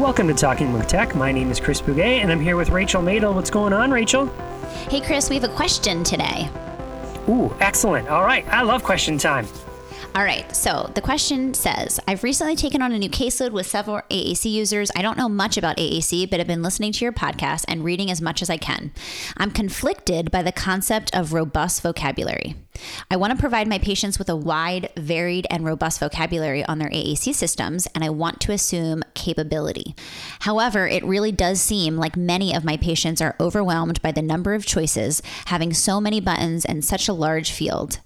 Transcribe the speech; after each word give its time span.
Welcome 0.00 0.28
to 0.28 0.34
Talking 0.34 0.72
with 0.72 0.86
Tech. 0.86 1.14
My 1.14 1.30
name 1.30 1.50
is 1.50 1.60
Chris 1.60 1.82
Bugaj, 1.82 2.22
and 2.22 2.32
I'm 2.32 2.40
here 2.40 2.56
with 2.56 2.70
Rachel 2.70 3.02
Madel. 3.02 3.34
What's 3.34 3.50
going 3.50 3.74
on, 3.74 3.90
Rachel? 3.90 4.28
Hey, 4.88 5.02
Chris, 5.02 5.28
we 5.28 5.36
have 5.36 5.44
a 5.44 5.54
question 5.54 6.02
today. 6.02 6.48
Ooh, 7.28 7.54
excellent. 7.60 8.08
All 8.08 8.24
right, 8.24 8.48
I 8.48 8.62
love 8.62 8.82
question 8.82 9.18
time. 9.18 9.46
All 10.12 10.24
right, 10.24 10.54
so 10.54 10.90
the 10.94 11.00
question 11.00 11.54
says 11.54 12.00
I've 12.08 12.24
recently 12.24 12.56
taken 12.56 12.82
on 12.82 12.92
a 12.92 12.98
new 12.98 13.08
caseload 13.08 13.52
with 13.52 13.66
several 13.66 14.00
AAC 14.10 14.50
users. 14.50 14.90
I 14.96 15.02
don't 15.02 15.16
know 15.16 15.28
much 15.28 15.56
about 15.56 15.76
AAC, 15.76 16.28
but 16.28 16.40
I've 16.40 16.48
been 16.48 16.62
listening 16.62 16.90
to 16.92 17.04
your 17.04 17.12
podcast 17.12 17.64
and 17.68 17.84
reading 17.84 18.10
as 18.10 18.20
much 18.20 18.42
as 18.42 18.50
I 18.50 18.56
can. 18.56 18.92
I'm 19.36 19.52
conflicted 19.52 20.32
by 20.32 20.42
the 20.42 20.52
concept 20.52 21.14
of 21.14 21.32
robust 21.32 21.82
vocabulary. 21.82 22.56
I 23.10 23.16
want 23.16 23.32
to 23.32 23.38
provide 23.38 23.68
my 23.68 23.78
patients 23.78 24.18
with 24.18 24.28
a 24.28 24.36
wide, 24.36 24.90
varied, 24.96 25.46
and 25.50 25.64
robust 25.64 26.00
vocabulary 26.00 26.64
on 26.64 26.78
their 26.78 26.90
AAC 26.90 27.34
systems, 27.34 27.86
and 27.94 28.02
I 28.02 28.10
want 28.10 28.40
to 28.40 28.52
assume 28.52 29.02
capability. 29.14 29.94
However, 30.40 30.88
it 30.88 31.04
really 31.04 31.32
does 31.32 31.60
seem 31.60 31.96
like 31.96 32.16
many 32.16 32.54
of 32.54 32.64
my 32.64 32.76
patients 32.76 33.20
are 33.20 33.36
overwhelmed 33.38 34.02
by 34.02 34.12
the 34.12 34.22
number 34.22 34.54
of 34.54 34.66
choices, 34.66 35.22
having 35.46 35.72
so 35.72 36.00
many 36.00 36.20
buttons 36.20 36.64
and 36.64 36.84
such 36.84 37.06
a 37.06 37.12
large 37.12 37.52
field. 37.52 38.00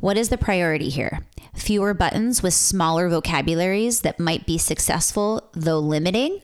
What 0.00 0.16
is 0.16 0.28
the 0.28 0.38
priority 0.38 0.90
here? 0.90 1.20
Fewer 1.54 1.94
buttons 1.94 2.42
with 2.42 2.54
smaller 2.54 3.08
vocabularies 3.08 4.00
that 4.00 4.20
might 4.20 4.46
be 4.46 4.58
successful, 4.58 5.48
though 5.52 5.78
limiting? 5.78 6.40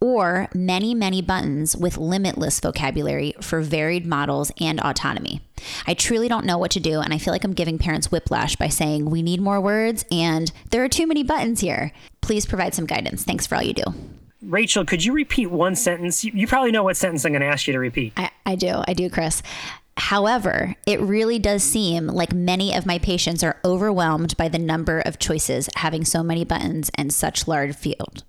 Or 0.00 0.48
many, 0.54 0.94
many 0.94 1.22
buttons 1.22 1.76
with 1.76 1.98
limitless 1.98 2.60
vocabulary 2.60 3.34
for 3.40 3.60
varied 3.60 4.06
models 4.06 4.52
and 4.60 4.80
autonomy. 4.80 5.40
I 5.88 5.94
truly 5.94 6.28
don't 6.28 6.46
know 6.46 6.56
what 6.56 6.70
to 6.72 6.80
do, 6.80 7.00
and 7.00 7.12
I 7.12 7.18
feel 7.18 7.32
like 7.32 7.42
I'm 7.42 7.52
giving 7.52 7.78
parents 7.78 8.10
whiplash 8.12 8.54
by 8.54 8.68
saying 8.68 9.10
we 9.10 9.22
need 9.22 9.40
more 9.40 9.60
words 9.60 10.04
and 10.10 10.52
there 10.70 10.84
are 10.84 10.88
too 10.88 11.06
many 11.06 11.24
buttons 11.24 11.60
here. 11.60 11.92
Please 12.20 12.46
provide 12.46 12.74
some 12.74 12.86
guidance. 12.86 13.24
Thanks 13.24 13.46
for 13.46 13.56
all 13.56 13.62
you 13.62 13.74
do. 13.74 13.84
Rachel, 14.40 14.84
could 14.84 15.04
you 15.04 15.12
repeat 15.12 15.50
one 15.50 15.74
sentence? 15.74 16.24
You 16.24 16.46
probably 16.46 16.70
know 16.70 16.84
what 16.84 16.96
sentence 16.96 17.24
I'm 17.24 17.32
going 17.32 17.42
to 17.42 17.48
ask 17.48 17.66
you 17.66 17.72
to 17.72 17.80
repeat. 17.80 18.12
I, 18.16 18.30
I 18.46 18.54
do. 18.54 18.84
I 18.86 18.92
do, 18.92 19.10
Chris. 19.10 19.42
However, 19.98 20.76
it 20.86 21.00
really 21.00 21.40
does 21.40 21.64
seem 21.64 22.06
like 22.06 22.32
many 22.32 22.72
of 22.72 22.86
my 22.86 22.98
patients 22.98 23.42
are 23.42 23.60
overwhelmed 23.64 24.36
by 24.36 24.48
the 24.48 24.58
number 24.58 25.00
of 25.00 25.18
choices, 25.18 25.68
having 25.74 26.04
so 26.04 26.22
many 26.22 26.44
buttons 26.44 26.88
and 26.94 27.12
such 27.12 27.48
large 27.48 27.74
field. 27.74 28.22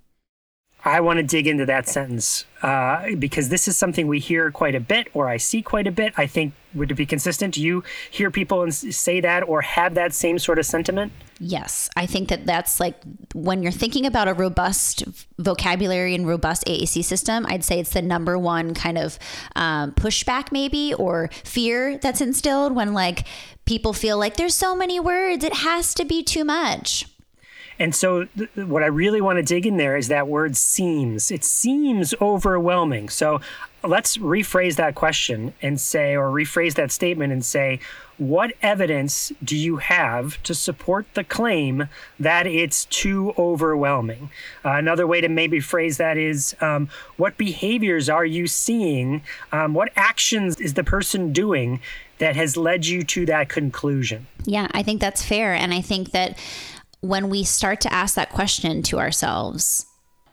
I 0.83 1.01
want 1.01 1.17
to 1.17 1.23
dig 1.23 1.45
into 1.45 1.65
that 1.65 1.87
sentence 1.87 2.45
uh, 2.61 3.15
because 3.17 3.49
this 3.49 3.67
is 3.67 3.75
something 3.75 4.07
we 4.07 4.19
hear 4.19 4.49
quite 4.49 4.75
a 4.75 4.79
bit, 4.79 5.09
or 5.13 5.27
I 5.27 5.37
see 5.37 5.61
quite 5.61 5.87
a 5.87 5.91
bit. 5.91 6.13
I 6.15 6.25
think 6.25 6.53
would 6.73 6.91
it 6.91 6.95
be 6.95 7.05
consistent? 7.05 7.55
Do 7.55 7.63
you 7.63 7.83
hear 8.09 8.31
people 8.31 8.71
say 8.71 9.19
that 9.21 9.47
or 9.47 9.61
have 9.61 9.95
that 9.95 10.13
same 10.13 10.39
sort 10.39 10.59
of 10.59 10.65
sentiment? 10.65 11.11
Yes, 11.39 11.89
I 11.97 12.05
think 12.05 12.29
that 12.29 12.45
that's 12.45 12.79
like 12.79 12.95
when 13.33 13.63
you're 13.63 13.71
thinking 13.71 14.05
about 14.05 14.27
a 14.27 14.33
robust 14.33 15.03
vocabulary 15.37 16.15
and 16.15 16.27
robust 16.27 16.65
AAC 16.65 17.03
system, 17.03 17.45
I'd 17.47 17.63
say 17.63 17.79
it's 17.79 17.91
the 17.91 18.01
number 18.01 18.37
one 18.37 18.73
kind 18.73 18.97
of 18.97 19.19
um, 19.55 19.91
pushback, 19.93 20.51
maybe, 20.51 20.93
or 20.93 21.29
fear 21.43 21.97
that's 21.97 22.21
instilled 22.21 22.75
when 22.75 22.93
like 22.93 23.25
people 23.65 23.93
feel 23.93 24.17
like 24.17 24.37
there's 24.37 24.55
so 24.55 24.75
many 24.75 24.99
words, 24.99 25.43
it 25.43 25.53
has 25.53 25.93
to 25.95 26.05
be 26.05 26.23
too 26.23 26.43
much. 26.43 27.05
And 27.79 27.95
so, 27.95 28.25
th- 28.25 28.49
what 28.55 28.83
I 28.83 28.87
really 28.87 29.21
want 29.21 29.37
to 29.37 29.43
dig 29.43 29.65
in 29.65 29.77
there 29.77 29.95
is 29.95 30.09
that 30.09 30.27
word 30.27 30.57
seems. 30.57 31.31
It 31.31 31.43
seems 31.43 32.13
overwhelming. 32.21 33.09
So, 33.09 33.39
let's 33.83 34.17
rephrase 34.17 34.75
that 34.75 34.95
question 34.95 35.53
and 35.61 35.79
say, 35.79 36.15
or 36.15 36.29
rephrase 36.29 36.75
that 36.75 36.91
statement 36.91 37.31
and 37.31 37.43
say, 37.43 37.79
what 38.17 38.53
evidence 38.61 39.31
do 39.41 39.55
you 39.55 39.77
have 39.77 40.43
to 40.43 40.53
support 40.53 41.07
the 41.13 41.23
claim 41.23 41.87
that 42.19 42.45
it's 42.45 42.83
too 42.85 43.33
overwhelming? 43.37 44.29
Uh, 44.65 44.71
another 44.71 45.07
way 45.07 45.21
to 45.21 45.29
maybe 45.29 45.61
phrase 45.61 45.97
that 45.97 46.17
is 46.17 46.53
um, 46.59 46.89
what 47.15 47.37
behaviors 47.37 48.09
are 48.09 48.25
you 48.25 48.45
seeing? 48.45 49.21
Um, 49.53 49.73
what 49.73 49.91
actions 49.95 50.59
is 50.59 50.73
the 50.73 50.83
person 50.83 51.31
doing 51.31 51.79
that 52.17 52.35
has 52.35 52.57
led 52.57 52.85
you 52.85 53.03
to 53.03 53.25
that 53.27 53.47
conclusion? 53.47 54.27
Yeah, 54.43 54.67
I 54.71 54.83
think 54.83 54.99
that's 54.99 55.23
fair. 55.23 55.53
And 55.53 55.73
I 55.73 55.79
think 55.79 56.11
that 56.11 56.37
when 57.01 57.29
we 57.29 57.43
start 57.43 57.81
to 57.81 57.93
ask 57.93 58.15
that 58.15 58.29
question 58.29 58.81
to 58.83 58.99
ourselves, 58.99 59.85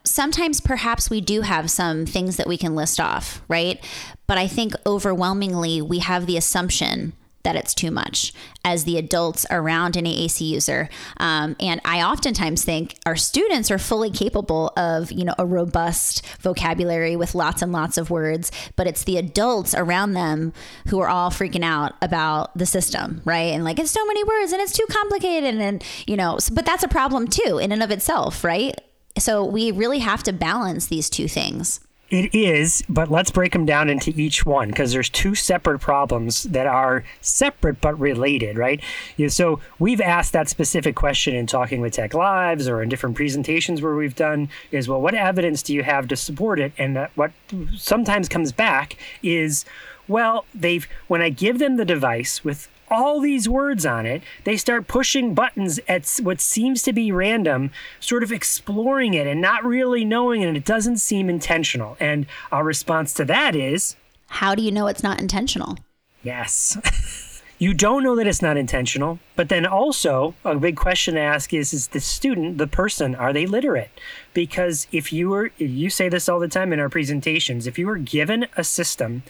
sometimes 0.04 0.60
perhaps 0.60 1.10
we 1.10 1.20
do 1.20 1.42
have 1.42 1.70
some 1.70 2.06
things 2.06 2.36
that 2.36 2.46
we 2.46 2.56
can 2.56 2.74
list 2.74 3.00
off, 3.00 3.42
right? 3.48 3.84
But 4.26 4.38
I 4.38 4.48
think 4.48 4.72
overwhelmingly 4.86 5.82
we 5.82 6.00
have 6.00 6.26
the 6.26 6.36
assumption 6.36 7.12
that 7.46 7.54
it's 7.54 7.74
too 7.74 7.92
much 7.92 8.32
as 8.64 8.82
the 8.82 8.98
adults 8.98 9.46
around 9.52 9.96
an 9.96 10.04
AAC 10.04 10.40
user. 10.40 10.88
Um, 11.18 11.54
and 11.60 11.80
I 11.84 12.02
oftentimes 12.02 12.64
think 12.64 12.98
our 13.06 13.14
students 13.14 13.70
are 13.70 13.78
fully 13.78 14.10
capable 14.10 14.72
of, 14.76 15.12
you 15.12 15.24
know, 15.24 15.34
a 15.38 15.46
robust 15.46 16.26
vocabulary 16.40 17.14
with 17.14 17.36
lots 17.36 17.62
and 17.62 17.70
lots 17.70 17.98
of 17.98 18.10
words, 18.10 18.50
but 18.74 18.88
it's 18.88 19.04
the 19.04 19.16
adults 19.16 19.76
around 19.76 20.14
them 20.14 20.52
who 20.88 20.98
are 20.98 21.06
all 21.06 21.30
freaking 21.30 21.62
out 21.62 21.92
about 22.02 22.58
the 22.58 22.66
system, 22.66 23.22
right? 23.24 23.54
And 23.54 23.62
like, 23.62 23.78
it's 23.78 23.92
so 23.92 24.04
many 24.04 24.24
words 24.24 24.50
and 24.50 24.60
it's 24.60 24.76
too 24.76 24.86
complicated. 24.90 25.54
And, 25.54 25.84
you 26.08 26.16
know, 26.16 26.40
but 26.52 26.66
that's 26.66 26.82
a 26.82 26.88
problem 26.88 27.28
too 27.28 27.58
in 27.62 27.70
and 27.70 27.80
of 27.80 27.92
itself, 27.92 28.42
right? 28.42 28.74
So 29.20 29.44
we 29.44 29.70
really 29.70 30.00
have 30.00 30.24
to 30.24 30.32
balance 30.32 30.88
these 30.88 31.08
two 31.08 31.28
things. 31.28 31.78
It 32.08 32.32
is, 32.32 32.84
but 32.88 33.10
let's 33.10 33.32
break 33.32 33.52
them 33.52 33.66
down 33.66 33.90
into 33.90 34.12
each 34.14 34.46
one 34.46 34.68
because 34.68 34.92
there's 34.92 35.10
two 35.10 35.34
separate 35.34 35.80
problems 35.80 36.44
that 36.44 36.66
are 36.66 37.02
separate 37.20 37.80
but 37.80 37.98
related, 37.98 38.56
right? 38.56 38.80
So 39.26 39.58
we've 39.80 40.00
asked 40.00 40.32
that 40.32 40.48
specific 40.48 40.94
question 40.94 41.34
in 41.34 41.48
talking 41.48 41.80
with 41.80 41.94
Tech 41.94 42.14
Lives 42.14 42.68
or 42.68 42.80
in 42.80 42.88
different 42.88 43.16
presentations 43.16 43.82
where 43.82 43.96
we've 43.96 44.14
done 44.14 44.48
is 44.70 44.88
well, 44.88 45.00
what 45.00 45.16
evidence 45.16 45.64
do 45.64 45.74
you 45.74 45.82
have 45.82 46.06
to 46.06 46.14
support 46.14 46.60
it? 46.60 46.72
And 46.78 46.94
that 46.94 47.10
what 47.16 47.32
sometimes 47.76 48.28
comes 48.28 48.52
back 48.52 48.96
is 49.24 49.64
well, 50.06 50.44
they've 50.54 50.86
when 51.08 51.22
I 51.22 51.30
give 51.30 51.58
them 51.58 51.76
the 51.76 51.84
device 51.84 52.44
with 52.44 52.68
all 52.90 53.20
these 53.20 53.48
words 53.48 53.84
on 53.84 54.06
it, 54.06 54.22
they 54.44 54.56
start 54.56 54.88
pushing 54.88 55.34
buttons 55.34 55.80
at 55.88 56.08
what 56.22 56.40
seems 56.40 56.82
to 56.82 56.92
be 56.92 57.12
random, 57.12 57.70
sort 58.00 58.22
of 58.22 58.32
exploring 58.32 59.14
it 59.14 59.26
and 59.26 59.40
not 59.40 59.64
really 59.64 60.04
knowing 60.04 60.42
it. 60.42 60.48
And 60.48 60.56
it 60.56 60.64
doesn't 60.64 60.98
seem 60.98 61.28
intentional. 61.28 61.96
And 62.00 62.26
our 62.52 62.64
response 62.64 63.12
to 63.14 63.24
that 63.26 63.54
is 63.54 63.96
How 64.28 64.54
do 64.54 64.62
you 64.62 64.70
know 64.70 64.86
it's 64.86 65.02
not 65.02 65.20
intentional? 65.20 65.76
Yes. 66.22 67.42
you 67.58 67.72
don't 67.72 68.02
know 68.02 68.14
that 68.16 68.26
it's 68.26 68.42
not 68.42 68.56
intentional 68.56 69.18
but 69.34 69.48
then 69.48 69.64
also 69.64 70.34
a 70.44 70.54
big 70.56 70.76
question 70.76 71.14
to 71.14 71.20
ask 71.20 71.54
is 71.54 71.72
is 71.72 71.88
the 71.88 72.00
student 72.00 72.58
the 72.58 72.66
person 72.66 73.14
are 73.14 73.32
they 73.32 73.46
literate 73.46 73.88
because 74.36 74.86
if 74.92 75.14
you 75.14 75.30
were 75.30 75.50
you 75.56 75.88
say 75.88 76.10
this 76.10 76.28
all 76.28 76.38
the 76.38 76.46
time 76.46 76.70
in 76.70 76.78
our 76.78 76.90
presentations 76.90 77.66
if 77.66 77.78
you 77.78 77.86
were 77.86 77.96
given 77.96 78.46
a 78.54 78.62
system 78.62 79.22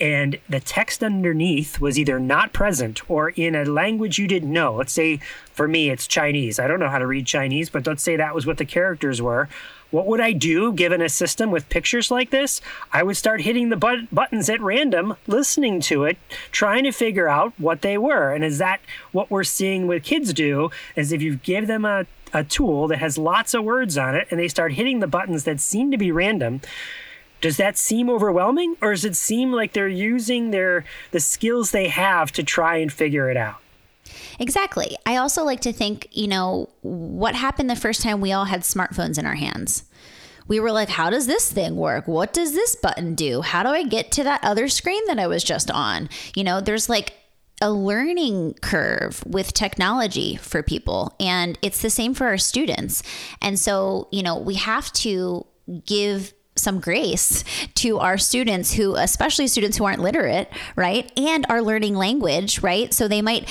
and 0.00 0.38
the 0.48 0.58
text 0.58 1.04
underneath 1.04 1.82
was 1.82 1.98
either 1.98 2.18
not 2.18 2.54
present 2.54 3.08
or 3.10 3.28
in 3.28 3.54
a 3.54 3.66
language 3.66 4.18
you 4.18 4.26
didn't 4.26 4.50
know 4.50 4.74
let's 4.74 4.94
say 4.94 5.18
for 5.52 5.68
me 5.68 5.90
it's 5.90 6.06
chinese 6.06 6.58
i 6.58 6.66
don't 6.66 6.80
know 6.80 6.88
how 6.88 6.98
to 6.98 7.06
read 7.06 7.26
chinese 7.26 7.68
but 7.68 7.86
let's 7.86 8.02
say 8.02 8.16
that 8.16 8.34
was 8.34 8.46
what 8.46 8.56
the 8.56 8.64
characters 8.64 9.20
were 9.20 9.50
what 9.90 10.06
would 10.06 10.20
I 10.20 10.32
do 10.32 10.72
given 10.72 11.00
a 11.00 11.08
system 11.08 11.52
with 11.52 11.68
pictures 11.68 12.10
like 12.10 12.30
this? 12.30 12.60
I 12.92 13.04
would 13.04 13.16
start 13.16 13.42
hitting 13.42 13.68
the 13.68 13.76
but- 13.76 14.12
buttons 14.12 14.50
at 14.50 14.60
random, 14.60 15.14
listening 15.28 15.80
to 15.82 16.02
it, 16.02 16.18
trying 16.50 16.82
to 16.82 16.90
figure 16.90 17.28
out 17.28 17.52
what 17.58 17.82
they 17.82 17.96
were. 17.96 18.32
And 18.32 18.42
is 18.42 18.58
that 18.58 18.80
what 19.12 19.30
we're 19.30 19.44
seeing 19.44 19.86
with 19.86 20.02
kids 20.02 20.32
do? 20.32 20.70
Is 20.96 21.12
if 21.12 21.22
you 21.22 21.36
give 21.36 21.68
them 21.68 21.84
a, 21.84 22.06
a 22.34 22.44
tool 22.44 22.88
that 22.88 22.98
has 22.98 23.16
lots 23.16 23.54
of 23.54 23.64
words 23.64 23.96
on 23.96 24.14
it 24.14 24.26
and 24.30 24.38
they 24.38 24.48
start 24.48 24.72
hitting 24.72 25.00
the 25.00 25.06
buttons 25.06 25.44
that 25.44 25.60
seem 25.60 25.90
to 25.90 25.96
be 25.96 26.12
random, 26.12 26.60
does 27.40 27.56
that 27.56 27.78
seem 27.78 28.10
overwhelming 28.10 28.76
or 28.82 28.92
does 28.92 29.04
it 29.04 29.16
seem 29.16 29.52
like 29.52 29.72
they're 29.72 29.88
using 29.88 30.50
their 30.50 30.84
the 31.12 31.20
skills 31.20 31.70
they 31.70 31.88
have 31.88 32.32
to 32.32 32.42
try 32.42 32.76
and 32.76 32.92
figure 32.92 33.30
it 33.30 33.36
out? 33.36 33.56
Exactly. 34.38 34.96
I 35.06 35.16
also 35.16 35.44
like 35.44 35.60
to 35.60 35.72
think, 35.72 36.08
you 36.12 36.26
know, 36.26 36.68
what 36.82 37.34
happened 37.34 37.70
the 37.70 37.76
first 37.76 38.02
time 38.02 38.20
we 38.20 38.32
all 38.32 38.46
had 38.46 38.62
smartphones 38.62 39.18
in 39.18 39.26
our 39.26 39.34
hands? 39.34 39.84
We 40.46 40.60
were 40.60 40.72
like, 40.72 40.90
how 40.90 41.08
does 41.08 41.26
this 41.26 41.50
thing 41.50 41.76
work? 41.76 42.06
What 42.06 42.34
does 42.34 42.52
this 42.52 42.76
button 42.76 43.14
do? 43.14 43.40
How 43.40 43.62
do 43.62 43.70
I 43.70 43.84
get 43.84 44.12
to 44.12 44.24
that 44.24 44.44
other 44.44 44.68
screen 44.68 45.02
that 45.06 45.18
I 45.18 45.26
was 45.26 45.42
just 45.42 45.70
on? 45.70 46.10
You 46.36 46.44
know, 46.44 46.60
there's 46.60 46.88
like 46.88 47.14
a 47.64 47.72
learning 47.72 48.52
curve 48.60 49.24
with 49.26 49.54
technology 49.54 50.36
for 50.36 50.62
people, 50.62 51.16
and 51.18 51.58
it's 51.62 51.80
the 51.80 51.88
same 51.88 52.12
for 52.12 52.26
our 52.26 52.36
students. 52.36 53.02
And 53.40 53.58
so, 53.58 54.06
you 54.12 54.22
know, 54.22 54.38
we 54.38 54.56
have 54.56 54.92
to 54.92 55.46
give 55.86 56.34
some 56.56 56.78
grace 56.78 57.42
to 57.76 57.98
our 57.98 58.18
students 58.18 58.74
who 58.74 58.94
especially 58.96 59.46
students 59.46 59.78
who 59.78 59.84
aren't 59.84 60.00
literate 60.00 60.48
right 60.76 61.10
and 61.18 61.44
are 61.48 61.60
learning 61.60 61.96
language 61.96 62.62
right 62.62 62.94
so 62.94 63.08
they 63.08 63.20
might 63.20 63.48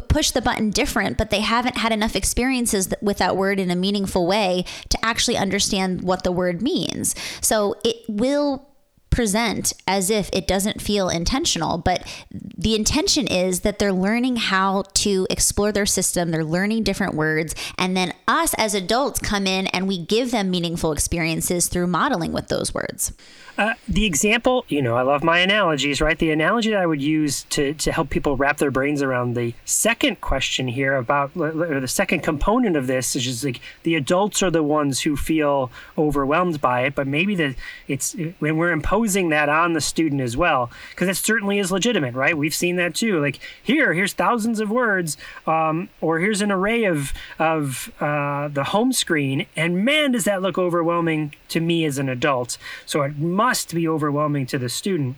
push 0.00 0.30
the 0.30 0.42
button 0.42 0.70
different, 0.70 1.18
but 1.18 1.30
they 1.30 1.40
haven't 1.40 1.76
had 1.76 1.92
enough 1.92 2.16
experiences 2.16 2.92
with 3.02 3.18
that 3.18 3.36
word 3.36 3.58
in 3.58 3.70
a 3.70 3.76
meaningful 3.76 4.26
way 4.26 4.64
to 4.88 5.04
actually 5.04 5.36
understand 5.36 6.02
what 6.02 6.22
the 6.22 6.32
word 6.32 6.62
means. 6.62 7.14
So 7.40 7.74
it 7.84 7.96
will 8.08 8.68
present 9.16 9.72
as 9.88 10.10
if 10.10 10.28
it 10.34 10.46
doesn't 10.46 10.82
feel 10.82 11.08
intentional, 11.08 11.78
but 11.78 12.06
the 12.30 12.76
intention 12.76 13.26
is 13.26 13.60
that 13.60 13.78
they're 13.78 13.92
learning 13.92 14.36
how 14.36 14.82
to 14.92 15.26
explore 15.30 15.72
their 15.72 15.86
system, 15.86 16.30
they're 16.30 16.44
learning 16.44 16.84
different 16.84 17.14
words, 17.14 17.54
and 17.78 17.96
then 17.96 18.12
us 18.28 18.54
as 18.58 18.74
adults 18.74 19.18
come 19.18 19.46
in 19.46 19.66
and 19.68 19.88
we 19.88 19.98
give 19.98 20.30
them 20.32 20.50
meaningful 20.50 20.92
experiences 20.92 21.68
through 21.68 21.86
modeling 21.86 22.32
with 22.32 22.48
those 22.48 22.74
words. 22.74 23.14
Uh, 23.58 23.72
the 23.88 24.04
example, 24.04 24.64
you 24.68 24.82
know, 24.82 24.96
I 24.96 25.02
love 25.02 25.24
my 25.24 25.38
analogies, 25.38 26.00
right? 26.00 26.18
The 26.18 26.30
analogy 26.30 26.70
that 26.70 26.80
I 26.80 26.86
would 26.86 27.00
use 27.00 27.44
to, 27.44 27.72
to 27.74 27.90
help 27.90 28.10
people 28.10 28.36
wrap 28.36 28.58
their 28.58 28.70
brains 28.70 29.00
around 29.00 29.34
the 29.34 29.54
second 29.64 30.20
question 30.20 30.68
here 30.68 30.94
about, 30.94 31.30
or 31.34 31.80
the 31.80 31.88
second 31.88 32.20
component 32.20 32.76
of 32.76 32.86
this 32.86 33.16
is 33.16 33.24
just 33.24 33.44
like 33.44 33.60
the 33.82 33.94
adults 33.94 34.42
are 34.42 34.50
the 34.50 34.62
ones 34.62 35.00
who 35.00 35.16
feel 35.16 35.70
overwhelmed 35.96 36.60
by 36.60 36.82
it, 36.82 36.94
but 36.94 37.06
maybe 37.06 37.34
the 37.34 37.54
it's 37.88 38.14
when 38.40 38.58
we're 38.58 38.72
imposing 38.72 39.30
that 39.30 39.48
on 39.48 39.72
the 39.72 39.80
student 39.80 40.20
as 40.20 40.36
well, 40.36 40.70
because 40.90 41.08
it 41.08 41.16
certainly 41.16 41.58
is 41.58 41.72
legitimate, 41.72 42.14
right? 42.14 42.36
We've 42.36 42.54
seen 42.54 42.76
that 42.76 42.94
too. 42.94 43.20
Like 43.20 43.38
here, 43.62 43.94
here's 43.94 44.12
thousands 44.12 44.60
of 44.60 44.70
words, 44.70 45.16
um, 45.46 45.88
or 46.02 46.18
here's 46.18 46.42
an 46.42 46.52
array 46.52 46.84
of 46.84 47.14
of 47.38 47.90
uh, 48.00 48.48
the 48.48 48.64
home 48.64 48.92
screen, 48.92 49.46
and 49.56 49.82
man, 49.82 50.12
does 50.12 50.24
that 50.24 50.42
look 50.42 50.58
overwhelming 50.58 51.32
to 51.48 51.60
me 51.60 51.86
as 51.86 51.96
an 51.96 52.08
adult. 52.08 52.58
So 52.84 53.02
it 53.02 53.16
must 53.16 53.45
must 53.46 53.72
be 53.72 53.86
overwhelming 53.86 54.44
to 54.44 54.58
the 54.58 54.68
student. 54.68 55.14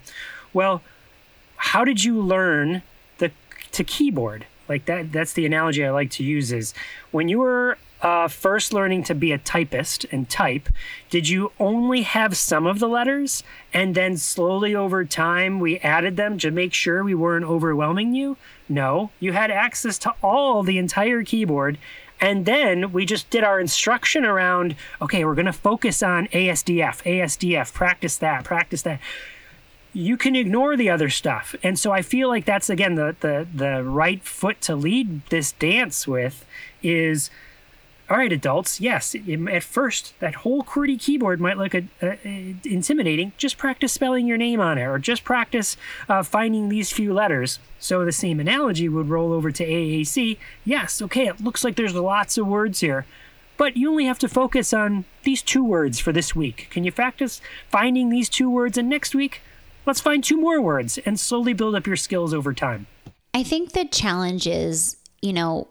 Well, 0.52 0.82
how 1.56 1.82
did 1.82 2.04
you 2.04 2.20
learn 2.20 2.82
the 3.16 3.30
to 3.72 3.82
keyboard? 3.82 4.44
Like 4.68 4.84
that 4.84 5.12
that's 5.12 5.32
the 5.32 5.46
analogy 5.46 5.82
I 5.82 5.90
like 5.90 6.10
to 6.18 6.22
use 6.22 6.52
is 6.52 6.74
when 7.10 7.30
you 7.30 7.38
were 7.38 7.78
uh, 8.02 8.28
first 8.28 8.74
learning 8.74 9.02
to 9.04 9.14
be 9.14 9.32
a 9.32 9.38
typist 9.38 10.04
and 10.12 10.28
type, 10.28 10.68
did 11.08 11.26
you 11.26 11.52
only 11.58 12.02
have 12.02 12.36
some 12.36 12.66
of 12.66 12.80
the 12.80 12.86
letters 12.86 13.42
and 13.72 13.94
then 13.94 14.18
slowly 14.18 14.74
over 14.74 15.06
time 15.06 15.58
we 15.58 15.78
added 15.78 16.18
them 16.18 16.36
to 16.38 16.50
make 16.50 16.74
sure 16.74 17.02
we 17.02 17.14
weren't 17.14 17.46
overwhelming 17.46 18.14
you? 18.14 18.36
No, 18.68 19.10
you 19.18 19.32
had 19.32 19.50
access 19.50 19.96
to 20.00 20.14
all 20.22 20.62
the 20.62 20.76
entire 20.76 21.24
keyboard 21.24 21.78
and 22.20 22.46
then 22.46 22.92
we 22.92 23.06
just 23.06 23.30
did 23.30 23.44
our 23.44 23.60
instruction 23.60 24.24
around 24.24 24.76
okay, 25.00 25.24
we're 25.24 25.34
going 25.34 25.46
to 25.46 25.52
focus 25.52 26.02
on 26.02 26.26
ASDF, 26.28 27.02
ASDF, 27.04 27.72
practice 27.72 28.16
that, 28.18 28.44
practice 28.44 28.82
that. 28.82 29.00
You 29.94 30.16
can 30.16 30.36
ignore 30.36 30.76
the 30.76 30.90
other 30.90 31.08
stuff. 31.08 31.54
And 31.62 31.78
so 31.78 31.92
I 31.92 32.02
feel 32.02 32.28
like 32.28 32.44
that's 32.44 32.70
again 32.70 32.94
the 32.94 33.16
the 33.20 33.46
the 33.52 33.82
right 33.82 34.22
foot 34.22 34.60
to 34.62 34.76
lead 34.76 35.26
this 35.26 35.52
dance 35.52 36.06
with 36.06 36.44
is 36.82 37.30
all 38.10 38.16
right, 38.16 38.32
adults, 38.32 38.80
yes, 38.80 39.14
at 39.14 39.62
first, 39.62 40.18
that 40.20 40.36
whole 40.36 40.62
QWERTY 40.62 40.98
keyboard 40.98 41.40
might 41.40 41.58
look 41.58 41.74
intimidating. 41.74 43.32
Just 43.36 43.58
practice 43.58 43.92
spelling 43.92 44.26
your 44.26 44.38
name 44.38 44.60
on 44.60 44.78
it, 44.78 44.84
or 44.84 44.98
just 44.98 45.24
practice 45.24 45.76
uh, 46.08 46.22
finding 46.22 46.70
these 46.70 46.90
few 46.90 47.12
letters. 47.12 47.58
So 47.78 48.06
the 48.06 48.12
same 48.12 48.40
analogy 48.40 48.88
would 48.88 49.10
roll 49.10 49.32
over 49.32 49.50
to 49.52 49.66
AAC. 49.66 50.38
Yes, 50.64 51.02
okay, 51.02 51.26
it 51.26 51.42
looks 51.42 51.62
like 51.64 51.76
there's 51.76 51.94
lots 51.94 52.38
of 52.38 52.46
words 52.46 52.80
here, 52.80 53.04
but 53.58 53.76
you 53.76 53.90
only 53.90 54.06
have 54.06 54.18
to 54.20 54.28
focus 54.28 54.72
on 54.72 55.04
these 55.24 55.42
two 55.42 55.62
words 55.62 55.98
for 55.98 56.10
this 56.10 56.34
week. 56.34 56.68
Can 56.70 56.84
you 56.84 56.92
practice 56.92 57.42
finding 57.68 58.08
these 58.08 58.30
two 58.30 58.48
words? 58.48 58.78
And 58.78 58.88
next 58.88 59.14
week, 59.14 59.42
let's 59.84 60.00
find 60.00 60.24
two 60.24 60.40
more 60.40 60.62
words 60.62 60.96
and 60.98 61.20
slowly 61.20 61.52
build 61.52 61.74
up 61.74 61.86
your 61.86 61.96
skills 61.96 62.32
over 62.32 62.54
time. 62.54 62.86
I 63.34 63.42
think 63.42 63.72
the 63.72 63.84
challenge 63.84 64.46
is, 64.46 64.96
you 65.20 65.34
know, 65.34 65.68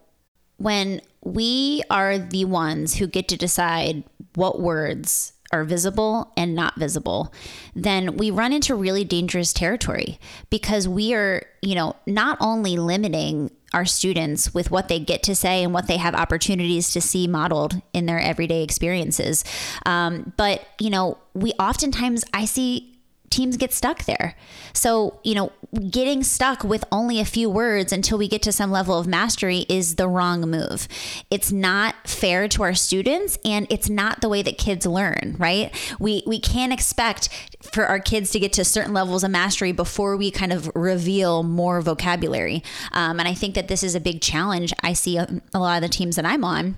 when 0.57 1.01
we 1.23 1.81
are 1.89 2.17
the 2.17 2.45
ones 2.45 2.95
who 2.95 3.07
get 3.07 3.27
to 3.29 3.37
decide 3.37 4.03
what 4.35 4.59
words 4.59 5.33
are 5.51 5.63
visible 5.63 6.31
and 6.35 6.53
not 6.53 6.75
visible, 6.77 7.33
then 7.73 8.17
we 8.17 8.29
run 8.29 8.51
into 8.51 8.75
really 8.75 9.03
dangerous 9.03 9.53
territory 9.53 10.19
because 10.49 10.87
we 10.87 11.13
are, 11.13 11.45
you 11.61 11.73
know, 11.73 11.95
not 12.05 12.37
only 12.41 12.75
limiting 12.75 13.51
our 13.73 13.85
students 13.85 14.53
with 14.53 14.71
what 14.71 14.87
they 14.87 14.99
get 14.99 15.23
to 15.23 15.35
say 15.35 15.63
and 15.63 15.73
what 15.73 15.87
they 15.87 15.97
have 15.97 16.15
opportunities 16.15 16.91
to 16.91 17.01
see 17.01 17.27
modeled 17.27 17.81
in 17.93 18.05
their 18.05 18.19
everyday 18.19 18.63
experiences, 18.63 19.43
um, 19.85 20.33
but, 20.37 20.65
you 20.79 20.89
know, 20.89 21.17
we 21.33 21.51
oftentimes, 21.53 22.23
I 22.33 22.45
see 22.45 22.96
teams 23.29 23.57
get 23.57 23.73
stuck 23.73 24.05
there. 24.05 24.35
So, 24.73 25.19
you 25.23 25.35
know, 25.35 25.51
getting 25.89 26.23
stuck 26.23 26.63
with 26.63 26.83
only 26.91 27.19
a 27.19 27.25
few 27.25 27.49
words 27.49 27.91
until 27.91 28.17
we 28.17 28.27
get 28.27 28.41
to 28.43 28.51
some 28.51 28.71
level 28.71 28.97
of 28.97 29.07
mastery 29.07 29.65
is 29.69 29.95
the 29.95 30.07
wrong 30.07 30.41
move. 30.41 30.87
It's 31.29 31.51
not 31.51 31.95
fair 32.07 32.47
to 32.49 32.63
our 32.63 32.73
students 32.73 33.37
and 33.43 33.67
it's 33.69 33.89
not 33.89 34.21
the 34.21 34.29
way 34.29 34.41
that 34.41 34.57
kids 34.57 34.85
learn, 34.85 35.35
right? 35.37 35.75
We 35.99 36.23
we 36.25 36.39
can't 36.39 36.73
expect 36.73 37.29
for 37.61 37.85
our 37.85 37.99
kids 37.99 38.31
to 38.31 38.39
get 38.39 38.53
to 38.53 38.65
certain 38.65 38.93
levels 38.93 39.23
of 39.23 39.31
mastery 39.31 39.71
before 39.71 40.15
we 40.15 40.31
kind 40.31 40.53
of 40.53 40.71
reveal 40.75 41.43
more 41.43 41.81
vocabulary. 41.81 42.63
Um, 42.91 43.19
and 43.19 43.27
I 43.27 43.33
think 43.33 43.55
that 43.55 43.67
this 43.67 43.83
is 43.83 43.95
a 43.95 43.99
big 43.99 44.21
challenge 44.21 44.73
I 44.81 44.93
see 44.93 45.17
a, 45.17 45.41
a 45.53 45.59
lot 45.59 45.77
of 45.77 45.81
the 45.81 45.95
teams 45.95 46.15
that 46.15 46.25
I'm 46.25 46.43
on 46.43 46.77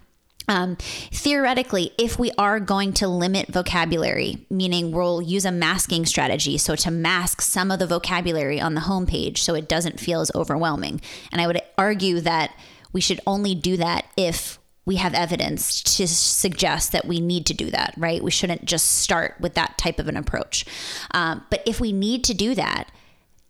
um, 0.50 0.76
theoretically, 1.12 1.92
if 1.98 2.18
we 2.18 2.32
are 2.38 2.60
going 2.60 2.92
to 2.94 3.08
limit 3.08 3.48
vocabulary, 3.48 4.46
meaning 4.50 4.92
we'll 4.92 5.22
use 5.22 5.46
a 5.46 5.52
masking 5.52 6.06
strategy, 6.06 6.58
so 6.58 6.76
to 6.76 6.92
mask 6.92 7.42
some 7.42 7.70
of 7.70 7.78
the 7.78 7.86
vocabulary 7.86 8.60
on 8.60 8.74
the 8.74 8.82
homepage 8.82 9.38
so 9.38 9.54
it 9.54 9.70
doesn't 9.70 10.00
feel 10.00 10.22
as 10.22 10.32
overwhelming. 10.34 11.00
And 11.32 11.40
I 11.40 11.46
would 11.46 11.62
argue 11.78 12.20
that 12.22 12.52
we 12.92 13.00
should 13.00 13.22
only 13.28 13.54
do 13.54 13.78
that 13.78 14.08
if 14.18 14.58
we 14.86 14.96
have 14.96 15.14
evidence 15.14 15.84
to 15.98 16.08
suggest 16.08 16.94
that 16.94 17.06
we 17.06 17.20
need 17.20 17.46
to 17.46 17.54
do 17.54 17.70
that, 17.70 17.94
right? 17.96 18.24
We 18.24 18.32
shouldn't 18.32 18.66
just 18.66 18.98
start 18.98 19.36
with 19.40 19.54
that 19.54 19.78
type 19.78 20.00
of 20.00 20.08
an 20.08 20.18
approach. 20.18 20.66
Um, 21.12 21.46
but 21.52 21.62
if 21.68 21.80
we 21.80 21.92
need 21.92 22.24
to 22.24 22.34
do 22.34 22.56
that, 22.56 22.92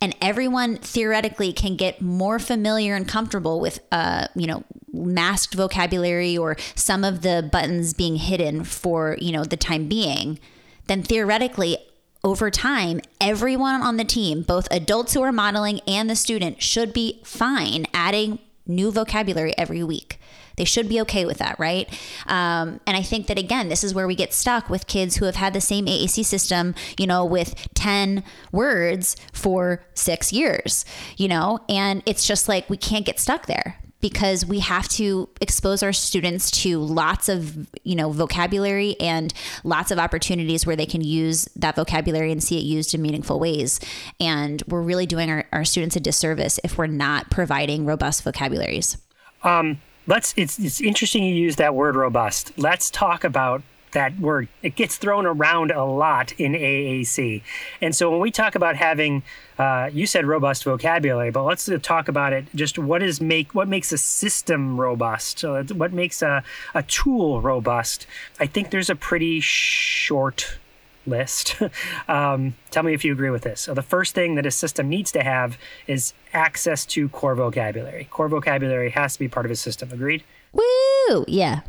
and 0.01 0.15
everyone 0.21 0.77
theoretically 0.77 1.51
can 1.51 1.75
get 1.75 2.01
more 2.01 2.39
familiar 2.39 2.95
and 2.95 3.07
comfortable 3.07 3.59
with 3.59 3.79
uh, 3.91 4.27
you 4.35 4.47
know 4.47 4.63
masked 4.91 5.53
vocabulary 5.53 6.37
or 6.37 6.55
some 6.75 7.03
of 7.03 7.21
the 7.21 7.47
buttons 7.51 7.93
being 7.93 8.15
hidden 8.15 8.63
for 8.63 9.17
you 9.19 9.31
know 9.31 9.43
the 9.43 9.57
time 9.57 9.87
being 9.87 10.39
then 10.87 11.03
theoretically 11.03 11.77
over 12.23 12.49
time 12.49 12.99
everyone 13.21 13.81
on 13.81 13.97
the 13.97 14.03
team 14.03 14.41
both 14.41 14.67
adults 14.71 15.13
who 15.13 15.21
are 15.21 15.31
modeling 15.31 15.79
and 15.87 16.09
the 16.09 16.15
student 16.15 16.61
should 16.61 16.91
be 16.91 17.21
fine 17.23 17.85
adding 17.93 18.39
new 18.65 18.91
vocabulary 18.91 19.55
every 19.57 19.83
week 19.83 20.19
they 20.59 20.65
should 20.65 20.89
be 20.89 20.99
okay 21.01 21.25
with 21.25 21.37
that, 21.37 21.57
right? 21.57 21.89
Um, 22.27 22.81
and 22.85 22.95
I 22.97 23.01
think 23.01 23.27
that 23.27 23.39
again, 23.39 23.69
this 23.69 23.83
is 23.83 23.95
where 23.95 24.05
we 24.05 24.13
get 24.13 24.33
stuck 24.33 24.69
with 24.69 24.87
kids 24.87 25.15
who 25.15 25.25
have 25.25 25.35
had 25.35 25.53
the 25.53 25.61
same 25.61 25.85
AAC 25.85 26.25
system, 26.25 26.75
you 26.99 27.07
know, 27.07 27.23
with 27.25 27.55
10 27.73 28.23
words 28.51 29.15
for 29.31 29.81
six 29.93 30.33
years, 30.33 30.83
you 31.17 31.29
know, 31.29 31.59
and 31.69 32.03
it's 32.05 32.27
just 32.27 32.49
like 32.49 32.69
we 32.69 32.77
can't 32.77 33.05
get 33.05 33.19
stuck 33.19 33.45
there 33.45 33.77
because 34.01 34.45
we 34.45 34.59
have 34.59 34.87
to 34.87 35.29
expose 35.41 35.83
our 35.83 35.93
students 35.93 36.51
to 36.51 36.79
lots 36.79 37.27
of 37.27 37.67
you 37.83 37.95
know 37.95 38.11
vocabulary 38.11 38.95
and 38.99 39.33
lots 39.63 39.91
of 39.91 39.99
opportunities 39.99 40.65
where 40.65 40.75
they 40.75 40.85
can 40.85 41.01
use 41.01 41.49
that 41.55 41.75
vocabulary 41.75 42.31
and 42.31 42.43
see 42.43 42.57
it 42.57 42.63
used 42.63 42.93
in 42.93 43.01
meaningful 43.01 43.39
ways. 43.39 43.79
And 44.19 44.63
we're 44.67 44.81
really 44.81 45.05
doing 45.05 45.29
our, 45.29 45.45
our 45.51 45.65
students 45.65 45.95
a 45.95 45.99
disservice 45.99 46.59
if 46.63 46.77
we're 46.77 46.87
not 46.87 47.29
providing 47.29 47.85
robust 47.85 48.23
vocabularies. 48.23 48.97
Um, 49.43 49.79
let's 50.07 50.33
it's 50.37 50.59
it's 50.59 50.81
interesting 50.81 51.23
you 51.23 51.35
use 51.35 51.55
that 51.57 51.75
word 51.75 51.95
robust. 51.95 52.51
Let's 52.57 52.89
talk 52.89 53.23
about 53.23 53.61
that 53.91 54.19
word. 54.19 54.47
It 54.61 54.75
gets 54.75 54.97
thrown 54.97 55.25
around 55.25 55.71
a 55.71 55.83
lot 55.83 56.31
in 56.33 56.53
AAC. 56.53 57.41
And 57.81 57.95
so 57.95 58.11
when 58.11 58.19
we 58.19 58.31
talk 58.31 58.55
about 58.55 58.75
having 58.75 59.23
uh, 59.57 59.89
you 59.91 60.05
said 60.05 60.25
robust 60.25 60.63
vocabulary, 60.63 61.31
but 61.31 61.43
let's 61.43 61.69
talk 61.81 62.07
about 62.07 62.33
it. 62.33 62.45
Just 62.55 62.77
what 62.77 63.03
is 63.03 63.19
make 63.19 63.53
what 63.55 63.67
makes 63.67 63.91
a 63.91 63.97
system 63.97 64.79
robust? 64.79 65.39
So 65.39 65.63
what 65.63 65.93
makes 65.93 66.21
a, 66.21 66.43
a 66.73 66.83
tool 66.83 67.41
robust? 67.41 68.05
I 68.39 68.45
think 68.45 68.69
there's 68.69 68.89
a 68.89 68.95
pretty 68.95 69.39
short 69.39 70.57
list. 71.05 71.61
um, 72.07 72.55
tell 72.71 72.83
me 72.83 72.93
if 72.93 73.03
you 73.03 73.11
agree 73.13 73.29
with 73.29 73.43
this. 73.43 73.61
So, 73.61 73.73
the 73.73 73.81
first 73.81 74.15
thing 74.15 74.35
that 74.35 74.45
a 74.45 74.51
system 74.51 74.89
needs 74.89 75.11
to 75.13 75.23
have 75.23 75.57
is 75.87 76.13
access 76.33 76.85
to 76.87 77.09
core 77.09 77.35
vocabulary. 77.35 78.07
Core 78.11 78.29
vocabulary 78.29 78.89
has 78.91 79.13
to 79.13 79.19
be 79.19 79.27
part 79.27 79.45
of 79.45 79.51
a 79.51 79.55
system. 79.55 79.91
Agreed? 79.91 80.23
Woo! 80.53 81.25
Yeah, 81.27 81.61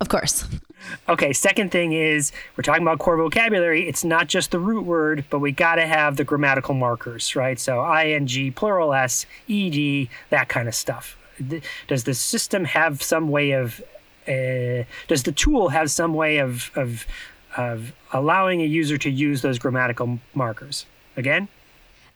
of 0.00 0.08
course. 0.08 0.46
Okay, 1.08 1.32
second 1.32 1.70
thing 1.70 1.92
is 1.92 2.32
we're 2.56 2.62
talking 2.62 2.82
about 2.82 2.98
core 2.98 3.16
vocabulary. 3.16 3.88
It's 3.88 4.04
not 4.04 4.26
just 4.26 4.50
the 4.50 4.58
root 4.58 4.84
word, 4.84 5.24
but 5.30 5.38
we 5.38 5.52
got 5.52 5.76
to 5.76 5.86
have 5.86 6.16
the 6.16 6.24
grammatical 6.24 6.74
markers, 6.74 7.36
right? 7.36 7.58
So 7.58 7.84
ing, 7.98 8.52
plural 8.52 8.92
s, 8.92 9.26
ed, 9.48 10.08
that 10.30 10.48
kind 10.48 10.68
of 10.68 10.74
stuff. 10.74 11.16
Does 11.88 12.04
the 12.04 12.14
system 12.14 12.64
have 12.64 13.02
some 13.02 13.28
way 13.28 13.52
of 13.52 13.82
uh, 14.28 14.84
does 15.08 15.24
the 15.24 15.32
tool 15.32 15.68
have 15.70 15.90
some 15.90 16.14
way 16.14 16.38
of, 16.38 16.70
of 16.76 17.06
of 17.56 17.92
allowing 18.12 18.60
a 18.60 18.66
user 18.66 18.98
to 18.98 19.10
use 19.10 19.42
those 19.42 19.58
grammatical 19.58 20.18
markers. 20.34 20.86
Again? 21.16 21.48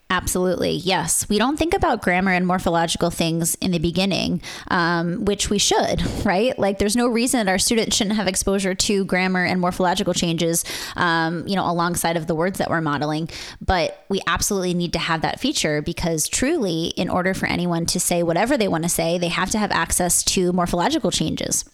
Absolutely. 0.09 0.77
Yes. 0.77 1.29
We 1.29 1.37
don't 1.37 1.57
think 1.57 1.75
about 1.75 2.01
grammar 2.01 2.31
and 2.31 2.47
morphological 2.47 3.11
things 3.11 3.57
in 3.57 3.73
the 3.73 3.81
beginning, 3.81 4.41
um, 4.69 5.25
which 5.25 5.51
we 5.51 5.59
should, 5.59 6.01
right? 6.25 6.57
Like, 6.57 6.79
there's 6.79 6.95
no 6.95 7.09
reason 7.09 7.45
that 7.45 7.51
our 7.51 7.59
students 7.59 7.97
shouldn't 7.97 8.15
have 8.15 8.29
exposure 8.29 8.73
to 8.73 9.05
grammar 9.05 9.45
and 9.45 9.61
morphological 9.61 10.15
changes, 10.15 10.65
um, 10.95 11.45
you 11.49 11.57
know, 11.57 11.69
alongside 11.69 12.17
of 12.17 12.29
the 12.29 12.37
words 12.37 12.59
that 12.59 12.71
we're 12.71 12.81
modeling. 12.81 13.29
But 13.61 14.05
we 14.09 14.21
absolutely 14.29 14.75
need 14.75 14.93
to 14.93 15.01
have 15.01 15.23
that 15.23 15.41
feature 15.41 15.83
because 15.83 16.29
truly, 16.29 16.93
in 16.97 17.09
order 17.09 17.35
for 17.35 17.47
anyone 17.47 17.85
to 17.87 17.99
say 17.99 18.23
whatever 18.23 18.57
they 18.57 18.69
want 18.69 18.85
to 18.85 18.91
say, 18.91 19.19
they 19.19 19.29
have 19.29 19.51
to 19.51 19.59
have 19.59 19.73
access 19.73 20.23
to 20.25 20.53
morphological 20.53 21.11
changes. 21.11 21.65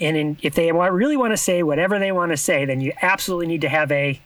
And 0.00 0.16
in, 0.16 0.38
if 0.42 0.54
they 0.54 0.72
want, 0.72 0.92
really 0.92 1.16
want 1.16 1.32
to 1.32 1.36
say 1.36 1.62
whatever 1.62 1.98
they 1.98 2.12
want 2.12 2.32
to 2.32 2.36
say, 2.36 2.64
then 2.64 2.80
you 2.80 2.92
absolutely 3.02 3.46
need 3.46 3.60
to 3.60 3.68
have 3.68 3.92
a 3.92 4.20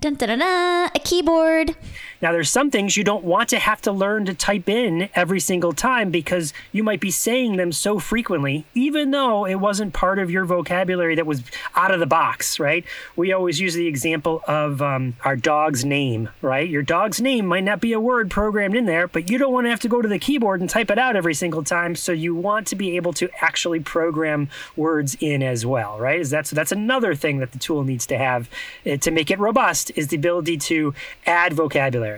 Dun, 0.00 0.14
dun, 0.14 0.30
dun, 0.30 0.38
dun, 0.38 0.90
a 0.94 0.98
keyboard. 0.98 1.76
Now, 2.22 2.32
there's 2.32 2.50
some 2.50 2.70
things 2.70 2.96
you 2.96 3.04
don't 3.04 3.24
want 3.24 3.48
to 3.50 3.58
have 3.58 3.80
to 3.82 3.92
learn 3.92 4.26
to 4.26 4.34
type 4.34 4.68
in 4.68 5.08
every 5.14 5.40
single 5.40 5.72
time 5.72 6.10
because 6.10 6.52
you 6.72 6.82
might 6.82 7.00
be 7.00 7.10
saying 7.10 7.56
them 7.56 7.72
so 7.72 7.98
frequently, 7.98 8.66
even 8.74 9.10
though 9.10 9.46
it 9.46 9.56
wasn't 9.56 9.94
part 9.94 10.18
of 10.18 10.30
your 10.30 10.44
vocabulary 10.44 11.14
that 11.14 11.26
was 11.26 11.42
out 11.74 11.90
of 11.90 12.00
the 12.00 12.06
box, 12.06 12.60
right? 12.60 12.84
We 13.16 13.32
always 13.32 13.60
use 13.60 13.74
the 13.74 13.86
example 13.86 14.42
of 14.46 14.82
um, 14.82 15.16
our 15.24 15.36
dog's 15.36 15.84
name, 15.84 16.28
right? 16.42 16.68
Your 16.68 16.82
dog's 16.82 17.20
name 17.20 17.46
might 17.46 17.64
not 17.64 17.80
be 17.80 17.92
a 17.92 18.00
word 18.00 18.30
programmed 18.30 18.76
in 18.76 18.84
there, 18.84 19.08
but 19.08 19.30
you 19.30 19.38
don't 19.38 19.52
want 19.52 19.64
to 19.66 19.70
have 19.70 19.80
to 19.80 19.88
go 19.88 20.02
to 20.02 20.08
the 20.08 20.18
keyboard 20.18 20.60
and 20.60 20.68
type 20.68 20.90
it 20.90 20.98
out 20.98 21.16
every 21.16 21.34
single 21.34 21.64
time. 21.64 21.94
So 21.96 22.12
you 22.12 22.34
want 22.34 22.66
to 22.68 22.76
be 22.76 22.96
able 22.96 23.12
to 23.14 23.30
actually 23.40 23.80
program 23.80 24.48
words 24.76 25.16
in 25.20 25.42
as 25.42 25.64
well, 25.64 25.98
right? 25.98 26.20
Is 26.20 26.30
that 26.30 26.46
so? 26.46 26.54
that's 26.54 26.72
another 26.72 27.14
thing 27.14 27.38
that 27.38 27.52
the 27.52 27.58
tool 27.58 27.84
needs 27.84 28.06
to 28.06 28.18
have 28.18 28.50
uh, 28.84 28.96
to 28.98 29.10
make 29.10 29.30
it 29.30 29.38
robust 29.38 29.90
is 29.96 30.08
the 30.08 30.16
ability 30.16 30.58
to 30.58 30.94
add 31.26 31.54
vocabulary. 31.54 32.09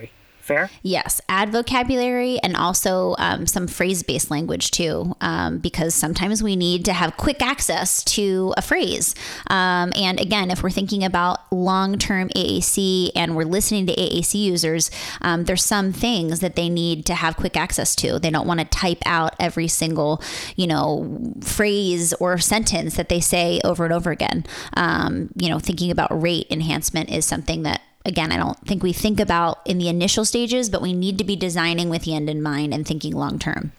Fair? 0.42 0.70
Yes, 0.82 1.20
add 1.28 1.52
vocabulary 1.52 2.40
and 2.42 2.56
also 2.56 3.14
um, 3.18 3.46
some 3.46 3.68
phrase 3.68 4.02
based 4.02 4.28
language 4.28 4.72
too, 4.72 5.14
um, 5.20 5.58
because 5.58 5.94
sometimes 5.94 6.42
we 6.42 6.56
need 6.56 6.84
to 6.86 6.92
have 6.92 7.16
quick 7.16 7.40
access 7.40 8.02
to 8.04 8.52
a 8.56 8.62
phrase. 8.62 9.14
Um, 9.46 9.92
and 9.94 10.18
again, 10.18 10.50
if 10.50 10.64
we're 10.64 10.70
thinking 10.70 11.04
about 11.04 11.40
long 11.52 11.96
term 11.96 12.28
AAC 12.30 13.12
and 13.14 13.36
we're 13.36 13.44
listening 13.44 13.86
to 13.86 13.94
AAC 13.94 14.34
users, 14.34 14.90
um, 15.20 15.44
there's 15.44 15.64
some 15.64 15.92
things 15.92 16.40
that 16.40 16.56
they 16.56 16.68
need 16.68 17.06
to 17.06 17.14
have 17.14 17.36
quick 17.36 17.56
access 17.56 17.94
to. 17.96 18.18
They 18.18 18.30
don't 18.30 18.46
want 18.46 18.58
to 18.58 18.66
type 18.66 19.02
out 19.06 19.36
every 19.38 19.68
single, 19.68 20.20
you 20.56 20.66
know, 20.66 21.32
phrase 21.40 22.12
or 22.14 22.36
sentence 22.38 22.96
that 22.96 23.08
they 23.08 23.20
say 23.20 23.60
over 23.62 23.84
and 23.84 23.94
over 23.94 24.10
again. 24.10 24.44
Um, 24.76 25.30
you 25.36 25.48
know, 25.48 25.60
thinking 25.60 25.92
about 25.92 26.20
rate 26.20 26.48
enhancement 26.50 27.10
is 27.10 27.24
something 27.24 27.62
that 27.62 27.80
again, 28.04 28.32
I 28.32 28.36
don't 28.36 28.58
think 28.66 28.82
we 28.82 28.92
think 28.92 29.20
about 29.20 29.60
in 29.64 29.78
the 29.78 29.88
initial 29.88 30.24
stages, 30.24 30.68
but 30.68 30.82
we 30.82 30.92
need 30.92 31.18
to 31.18 31.24
be 31.24 31.36
designing 31.36 31.88
with 31.88 32.02
the 32.02 32.14
end 32.14 32.28
in 32.28 32.42
mind 32.42 32.74
and 32.74 32.86
thinking 32.86 33.14
long 33.14 33.38
term. 33.38 33.72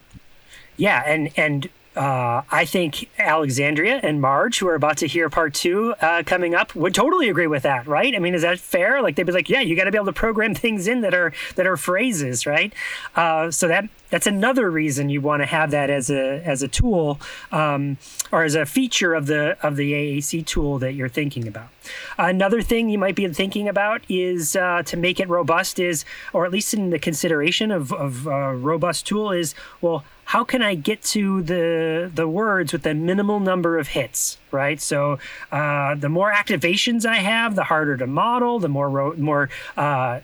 Yeah, 0.77 1.03
and 1.05 1.31
and 1.37 1.69
uh, 1.95 2.41
I 2.49 2.65
think 2.65 3.09
Alexandria 3.19 3.99
and 4.01 4.19
Marge, 4.19 4.59
who 4.59 4.67
are 4.67 4.75
about 4.75 4.97
to 4.97 5.07
hear 5.07 5.29
part 5.29 5.53
two 5.53 5.93
uh, 6.01 6.23
coming 6.25 6.55
up, 6.55 6.75
would 6.75 6.95
totally 6.95 7.29
agree 7.29 7.47
with 7.47 7.63
that, 7.63 7.85
right? 7.85 8.15
I 8.15 8.19
mean, 8.19 8.33
is 8.33 8.41
that 8.41 8.59
fair? 8.59 9.01
Like 9.01 9.15
they'd 9.15 9.23
be 9.23 9.31
like, 9.31 9.49
yeah, 9.49 9.61
you 9.61 9.75
got 9.75 9.83
to 9.83 9.91
be 9.91 9.97
able 9.97 10.07
to 10.07 10.13
program 10.13 10.55
things 10.63 10.87
in 10.87 11.01
that 11.01 11.13
are 11.13 11.33
that 11.55 11.67
are 11.67 11.77
phrases, 11.77 12.45
right? 12.45 12.73
Uh, 13.15 13.51
so 13.51 13.67
that 13.67 13.89
that's 14.09 14.27
another 14.27 14.69
reason 14.69 15.09
you 15.09 15.21
want 15.21 15.41
to 15.41 15.45
have 15.45 15.71
that 15.71 15.89
as 15.89 16.09
a 16.09 16.41
as 16.43 16.63
a 16.63 16.67
tool 16.67 17.19
um, 17.51 17.97
or 18.31 18.43
as 18.43 18.55
a 18.55 18.65
feature 18.65 19.13
of 19.13 19.27
the 19.27 19.57
of 19.61 19.75
the 19.75 19.93
AAC 19.93 20.45
tool 20.45 20.79
that 20.79 20.93
you're 20.93 21.09
thinking 21.09 21.47
about. 21.47 21.69
Another 22.17 22.61
thing 22.61 22.89
you 22.89 22.97
might 22.97 23.15
be 23.15 23.27
thinking 23.27 23.67
about 23.67 24.01
is 24.09 24.55
uh, 24.55 24.83
to 24.83 24.97
make 24.97 25.19
it 25.19 25.27
robust 25.29 25.79
is, 25.79 26.05
or 26.31 26.45
at 26.45 26.51
least 26.51 26.73
in 26.73 26.89
the 26.89 26.99
consideration 26.99 27.71
of 27.71 27.93
of 27.93 28.25
a 28.25 28.55
robust 28.55 29.05
tool 29.05 29.31
is, 29.31 29.53
well, 29.81 30.03
how 30.25 30.43
can 30.43 30.61
I 30.61 30.75
get 30.75 31.01
to 31.03 31.41
the 31.41 32.11
the 32.13 32.27
words 32.27 32.73
with 32.73 32.83
the 32.83 32.93
minimal 32.93 33.39
number 33.39 33.77
of 33.77 33.89
hits, 33.89 34.37
right? 34.51 34.81
So 34.81 35.19
uh, 35.51 35.95
the 35.95 36.09
more 36.09 36.31
activations 36.31 37.05
I 37.05 37.17
have, 37.17 37.55
the 37.55 37.65
harder 37.65 37.97
to 37.97 38.07
model, 38.07 38.59
the 38.59 38.69
more 38.69 38.89
ro- 38.89 39.15
more 39.17 39.49
uh, 39.77 40.21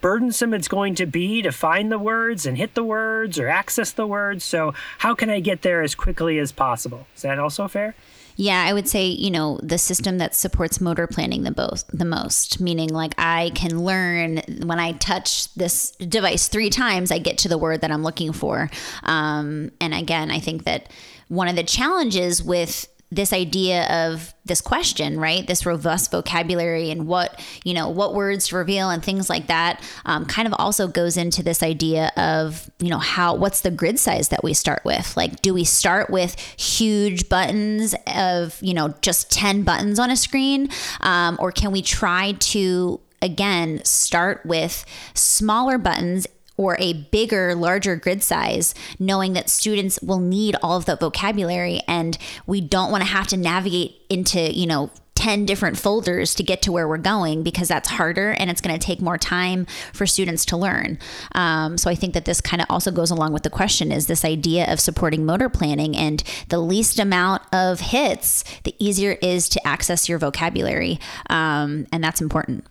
burdensome 0.00 0.54
it's 0.54 0.68
going 0.68 0.94
to 0.94 1.06
be 1.06 1.42
to 1.42 1.52
find 1.52 1.92
the 1.92 1.98
words 1.98 2.46
and 2.46 2.56
hit 2.56 2.74
the 2.74 2.84
words 2.84 3.38
or 3.38 3.48
access 3.48 3.92
the 3.92 4.06
words. 4.06 4.44
So 4.44 4.74
how 4.98 5.14
can 5.14 5.30
I 5.30 5.40
get 5.40 5.62
there 5.62 5.82
as 5.82 5.94
quickly 5.94 6.38
as 6.38 6.52
possible? 6.52 7.06
Is 7.16 7.22
that 7.22 7.38
also 7.38 7.68
fair? 7.68 7.94
Yeah, 8.40 8.64
I 8.66 8.72
would 8.72 8.88
say, 8.88 9.04
you 9.04 9.30
know, 9.30 9.60
the 9.62 9.76
system 9.76 10.16
that 10.16 10.34
supports 10.34 10.80
motor 10.80 11.06
planning 11.06 11.42
the 11.42 11.50
both 11.50 11.84
the 11.88 12.06
most, 12.06 12.58
meaning 12.58 12.88
like 12.88 13.12
I 13.18 13.50
can 13.54 13.84
learn 13.84 14.40
when 14.64 14.80
I 14.80 14.92
touch 14.92 15.52
this 15.52 15.90
device 15.96 16.48
three 16.48 16.70
times, 16.70 17.12
I 17.12 17.18
get 17.18 17.36
to 17.38 17.50
the 17.50 17.58
word 17.58 17.82
that 17.82 17.90
I'm 17.90 18.02
looking 18.02 18.32
for. 18.32 18.70
Um, 19.02 19.72
and 19.78 19.92
again, 19.92 20.30
I 20.30 20.38
think 20.38 20.64
that 20.64 20.90
one 21.28 21.48
of 21.48 21.56
the 21.56 21.62
challenges 21.62 22.42
with 22.42 22.88
this 23.12 23.32
idea 23.32 23.86
of 24.06 24.32
this 24.44 24.60
question, 24.60 25.18
right? 25.18 25.44
This 25.44 25.66
robust 25.66 26.12
vocabulary 26.12 26.90
and 26.90 27.08
what, 27.08 27.40
you 27.64 27.74
know, 27.74 27.88
what 27.88 28.14
words 28.14 28.48
to 28.48 28.56
reveal 28.56 28.88
and 28.88 29.04
things 29.04 29.28
like 29.28 29.48
that 29.48 29.82
um, 30.04 30.26
kind 30.26 30.46
of 30.46 30.54
also 30.58 30.86
goes 30.86 31.16
into 31.16 31.42
this 31.42 31.60
idea 31.60 32.12
of, 32.16 32.70
you 32.78 32.88
know, 32.88 32.98
how, 32.98 33.34
what's 33.34 33.62
the 33.62 33.70
grid 33.70 33.98
size 33.98 34.28
that 34.28 34.44
we 34.44 34.54
start 34.54 34.82
with? 34.84 35.16
Like, 35.16 35.42
do 35.42 35.52
we 35.52 35.64
start 35.64 36.10
with 36.10 36.38
huge 36.56 37.28
buttons 37.28 37.96
of, 38.06 38.56
you 38.62 38.74
know, 38.74 38.94
just 39.00 39.30
10 39.32 39.64
buttons 39.64 39.98
on 39.98 40.10
a 40.10 40.16
screen? 40.16 40.68
Um, 41.00 41.36
or 41.40 41.50
can 41.50 41.72
we 41.72 41.82
try 41.82 42.32
to, 42.38 43.00
again, 43.22 43.84
start 43.84 44.46
with 44.46 44.84
smaller 45.14 45.78
buttons 45.78 46.28
or 46.60 46.76
a 46.78 46.92
bigger, 46.92 47.54
larger 47.54 47.96
grid 47.96 48.22
size, 48.22 48.74
knowing 48.98 49.32
that 49.32 49.48
students 49.48 49.98
will 50.02 50.20
need 50.20 50.54
all 50.62 50.76
of 50.76 50.84
the 50.84 50.94
vocabulary 50.94 51.80
and 51.88 52.18
we 52.46 52.60
don't 52.60 52.90
want 52.90 53.02
to 53.02 53.08
have 53.08 53.26
to 53.26 53.36
navigate 53.38 53.96
into, 54.10 54.52
you 54.52 54.66
know, 54.66 54.90
10 55.14 55.46
different 55.46 55.78
folders 55.78 56.34
to 56.34 56.42
get 56.42 56.60
to 56.60 56.70
where 56.70 56.86
we're 56.86 56.98
going 56.98 57.42
because 57.42 57.68
that's 57.68 57.88
harder 57.88 58.32
and 58.32 58.50
it's 58.50 58.60
going 58.60 58.78
to 58.78 58.86
take 58.86 59.00
more 59.00 59.16
time 59.16 59.66
for 59.94 60.06
students 60.06 60.44
to 60.44 60.56
learn. 60.56 60.98
Um, 61.34 61.78
so 61.78 61.88
I 61.88 61.94
think 61.94 62.12
that 62.12 62.26
this 62.26 62.42
kind 62.42 62.60
of 62.60 62.66
also 62.68 62.90
goes 62.90 63.10
along 63.10 63.32
with 63.32 63.42
the 63.42 63.50
question 63.50 63.90
is 63.90 64.06
this 64.06 64.24
idea 64.24 64.70
of 64.70 64.80
supporting 64.80 65.24
motor 65.24 65.48
planning 65.48 65.96
and 65.96 66.22
the 66.48 66.58
least 66.58 66.98
amount 66.98 67.42
of 67.54 67.80
hits, 67.80 68.44
the 68.64 68.74
easier 68.78 69.12
it 69.12 69.24
is 69.24 69.48
to 69.50 69.66
access 69.66 70.10
your 70.10 70.18
vocabulary. 70.18 71.00
Um, 71.30 71.86
and 71.90 72.04
that's 72.04 72.20
important. 72.20 72.66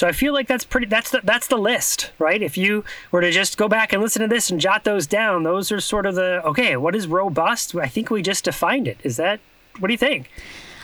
So 0.00 0.08
I 0.08 0.12
feel 0.12 0.32
like 0.32 0.48
that's 0.48 0.64
pretty. 0.64 0.86
That's 0.86 1.10
the 1.10 1.20
that's 1.22 1.46
the 1.46 1.58
list, 1.58 2.10
right? 2.18 2.40
If 2.40 2.56
you 2.56 2.84
were 3.10 3.20
to 3.20 3.30
just 3.30 3.58
go 3.58 3.68
back 3.68 3.92
and 3.92 4.00
listen 4.00 4.22
to 4.22 4.28
this 4.28 4.48
and 4.48 4.58
jot 4.58 4.84
those 4.84 5.06
down, 5.06 5.42
those 5.42 5.70
are 5.70 5.78
sort 5.78 6.06
of 6.06 6.14
the 6.14 6.42
okay. 6.42 6.74
What 6.78 6.94
is 6.94 7.06
robust? 7.06 7.74
I 7.74 7.86
think 7.86 8.08
we 8.08 8.22
just 8.22 8.44
defined 8.44 8.88
it. 8.88 8.96
Is 9.04 9.18
that 9.18 9.40
what 9.78 9.88
do 9.88 9.92
you 9.92 9.98
think? 9.98 10.30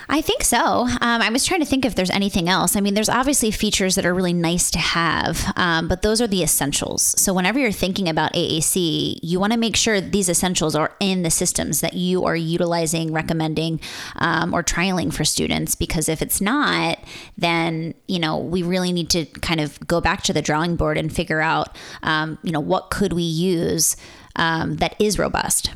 I 0.09 0.21
think 0.21 0.43
so. 0.43 0.59
Um, 0.59 1.21
I 1.21 1.29
was 1.29 1.45
trying 1.45 1.59
to 1.59 1.65
think 1.65 1.83
if 1.83 1.95
there's 1.95 2.09
anything 2.09 2.47
else. 2.47 2.77
I 2.77 2.79
mean, 2.79 2.93
there's 2.93 3.09
obviously 3.09 3.51
features 3.51 3.95
that 3.95 4.05
are 4.05 4.13
really 4.13 4.31
nice 4.31 4.71
to 4.71 4.79
have, 4.79 5.51
um, 5.57 5.89
but 5.89 6.01
those 6.01 6.21
are 6.21 6.27
the 6.27 6.41
essentials. 6.43 7.01
So 7.21 7.33
whenever 7.33 7.59
you're 7.59 7.73
thinking 7.73 8.07
about 8.07 8.31
AAC, 8.31 9.19
you 9.21 9.37
want 9.37 9.51
to 9.51 9.59
make 9.59 9.75
sure 9.75 9.99
these 9.99 10.29
essentials 10.29 10.75
are 10.75 10.95
in 11.01 11.23
the 11.23 11.29
systems 11.29 11.81
that 11.81 11.93
you 11.93 12.23
are 12.23 12.37
utilizing, 12.37 13.11
recommending, 13.11 13.81
um, 14.15 14.53
or 14.53 14.63
trialing 14.63 15.13
for 15.13 15.25
students. 15.25 15.75
Because 15.75 16.07
if 16.07 16.21
it's 16.21 16.39
not, 16.39 16.99
then 17.37 17.93
you 18.07 18.19
know 18.19 18.37
we 18.37 18.63
really 18.63 18.93
need 18.93 19.09
to 19.09 19.25
kind 19.25 19.59
of 19.59 19.77
go 19.87 19.99
back 19.99 20.23
to 20.23 20.33
the 20.33 20.41
drawing 20.41 20.77
board 20.77 20.97
and 20.97 21.13
figure 21.13 21.41
out, 21.41 21.75
um, 22.03 22.37
you 22.43 22.53
know, 22.53 22.61
what 22.61 22.91
could 22.91 23.11
we 23.11 23.23
use 23.23 23.97
um, 24.37 24.77
that 24.77 24.95
is 24.99 25.19
robust 25.19 25.71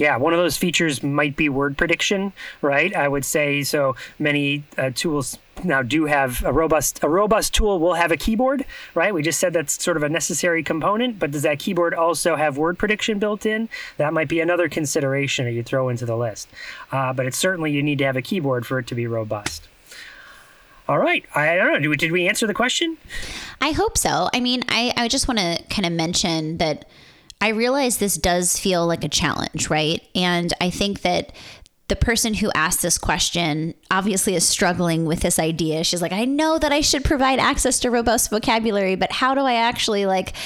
yeah, 0.00 0.16
one 0.16 0.32
of 0.32 0.38
those 0.38 0.56
features 0.56 1.02
might 1.02 1.36
be 1.36 1.48
word 1.48 1.76
prediction, 1.76 2.32
right? 2.62 2.94
I 2.94 3.06
would 3.06 3.24
say 3.24 3.62
so. 3.62 3.96
Many 4.18 4.64
uh, 4.78 4.90
tools 4.94 5.38
now 5.62 5.82
do 5.82 6.06
have 6.06 6.42
a 6.42 6.52
robust 6.52 7.00
a 7.02 7.08
robust 7.08 7.52
tool 7.52 7.78
will 7.78 7.94
have 7.94 8.10
a 8.10 8.16
keyboard, 8.16 8.64
right? 8.94 9.12
We 9.12 9.22
just 9.22 9.38
said 9.38 9.52
that's 9.52 9.82
sort 9.82 9.98
of 9.98 10.02
a 10.02 10.08
necessary 10.08 10.62
component, 10.62 11.18
but 11.18 11.30
does 11.30 11.42
that 11.42 11.58
keyboard 11.58 11.92
also 11.92 12.36
have 12.36 12.56
word 12.56 12.78
prediction 12.78 13.18
built 13.18 13.44
in? 13.44 13.68
That 13.98 14.14
might 14.14 14.28
be 14.28 14.40
another 14.40 14.68
consideration 14.68 15.44
that 15.44 15.52
you 15.52 15.62
throw 15.62 15.88
into 15.90 16.06
the 16.06 16.16
list. 16.16 16.48
Uh, 16.90 17.12
but 17.12 17.26
it's 17.26 17.38
certainly 17.38 17.70
you 17.70 17.82
need 17.82 17.98
to 17.98 18.04
have 18.04 18.16
a 18.16 18.22
keyboard 18.22 18.66
for 18.66 18.78
it 18.78 18.86
to 18.88 18.94
be 18.94 19.06
robust. 19.06 19.68
All 20.88 20.98
right. 20.98 21.24
I 21.36 21.54
don't 21.54 21.72
know. 21.72 21.78
Did 21.78 21.88
we, 21.88 21.96
did 21.96 22.10
we 22.10 22.26
answer 22.26 22.48
the 22.48 22.54
question? 22.54 22.98
I 23.60 23.70
hope 23.70 23.96
so. 23.96 24.28
I 24.34 24.40
mean, 24.40 24.64
I, 24.68 24.92
I 24.96 25.06
just 25.06 25.28
want 25.28 25.38
to 25.38 25.62
kind 25.70 25.86
of 25.86 25.92
mention 25.92 26.56
that 26.56 26.88
I 27.40 27.48
realize 27.48 27.98
this 27.98 28.16
does 28.16 28.58
feel 28.58 28.86
like 28.86 29.04
a 29.04 29.08
challenge, 29.08 29.70
right? 29.70 30.02
And 30.14 30.52
I 30.60 30.70
think 30.70 31.00
that 31.02 31.32
the 31.88 31.96
person 31.96 32.34
who 32.34 32.52
asked 32.54 32.82
this 32.82 32.98
question 32.98 33.74
obviously 33.90 34.36
is 34.36 34.46
struggling 34.46 35.06
with 35.06 35.20
this 35.20 35.40
idea. 35.40 35.82
She's 35.82 36.00
like, 36.00 36.12
I 36.12 36.24
know 36.24 36.56
that 36.56 36.72
I 36.72 36.82
should 36.82 37.04
provide 37.04 37.40
access 37.40 37.80
to 37.80 37.90
robust 37.90 38.30
vocabulary, 38.30 38.94
but 38.94 39.10
how 39.10 39.34
do 39.34 39.40
I 39.40 39.54
actually 39.54 40.06
like 40.06 40.36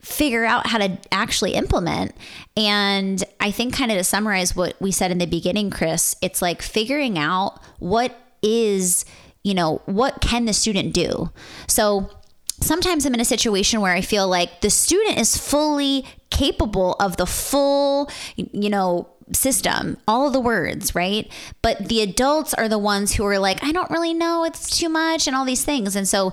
figure 0.00 0.44
out 0.44 0.66
how 0.66 0.78
to 0.78 0.98
actually 1.12 1.54
implement? 1.54 2.12
And 2.56 3.22
I 3.38 3.52
think, 3.52 3.72
kind 3.72 3.92
of 3.92 3.98
to 3.98 4.04
summarize 4.04 4.56
what 4.56 4.74
we 4.80 4.90
said 4.90 5.12
in 5.12 5.18
the 5.18 5.26
beginning, 5.26 5.70
Chris, 5.70 6.16
it's 6.22 6.42
like 6.42 6.60
figuring 6.60 7.18
out 7.18 7.60
what 7.78 8.18
is, 8.42 9.04
you 9.44 9.54
know, 9.54 9.82
what 9.86 10.20
can 10.20 10.44
the 10.46 10.52
student 10.52 10.92
do? 10.92 11.30
So, 11.68 12.10
sometimes 12.60 13.06
I'm 13.06 13.14
in 13.14 13.20
a 13.20 13.24
situation 13.24 13.80
where 13.80 13.92
I 13.92 14.00
feel 14.00 14.28
like 14.28 14.60
the 14.60 14.70
student 14.70 15.18
is 15.18 15.36
fully 15.36 16.04
capable 16.30 16.94
of 17.00 17.16
the 17.16 17.26
full, 17.26 18.10
you 18.36 18.70
know, 18.70 19.08
system, 19.32 19.96
all 20.08 20.26
of 20.26 20.32
the 20.32 20.40
words, 20.40 20.94
right? 20.94 21.30
But 21.62 21.88
the 21.88 22.00
adults 22.00 22.54
are 22.54 22.68
the 22.68 22.78
ones 22.78 23.14
who 23.14 23.24
are 23.24 23.38
like, 23.38 23.62
I 23.62 23.72
don't 23.72 23.90
really 23.90 24.14
know, 24.14 24.44
it's 24.44 24.76
too 24.76 24.88
much, 24.88 25.26
and 25.26 25.36
all 25.36 25.44
these 25.44 25.64
things. 25.64 25.96
And 25.96 26.08
so 26.08 26.32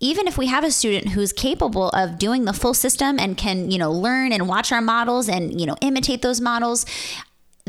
even 0.00 0.26
if 0.26 0.38
we 0.38 0.46
have 0.46 0.64
a 0.64 0.70
student 0.70 1.10
who's 1.10 1.32
capable 1.32 1.90
of 1.90 2.18
doing 2.18 2.46
the 2.46 2.54
full 2.54 2.72
system 2.72 3.18
and 3.18 3.36
can, 3.36 3.70
you 3.70 3.78
know, 3.78 3.92
learn 3.92 4.32
and 4.32 4.48
watch 4.48 4.72
our 4.72 4.80
models 4.80 5.28
and, 5.28 5.60
you 5.60 5.66
know, 5.66 5.76
imitate 5.82 6.22
those 6.22 6.40
models, 6.40 6.86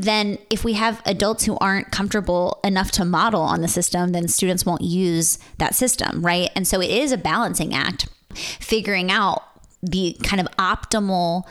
then 0.04 0.38
if 0.50 0.64
we 0.64 0.74
have 0.74 1.02
adults 1.06 1.46
who 1.46 1.58
aren't 1.60 1.92
comfortable 1.92 2.60
enough 2.64 2.92
to 2.92 3.06
model 3.06 3.42
on 3.42 3.62
the 3.62 3.68
system, 3.68 4.12
then 4.12 4.28
students 4.28 4.66
won't 4.66 4.82
use 4.82 5.38
that 5.58 5.76
system, 5.76 6.26
right? 6.26 6.50
And 6.56 6.68
so 6.68 6.82
it 6.82 6.90
is 6.90 7.12
a 7.12 7.18
balancing 7.18 7.74
act, 7.74 8.08
figuring 8.34 9.12
out 9.12 9.44
the 9.82 10.18
kind 10.24 10.40
of 10.40 10.48
optimal 10.58 11.44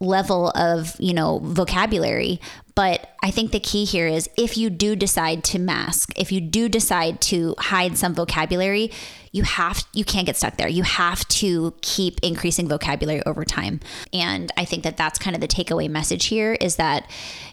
level 0.00 0.50
of, 0.50 0.94
you 0.98 1.12
know, 1.12 1.40
vocabulary. 1.42 2.40
But 2.74 3.14
I 3.22 3.30
think 3.30 3.50
the 3.50 3.60
key 3.60 3.84
here 3.84 4.06
is 4.06 4.30
if 4.36 4.56
you 4.56 4.70
do 4.70 4.94
decide 4.94 5.42
to 5.44 5.58
mask, 5.58 6.12
if 6.16 6.30
you 6.30 6.40
do 6.40 6.68
decide 6.68 7.20
to 7.22 7.54
hide 7.58 7.98
some 7.98 8.14
vocabulary, 8.14 8.92
you 9.32 9.42
have 9.42 9.86
you 9.92 10.04
can't 10.04 10.26
get 10.26 10.36
stuck 10.36 10.56
there. 10.56 10.68
You 10.68 10.82
have 10.82 11.26
to 11.28 11.74
keep 11.80 12.20
increasing 12.22 12.68
vocabulary 12.68 13.22
over 13.26 13.44
time. 13.44 13.80
And 14.12 14.50
I 14.56 14.64
think 14.64 14.84
that 14.84 14.96
that's 14.96 15.18
kind 15.18 15.34
of 15.34 15.40
the 15.40 15.48
takeaway 15.48 15.88
message 15.88 16.26
here 16.26 16.54
is 16.54 16.76
that 16.76 17.08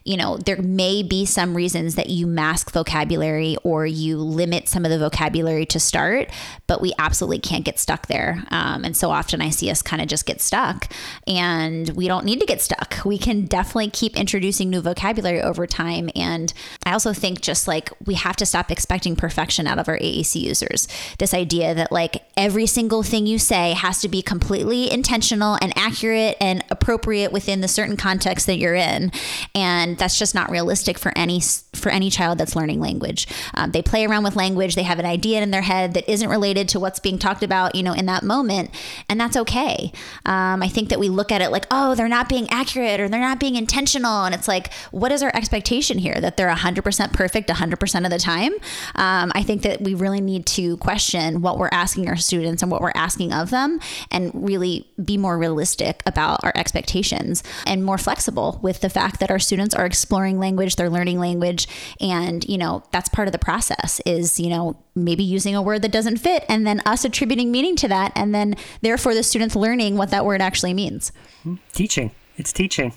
you 0.06 0.16
know, 0.18 0.38
there 0.38 0.62
may 0.62 1.02
be 1.02 1.26
some 1.26 1.58
reasons 1.58 1.96
that 1.96 2.12
you 2.12 2.28
mask 2.28 2.72
vocabulary 2.72 3.58
or 3.64 3.88
you 3.88 4.18
limit 4.18 4.70
some 4.70 4.86
of 4.86 4.92
the 4.92 5.00
vocabulary 5.00 5.66
to 5.66 5.80
start, 5.80 6.30
but 6.68 6.80
we 6.80 6.94
absolutely 7.00 7.40
can't 7.40 7.66
get 7.66 7.80
stuck 7.80 8.06
there. 8.06 8.44
Um, 8.52 8.86
and 8.86 8.96
so 8.96 9.10
often 9.10 9.42
I 9.42 9.50
see 9.50 9.72
us 9.72 9.82
kind 9.82 10.04
of 10.04 10.08
just 10.08 10.28
get 10.28 10.42
stuck, 10.42 10.94
and 11.26 11.90
we 11.90 12.08
don't 12.08 12.24
need 12.24 12.40
to 12.40 12.46
get 12.46 12.62
stuck. 12.62 13.04
We 13.04 13.18
can 13.18 13.46
definitely 13.46 13.90
keep 13.90 14.16
introducing 14.16 14.70
new 14.70 14.80
vocabulary 14.80 15.42
over 15.42 15.66
time. 15.66 16.12
And 16.16 16.54
I 16.86 16.94
also 16.94 17.12
think 17.12 17.42
just 17.42 17.68
like 17.68 17.92
we 18.06 18.14
have 18.14 18.36
to 18.36 18.46
stop 18.46 18.70
expecting 18.70 19.16
perfection 19.16 19.66
out 19.66 19.80
of 19.80 19.90
our 19.90 19.98
AAC 19.98 20.40
users. 20.40 20.88
This 21.18 21.34
idea 21.34 21.65
that 21.74 21.92
like 21.92 22.24
every 22.38 22.66
single 22.66 23.04
thing 23.04 23.26
you 23.26 23.40
say 23.40 23.74
has 23.74 24.02
to 24.02 24.10
be 24.10 24.22
completely 24.22 24.92
intentional 24.92 25.58
and 25.62 25.74
accurate 25.78 26.38
and 26.40 26.64
appropriate 26.70 27.32
within 27.32 27.62
the 27.62 27.68
certain 27.68 27.98
context 27.98 28.46
that 28.46 28.58
you're 28.58 28.76
in. 28.76 29.12
And 29.54 29.98
that's 29.98 30.20
just 30.20 30.36
not 30.36 30.50
realistic 30.50 30.98
for 30.98 31.12
any 31.16 31.42
for 31.74 31.90
any 31.90 32.10
child 32.10 32.38
that's 32.38 32.56
learning 32.56 32.80
language. 32.80 33.28
Um, 33.54 33.72
they 33.72 33.82
play 33.82 34.06
around 34.06 34.24
with 34.24 34.36
language. 34.36 34.76
They 34.76 34.84
have 34.84 35.00
an 35.00 35.06
idea 35.06 35.42
in 35.42 35.52
their 35.52 35.62
head 35.62 35.94
that 35.94 36.10
isn't 36.10 36.30
related 36.30 36.70
to 36.70 36.80
what's 36.80 37.00
being 37.00 37.18
talked 37.20 37.44
about, 37.44 37.76
you 37.76 37.84
know, 37.84 37.94
in 37.94 38.06
that 38.08 38.24
moment, 38.24 38.72
and 39.10 39.20
that's 39.20 39.38
okay. 39.38 39.92
Um, 40.26 40.64
I 40.64 40.68
think 40.68 40.90
that 40.90 41.00
we 41.00 41.10
look 41.10 41.32
at 41.32 41.42
it 41.42 41.50
like, 41.50 41.66
oh, 41.72 41.96
they're 41.96 42.08
not 42.08 42.30
being 42.30 42.50
accurate 42.50 43.00
or 43.00 43.08
they're 43.08 43.20
not 43.20 43.40
being 43.40 43.56
intentional, 43.56 44.24
and 44.24 44.34
it's 44.34 44.48
like, 44.48 44.74
what 44.92 45.12
is 45.12 45.24
our 45.24 45.32
expectation 45.36 45.98
here? 45.98 46.16
That 46.16 46.38
they're 46.38 46.50
100% 46.50 47.14
perfect 47.14 47.50
100% 47.50 48.06
of 48.06 48.12
the 48.12 48.20
time? 48.20 48.54
Um, 48.96 49.32
I 49.36 49.44
think 49.44 49.62
that 49.64 49.82
we 49.82 49.94
really 49.94 50.22
need 50.22 50.46
to 50.48 50.78
question 50.78 51.42
what 51.42 51.55
we're 51.58 51.70
asking 51.72 52.10
our 52.10 52.18
students 52.18 52.62
and 52.62 52.72
what 52.72 52.82
we're 52.82 52.92
asking 52.96 53.32
of 53.32 53.50
them, 53.50 53.80
and 54.12 54.32
really 54.34 54.90
be 55.04 55.18
more 55.18 55.38
realistic 55.38 56.04
about 56.06 56.44
our 56.44 56.52
expectations 56.56 57.44
and 57.66 57.86
more 57.86 57.98
flexible 57.98 58.60
with 58.62 58.82
the 58.82 58.90
fact 58.90 59.20
that 59.22 59.32
our 59.32 59.40
students 59.40 59.74
are 59.74 59.86
are 59.86 59.88
exploring 59.88 60.40
language, 60.40 60.76
they're 60.76 60.90
learning 60.90 61.20
language. 61.20 61.68
And, 62.02 62.44
you 62.50 62.58
know, 62.58 62.84
that's 62.92 63.08
part 63.08 63.28
of 63.28 63.32
the 63.32 63.38
process 63.38 64.02
is, 64.06 64.40
you 64.40 64.50
know, 64.50 64.76
maybe 64.96 65.24
using 65.24 65.56
a 65.56 65.62
word 65.62 65.84
that 65.84 65.92
doesn't 65.92 66.18
fit 66.18 66.44
and 66.50 66.66
then 66.66 66.82
us 66.86 67.06
attributing 67.06 67.52
meaning 67.52 67.76
to 67.78 67.88
that. 67.88 68.12
And 68.16 68.34
then 68.34 68.56
therefore 68.82 69.14
the 69.14 69.24
students 69.24 69.56
learning 69.56 69.96
what 69.96 70.10
that 70.10 70.26
word 70.26 70.42
actually 70.42 70.74
means. 70.74 71.12
Hmm. 71.44 71.56
Teaching. 71.74 72.12
It's 72.38 72.52
teaching. 72.52 72.94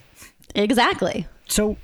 Exactly. 0.54 1.26
So 1.46 1.76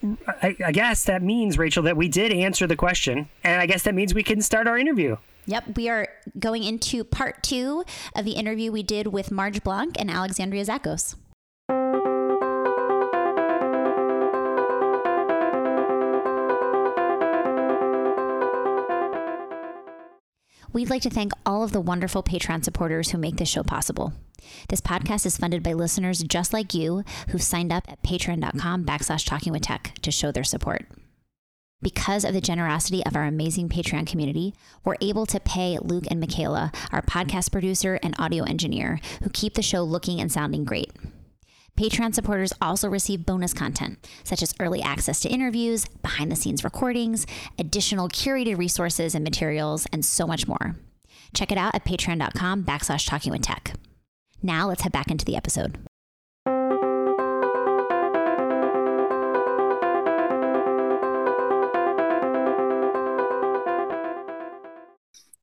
I, 0.42 0.56
I, 0.64 0.72
guess 0.72 1.04
that 1.04 1.22
means, 1.22 1.56
Rachel, 1.58 1.82
that 1.84 1.96
we 1.96 2.08
did 2.08 2.32
answer 2.32 2.66
the 2.66 2.76
question. 2.76 3.28
And 3.44 3.60
I 3.60 3.66
guess 3.66 3.82
that 3.82 3.94
means 3.94 4.14
we 4.14 4.22
can 4.22 4.40
start 4.40 4.66
our 4.66 4.78
interview. 4.78 5.16
Yep, 5.46 5.76
we 5.76 5.88
are 5.88 6.08
going 6.38 6.64
into 6.64 7.04
part 7.04 7.42
two 7.42 7.84
of 8.16 8.24
the 8.24 8.32
interview 8.32 8.72
we 8.72 8.82
did 8.82 9.08
with 9.08 9.30
Marge 9.30 9.62
Blanc 9.62 9.96
and 9.98 10.10
Alexandria 10.10 10.64
Zachos. 10.64 11.16
We'd 20.72 20.90
like 20.90 21.02
to 21.02 21.11
thank 21.11 21.30
all 21.46 21.62
of 21.62 21.70
the 21.70 21.80
wonderful 21.80 22.24
Patreon 22.24 22.64
supporters 22.64 23.11
who 23.11 23.18
make 23.18 23.37
this 23.37 23.48
show 23.48 23.62
possible. 23.62 24.12
This 24.68 24.80
podcast 24.80 25.24
is 25.24 25.38
funded 25.38 25.62
by 25.62 25.72
listeners 25.72 26.22
just 26.24 26.52
like 26.52 26.74
you 26.74 27.04
who've 27.28 27.40
signed 27.42 27.72
up 27.72 27.85
at 27.88 28.02
patreon.com 28.02 28.85
backslash 28.85 29.24
talking 29.24 29.52
with 29.52 29.62
tech 29.62 29.94
to 30.02 30.11
show 30.11 30.33
their 30.33 30.42
support. 30.42 30.87
Because 31.85 32.25
of 32.25 32.33
the 32.33 32.40
generosity 32.40 33.05
of 33.05 33.14
our 33.14 33.25
amazing 33.25 33.68
Patreon 33.68 34.07
community, 34.07 34.55
we're 34.87 34.97
able 35.03 35.27
to 35.27 35.38
pay 35.38 35.79
Luke 35.83 36.07
and 36.11 36.18
Michaela, 36.18 36.73
our 36.90 37.03
podcast 37.03 37.53
producer 37.53 38.01
and 38.03 38.14
audio 38.18 38.42
engineer, 38.44 39.01
who 39.23 39.29
keep 39.29 39.53
the 39.53 39.61
show 39.61 39.83
looking 39.83 40.18
and 40.18 40.33
sounding 40.33 40.64
great. 40.64 40.90
Patreon 41.77 42.14
supporters 42.14 42.55
also 42.59 42.88
receive 42.88 43.27
bonus 43.27 43.53
content, 43.53 43.99
such 44.25 44.40
as 44.40 44.55
early 44.59 44.81
access 44.81 45.20
to 45.20 45.29
interviews, 45.29 45.85
behind 46.01 46.33
the 46.33 46.37
scenes 46.37 46.64
recordings, 46.64 47.27
additional 47.59 48.09
curated 48.09 48.57
resources 48.57 49.14
and 49.14 49.23
materials, 49.23 49.87
and 49.92 50.07
so 50.07 50.27
much 50.27 50.49
more. 50.49 50.77
Check 51.35 51.53
it 51.53 51.59
out 51.59 51.75
at 51.75 51.85
patreon.com 51.85 52.64
backslash 52.64 53.07
talking 53.07 53.31
with 53.31 53.42
tech. 53.42 53.75
Now 54.42 54.68
let's 54.68 54.83
head 54.83 54.92
back 54.92 55.11
into 55.11 55.27
the 55.27 55.37
episode. 55.37 55.77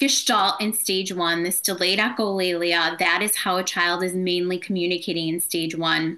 Gestalt 0.02 0.60
in 0.60 0.74
stage 0.74 1.14
one, 1.14 1.44
this 1.44 1.62
delayed 1.62 2.00
echolalia, 2.00 2.98
that 2.98 3.22
is 3.22 3.36
how 3.36 3.58
a 3.58 3.64
child 3.64 4.04
is 4.04 4.16
mainly 4.16 4.58
communicating 4.58 5.30
in 5.30 5.40
stage 5.40 5.76
one. 5.76 6.18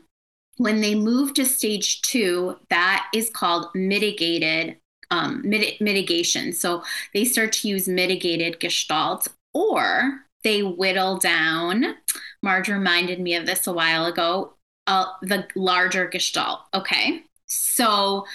When 0.56 0.80
they 0.80 0.96
move 0.96 1.34
to 1.34 1.46
stage 1.46 2.02
two, 2.02 2.56
that 2.69 3.08
is 3.13 3.30
called 3.30 3.67
mitigated 3.76 4.78
um, 5.12 5.41
mit- 5.43 5.82
mitigation. 5.82 6.54
So 6.54 6.82
they 7.13 7.26
start 7.26 7.52
to 7.54 7.67
use 7.67 7.89
mitigated 7.89 8.62
Gestalt 8.62 9.28
or 9.54 10.22
they 10.46 10.63
whittle 10.63 11.17
down. 11.17 11.96
Marge 12.41 12.69
reminded 12.69 13.19
me 13.19 13.36
of 13.36 13.46
this 13.46 13.67
a 13.67 13.74
while 13.74 14.06
ago. 14.06 14.54
Uh, 14.88 15.08
the 15.22 15.46
larger 15.56 16.08
Gestalt. 16.08 16.62
Okay. 16.74 17.24
So 17.48 18.26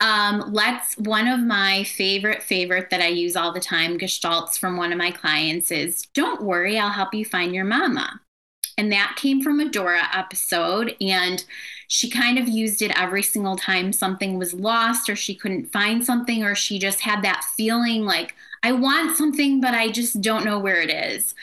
um, 0.00 0.52
let's 0.52 0.96
one 0.98 1.26
of 1.26 1.40
my 1.40 1.84
favorite 1.84 2.42
favorite 2.42 2.90
that 2.90 3.00
I 3.00 3.08
use 3.08 3.34
all 3.36 3.52
the 3.52 3.60
time 3.60 3.98
gestalts 3.98 4.58
from 4.58 4.76
one 4.76 4.92
of 4.92 4.98
my 4.98 5.10
clients 5.10 5.70
is 5.70 6.02
don't 6.14 6.42
worry, 6.42 6.78
I'll 6.78 6.90
help 6.90 7.14
you 7.14 7.24
find 7.24 7.54
your 7.54 7.64
mama. 7.64 8.20
And 8.76 8.92
that 8.92 9.16
came 9.16 9.42
from 9.42 9.58
a 9.58 9.68
Dora 9.68 10.08
episode 10.14 10.94
and 11.00 11.44
she 11.88 12.08
kind 12.08 12.38
of 12.38 12.46
used 12.46 12.80
it 12.80 12.96
every 12.96 13.24
single 13.24 13.56
time 13.56 13.92
something 13.92 14.38
was 14.38 14.54
lost 14.54 15.08
or 15.08 15.16
she 15.16 15.34
couldn't 15.34 15.72
find 15.72 16.04
something 16.04 16.44
or 16.44 16.54
she 16.54 16.78
just 16.78 17.00
had 17.00 17.22
that 17.22 17.44
feeling 17.56 18.04
like 18.04 18.36
I 18.62 18.72
want 18.72 19.16
something, 19.16 19.60
but 19.60 19.74
I 19.74 19.88
just 19.88 20.20
don't 20.20 20.44
know 20.44 20.58
where 20.58 20.80
it 20.80 20.90
is. 20.90 21.34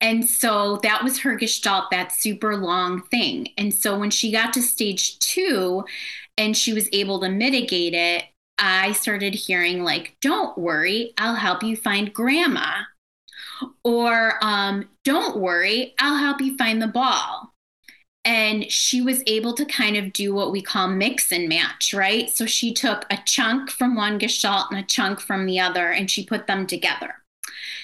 And 0.00 0.26
so 0.26 0.78
that 0.82 1.02
was 1.02 1.18
her 1.20 1.34
gestalt, 1.36 1.90
that 1.90 2.12
super 2.12 2.56
long 2.56 3.02
thing. 3.02 3.48
And 3.58 3.72
so 3.72 3.98
when 3.98 4.10
she 4.10 4.32
got 4.32 4.52
to 4.54 4.62
stage 4.62 5.18
two 5.18 5.84
and 6.38 6.56
she 6.56 6.72
was 6.72 6.88
able 6.92 7.20
to 7.20 7.28
mitigate 7.28 7.92
it, 7.92 8.24
I 8.56 8.92
started 8.92 9.34
hearing, 9.34 9.82
like, 9.82 10.16
don't 10.22 10.56
worry, 10.56 11.12
I'll 11.18 11.34
help 11.34 11.62
you 11.62 11.76
find 11.76 12.14
grandma. 12.14 12.84
Or 13.84 14.34
um, 14.40 14.88
don't 15.04 15.36
worry, 15.38 15.94
I'll 15.98 16.16
help 16.16 16.40
you 16.40 16.56
find 16.56 16.80
the 16.80 16.86
ball. 16.86 17.52
And 18.24 18.70
she 18.70 19.00
was 19.00 19.22
able 19.26 19.54
to 19.54 19.64
kind 19.64 19.96
of 19.96 20.12
do 20.12 20.34
what 20.34 20.52
we 20.52 20.60
call 20.60 20.88
mix 20.88 21.32
and 21.32 21.48
match, 21.48 21.92
right? 21.94 22.30
So 22.30 22.46
she 22.46 22.72
took 22.72 23.04
a 23.10 23.18
chunk 23.24 23.70
from 23.70 23.96
one 23.96 24.18
gestalt 24.18 24.70
and 24.70 24.78
a 24.78 24.86
chunk 24.86 25.20
from 25.20 25.46
the 25.46 25.58
other, 25.58 25.90
and 25.90 26.10
she 26.10 26.24
put 26.24 26.46
them 26.46 26.66
together. 26.66 27.14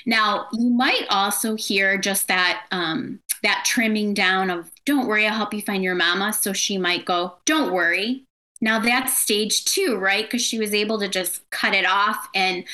Now, 0.06 0.48
you 0.52 0.70
might 0.70 1.06
also 1.08 1.56
hear 1.56 1.96
just 1.96 2.28
that 2.28 2.66
um, 2.70 3.20
that 3.42 3.64
trimming 3.64 4.12
down 4.12 4.50
of 4.50 4.70
"Don't 4.84 5.06
worry, 5.06 5.26
I'll 5.26 5.36
help 5.36 5.54
you 5.54 5.62
find 5.62 5.82
your 5.82 5.94
mama." 5.94 6.32
So 6.32 6.52
she 6.52 6.76
might 6.76 7.06
go, 7.06 7.36
"Don't 7.46 7.72
worry, 7.72 8.24
now 8.60 8.78
that's 8.78 9.18
stage 9.18 9.64
two, 9.64 9.96
right? 9.96 10.24
Because 10.24 10.42
she 10.42 10.58
was 10.58 10.72
able 10.72 10.98
to 11.00 11.08
just 11.08 11.48
cut 11.50 11.74
it 11.74 11.86
off. 11.86 12.28
And 12.34 12.64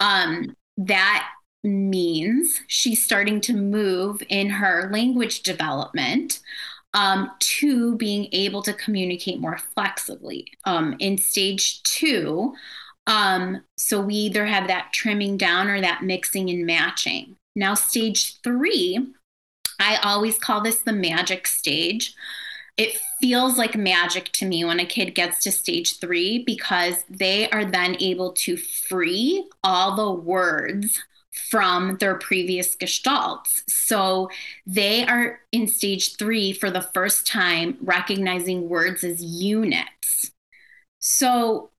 um, 0.00 0.56
that 0.76 1.28
means 1.62 2.60
she's 2.66 3.04
starting 3.04 3.40
to 3.42 3.52
move 3.52 4.22
in 4.28 4.48
her 4.50 4.90
language 4.92 5.42
development 5.42 6.40
um, 6.94 7.30
to 7.38 7.96
being 7.96 8.28
able 8.32 8.62
to 8.62 8.72
communicate 8.72 9.40
more 9.40 9.58
flexibly. 9.58 10.46
Um, 10.64 10.96
in 10.98 11.18
stage 11.18 11.82
two, 11.84 12.54
um, 13.06 13.62
so 13.76 14.00
we 14.00 14.14
either 14.14 14.46
have 14.46 14.68
that 14.68 14.92
trimming 14.92 15.36
down 15.36 15.68
or 15.68 15.80
that 15.80 16.02
mixing 16.02 16.50
and 16.50 16.66
matching. 16.66 17.36
Now, 17.56 17.74
stage 17.74 18.40
three, 18.42 18.98
I 19.78 19.96
always 19.96 20.38
call 20.38 20.60
this 20.60 20.80
the 20.80 20.92
magic 20.92 21.46
stage. 21.46 22.14
It 22.76 22.98
feels 23.20 23.58
like 23.58 23.76
magic 23.76 24.32
to 24.32 24.46
me 24.46 24.64
when 24.64 24.80
a 24.80 24.86
kid 24.86 25.14
gets 25.14 25.40
to 25.44 25.52
stage 25.52 25.98
three 25.98 26.42
because 26.44 27.04
they 27.10 27.50
are 27.50 27.64
then 27.64 27.96
able 28.00 28.32
to 28.32 28.56
free 28.56 29.48
all 29.62 29.96
the 29.96 30.10
words 30.10 31.00
from 31.50 31.96
their 31.98 32.16
previous 32.16 32.76
gestalts. 32.76 33.62
So 33.68 34.30
they 34.66 35.06
are 35.06 35.40
in 35.52 35.68
stage 35.68 36.16
three 36.16 36.52
for 36.52 36.70
the 36.70 36.82
first 36.82 37.26
time 37.26 37.76
recognizing 37.80 38.68
words 38.68 39.04
as 39.04 39.22
units. 39.22 40.32
So 40.98 41.70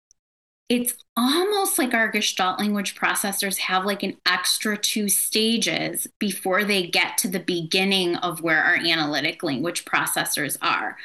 it's 0.71 0.93
almost 1.17 1.77
like 1.77 1.93
our 1.93 2.07
gestalt 2.09 2.57
language 2.57 2.95
processors 2.95 3.57
have 3.57 3.83
like 3.83 4.03
an 4.03 4.15
extra 4.25 4.77
two 4.77 5.09
stages 5.09 6.07
before 6.17 6.63
they 6.63 6.87
get 6.87 7.17
to 7.17 7.27
the 7.27 7.41
beginning 7.41 8.15
of 8.15 8.39
where 8.39 8.63
our 8.63 8.75
analytic 8.75 9.43
language 9.43 9.83
processors 9.83 10.57
are. 10.61 10.95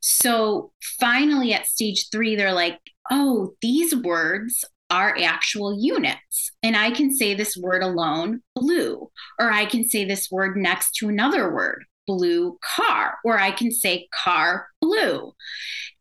So 0.00 0.70
finally, 1.00 1.52
at 1.52 1.66
stage 1.66 2.10
three, 2.12 2.36
they're 2.36 2.52
like, 2.52 2.78
oh, 3.10 3.54
these 3.60 3.92
words 3.92 4.64
are 4.88 5.18
actual 5.20 5.76
units. 5.76 6.52
And 6.62 6.76
I 6.76 6.92
can 6.92 7.12
say 7.12 7.34
this 7.34 7.56
word 7.56 7.82
alone, 7.82 8.42
blue, 8.54 9.10
or 9.40 9.50
I 9.50 9.66
can 9.66 9.82
say 9.88 10.04
this 10.04 10.30
word 10.30 10.56
next 10.56 10.92
to 10.98 11.08
another 11.08 11.52
word, 11.52 11.84
blue 12.06 12.56
car, 12.62 13.18
or 13.24 13.36
I 13.36 13.50
can 13.50 13.72
say 13.72 14.06
car 14.14 14.68
blue. 14.80 15.32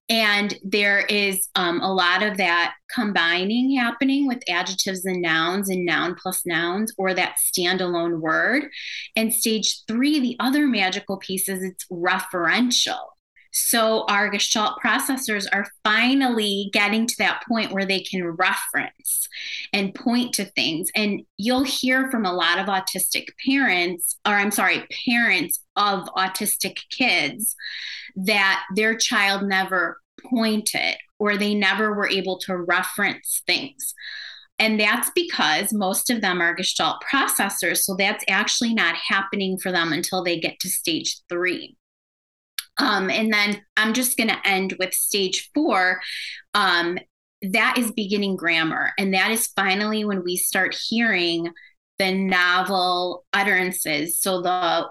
And 0.10 0.58
there 0.64 1.00
is 1.00 1.50
um, 1.56 1.82
a 1.82 1.94
lot 1.94 2.24
of 2.24 2.38
that 2.38 2.76
combining 2.94 3.76
happening 3.78 4.26
with 4.26 4.42
adjectives 4.50 5.04
and 5.06 5.22
nouns 5.22 5.70
and 5.70 5.86
noun 5.86 6.16
plus 6.16 6.46
nouns 6.46 6.94
or 6.98 7.14
that 7.14 7.36
standalone 7.44 8.22
word. 8.22 8.70
And 9.18 9.34
stage 9.34 9.84
three, 9.86 10.20
the 10.20 10.38
other 10.40 10.66
magical 10.66 11.18
piece 11.18 11.50
is 11.50 11.62
it's 11.62 11.86
referential. 11.92 13.17
So 13.52 14.06
our 14.10 14.30
Gestalt 14.30 14.80
processors 14.84 15.46
are 15.52 15.68
finally 15.84 16.70
getting 16.74 17.08
to 17.08 17.16
that 17.20 17.44
point 17.48 17.72
where 17.72 17.86
they 17.86 18.02
can 18.02 18.24
reference 18.24 19.28
and 19.74 19.96
point 19.96 20.34
to 20.36 20.46
things. 20.46 20.90
And 20.96 21.22
you'll 21.38 21.64
hear 21.64 22.10
from 22.12 22.26
a 22.26 22.34
lot 22.34 22.60
of 22.60 22.68
autistic 22.68 23.28
parents, 23.46 24.18
or 24.26 24.34
I'm 24.34 24.52
sorry, 24.52 24.86
parents 25.06 25.60
of 25.76 26.06
autistic 26.16 26.78
kids, 26.90 27.56
that 28.16 28.64
their 28.76 28.96
child 28.96 29.44
never 29.44 30.00
pointed 30.24 30.96
or 31.20 31.38
they 31.38 31.54
never 31.54 31.94
were 31.94 32.10
able 32.10 32.38
to 32.40 32.58
reference 32.58 33.42
things. 33.48 33.94
And 34.60 34.80
that's 34.80 35.12
because 35.14 35.72
most 35.72 36.10
of 36.10 36.22
them 36.22 36.42
are 36.42 36.56
Gestalt 36.56 37.04
processors. 37.12 37.78
So 37.78 37.96
that's 37.96 38.24
actually 38.28 38.74
not 38.74 38.96
happening 38.96 39.58
for 39.58 39.72
them 39.72 39.94
until 39.94 40.24
they 40.24 40.40
get 40.40 40.60
to 40.60 40.70
stage 40.70 41.18
three. 41.30 41.76
Um, 42.80 43.10
and 43.10 43.34
then 43.34 43.62
I'm 43.76 43.94
just 43.94 44.18
going 44.18 44.30
to 44.30 44.48
end 44.48 44.76
with 44.80 44.94
stage 44.94 45.50
four. 45.54 46.02
Um, 46.54 46.98
that 47.42 47.78
is 47.78 47.92
beginning 47.92 48.36
grammar. 48.36 48.94
And 48.98 49.14
that 49.14 49.32
is 49.32 49.48
finally 49.48 50.06
when 50.06 50.24
we 50.24 50.36
start 50.36 50.76
hearing 50.76 51.52
the 52.00 52.12
novel 52.12 53.26
utterances. 53.34 54.20
So 54.20 54.42
the 54.42 54.88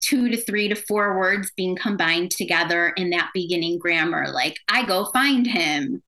two 0.00 0.28
to 0.30 0.36
three 0.36 0.68
to 0.68 0.74
four 0.74 1.18
words 1.18 1.52
being 1.56 1.76
combined 1.76 2.30
together 2.30 2.88
in 2.96 3.10
that 3.10 3.30
beginning 3.32 3.78
grammar, 3.78 4.28
like 4.30 4.58
I 4.68 4.84
go 4.84 5.06
find 5.06 5.46
him. 5.46 6.02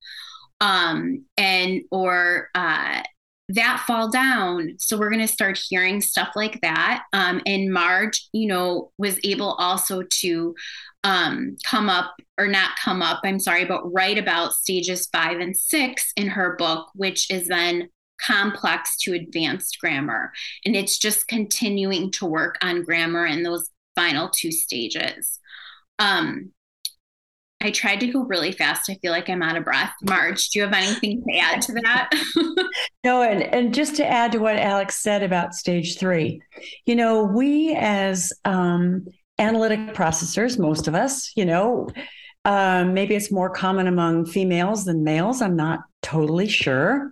Um, 0.61 1.25
and 1.37 1.81
or 1.91 2.49
uh, 2.55 3.03
that 3.49 3.83
fall 3.85 4.09
down. 4.09 4.75
So 4.79 4.97
we're 4.97 5.09
going 5.09 5.25
to 5.25 5.31
start 5.31 5.57
hearing 5.57 6.01
stuff 6.01 6.29
like 6.35 6.61
that. 6.61 7.03
Um, 7.13 7.41
and 7.45 7.71
Marge, 7.71 8.27
you 8.31 8.47
know, 8.47 8.91
was 8.97 9.19
able 9.23 9.53
also 9.53 10.01
to 10.01 10.55
um, 11.05 11.55
come 11.63 11.87
up 11.87 12.15
or 12.37 12.47
not 12.47 12.71
come 12.83 13.03
up, 13.03 13.21
I'm 13.23 13.39
sorry, 13.39 13.63
but 13.63 13.93
write 13.93 14.17
about 14.17 14.53
stages 14.53 15.07
five 15.13 15.39
and 15.39 15.55
six 15.55 16.11
in 16.17 16.27
her 16.27 16.55
book, 16.57 16.89
which 16.95 17.29
is 17.29 17.47
then 17.47 17.89
complex 18.19 18.97
to 19.01 19.13
advanced 19.13 19.77
grammar. 19.79 20.33
And 20.65 20.75
it's 20.75 20.97
just 20.97 21.27
continuing 21.27 22.11
to 22.13 22.25
work 22.25 22.57
on 22.61 22.83
grammar 22.83 23.25
in 23.27 23.43
those 23.43 23.69
final 23.95 24.29
two 24.29 24.51
stages. 24.51 25.39
Um, 25.99 26.51
I 27.61 27.69
tried 27.69 27.99
to 27.99 28.07
go 28.07 28.23
really 28.23 28.51
fast. 28.51 28.89
I 28.89 28.95
feel 28.95 29.11
like 29.11 29.29
I'm 29.29 29.43
out 29.43 29.57
of 29.57 29.63
breath. 29.63 29.93
Marge, 30.03 30.49
do 30.49 30.59
you 30.59 30.65
have 30.65 30.73
anything 30.73 31.23
to 31.23 31.37
add 31.37 31.61
to 31.63 31.73
that? 31.73 32.09
no, 33.03 33.21
and, 33.21 33.43
and 33.43 33.73
just 33.73 33.95
to 33.97 34.05
add 34.05 34.31
to 34.31 34.39
what 34.39 34.57
Alex 34.57 34.97
said 35.01 35.21
about 35.21 35.53
stage 35.53 35.99
three, 35.99 36.41
you 36.85 36.95
know, 36.95 37.23
we 37.23 37.75
as 37.75 38.33
um, 38.43 39.05
analytic 39.37 39.93
processors, 39.93 40.57
most 40.57 40.87
of 40.87 40.95
us, 40.95 41.31
you 41.35 41.45
know, 41.45 41.89
um, 42.45 42.93
maybe 42.93 43.15
it's 43.15 43.31
more 43.31 43.49
common 43.49 43.87
among 43.87 44.25
females 44.25 44.85
than 44.85 45.03
males. 45.03 45.41
I'm 45.41 45.55
not 45.55 45.79
totally 46.01 46.47
sure. 46.47 47.11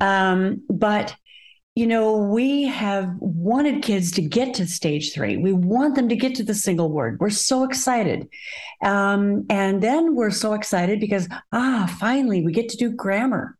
Um, 0.00 0.62
but, 0.68 1.14
you 1.76 1.86
know, 1.86 2.16
we 2.16 2.64
have 2.64 3.08
wanted 3.18 3.82
kids 3.82 4.10
to 4.12 4.22
get 4.22 4.54
to 4.54 4.66
stage 4.66 5.14
three. 5.14 5.36
We 5.36 5.52
want 5.52 5.94
them 5.94 6.08
to 6.08 6.16
get 6.16 6.34
to 6.34 6.42
the 6.42 6.54
single 6.54 6.90
word. 6.90 7.18
We're 7.20 7.30
so 7.30 7.62
excited. 7.62 8.28
Um, 8.82 9.46
and 9.48 9.80
then 9.80 10.16
we're 10.16 10.30
so 10.30 10.54
excited 10.54 10.98
because, 10.98 11.28
ah, 11.52 11.94
finally, 12.00 12.44
we 12.44 12.52
get 12.52 12.68
to 12.70 12.76
do 12.76 12.90
grammar. 12.90 13.56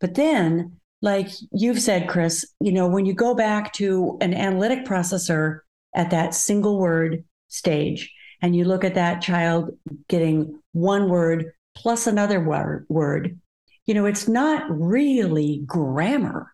But 0.00 0.14
then, 0.14 0.80
like 1.00 1.28
you've 1.52 1.80
said, 1.80 2.08
Chris, 2.08 2.44
you 2.60 2.72
know, 2.72 2.88
when 2.88 3.06
you 3.06 3.14
go 3.14 3.34
back 3.34 3.72
to 3.74 4.18
an 4.20 4.34
analytic 4.34 4.84
processor 4.84 5.60
at 5.94 6.10
that 6.10 6.34
single 6.34 6.78
word 6.78 7.24
stage 7.56 8.12
and 8.42 8.54
you 8.54 8.64
look 8.64 8.84
at 8.84 8.94
that 8.94 9.22
child 9.22 9.70
getting 10.08 10.60
one 10.72 11.08
word 11.08 11.52
plus 11.74 12.06
another 12.06 12.40
word, 12.40 13.38
you 13.86 13.94
know 13.94 14.06
it's 14.06 14.28
not 14.28 14.64
really 14.68 15.62
grammar 15.64 16.52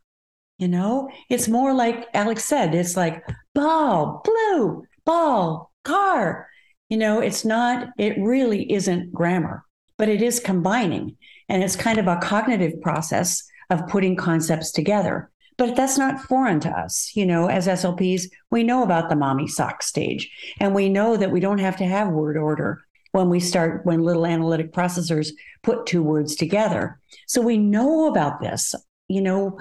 you 0.59 0.69
know? 0.69 1.09
It's 1.29 1.49
more 1.49 1.75
like 1.75 2.07
alex 2.15 2.45
said 2.45 2.75
it's 2.75 2.97
like 2.97 3.25
ball 3.55 4.23
blue 4.25 4.85
ball 5.05 5.73
car 5.85 6.49
you 6.89 6.99
know? 6.99 7.21
It's 7.21 7.45
not 7.45 7.89
it 7.99 8.17
really 8.19 8.71
isn't 8.73 9.13
grammar 9.13 9.65
but 9.99 10.09
it 10.09 10.23
is 10.23 10.39
combining 10.41 11.17
and 11.49 11.63
it's 11.63 11.77
kind 11.77 11.99
of 11.99 12.07
a 12.07 12.19
cognitive 12.19 12.81
process 12.81 13.43
of 13.71 13.89
putting 13.89 14.17
concepts 14.17 14.71
together 14.71 15.31
but 15.63 15.77
that's 15.77 15.97
not 15.97 16.21
foreign 16.23 16.59
to 16.59 16.69
us. 16.69 17.13
You 17.15 17.25
know, 17.25 17.47
as 17.47 17.69
SLPs, 17.69 18.25
we 18.51 18.65
know 18.65 18.83
about 18.83 19.09
the 19.09 19.15
mommy 19.15 19.47
sock 19.47 19.85
stage, 19.85 20.29
and 20.59 20.75
we 20.75 20.89
know 20.89 21.17
that 21.17 21.31
we 21.31 21.39
don't 21.39 21.61
have 21.61 21.77
to 21.77 21.85
have 21.85 22.09
word 22.09 22.37
order 22.37 22.83
when 23.13 23.29
we 23.29 23.39
start 23.39 23.87
when 23.87 24.03
little 24.03 24.27
analytic 24.27 24.73
processors 24.73 25.31
put 25.63 25.87
two 25.87 26.03
words 26.03 26.35
together. 26.35 26.99
So 27.29 27.41
we 27.41 27.59
know 27.59 28.09
about 28.09 28.41
this, 28.41 28.75
you 29.07 29.21
know, 29.21 29.61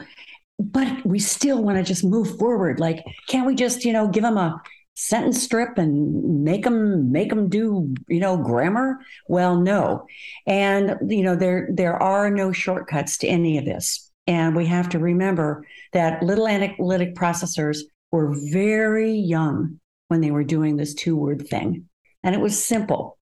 but 0.57 1.05
we 1.05 1.19
still 1.19 1.61
want 1.61 1.77
to 1.77 1.83
just 1.83 2.03
move 2.03 2.35
forward. 2.39 2.79
Like, 2.79 3.05
can't 3.27 3.45
we 3.45 3.53
just, 3.53 3.85
you 3.85 3.93
know, 3.93 4.07
give 4.07 4.23
them 4.23 4.37
a 4.37 4.59
sentence 4.95 5.43
strip 5.43 5.77
and 5.77 6.43
make 6.43 6.63
them 6.63 7.11
make 7.11 7.29
them 7.29 7.47
do 7.47 7.93
you 8.07 8.19
know 8.19 8.37
grammar 8.37 8.99
well 9.27 9.55
no 9.55 10.05
and 10.45 10.97
you 11.09 11.23
know 11.23 11.35
there 11.35 11.69
there 11.71 11.95
are 11.95 12.29
no 12.29 12.51
shortcuts 12.51 13.17
to 13.17 13.27
any 13.27 13.57
of 13.57 13.65
this 13.65 14.00
and 14.27 14.55
we 14.55 14.65
have 14.67 14.89
to 14.89 14.99
remember 14.99 15.65
that 15.93 16.23
little 16.23 16.47
analytic 16.47 17.15
processors 17.15 17.79
were 18.11 18.35
very 18.51 19.13
young 19.13 19.79
when 20.09 20.21
they 20.21 20.31
were 20.31 20.43
doing 20.43 20.75
this 20.75 20.93
two 20.93 21.15
word 21.15 21.47
thing. 21.47 21.87
And 22.23 22.35
it 22.35 22.41
was 22.41 22.63
simple. 22.63 23.17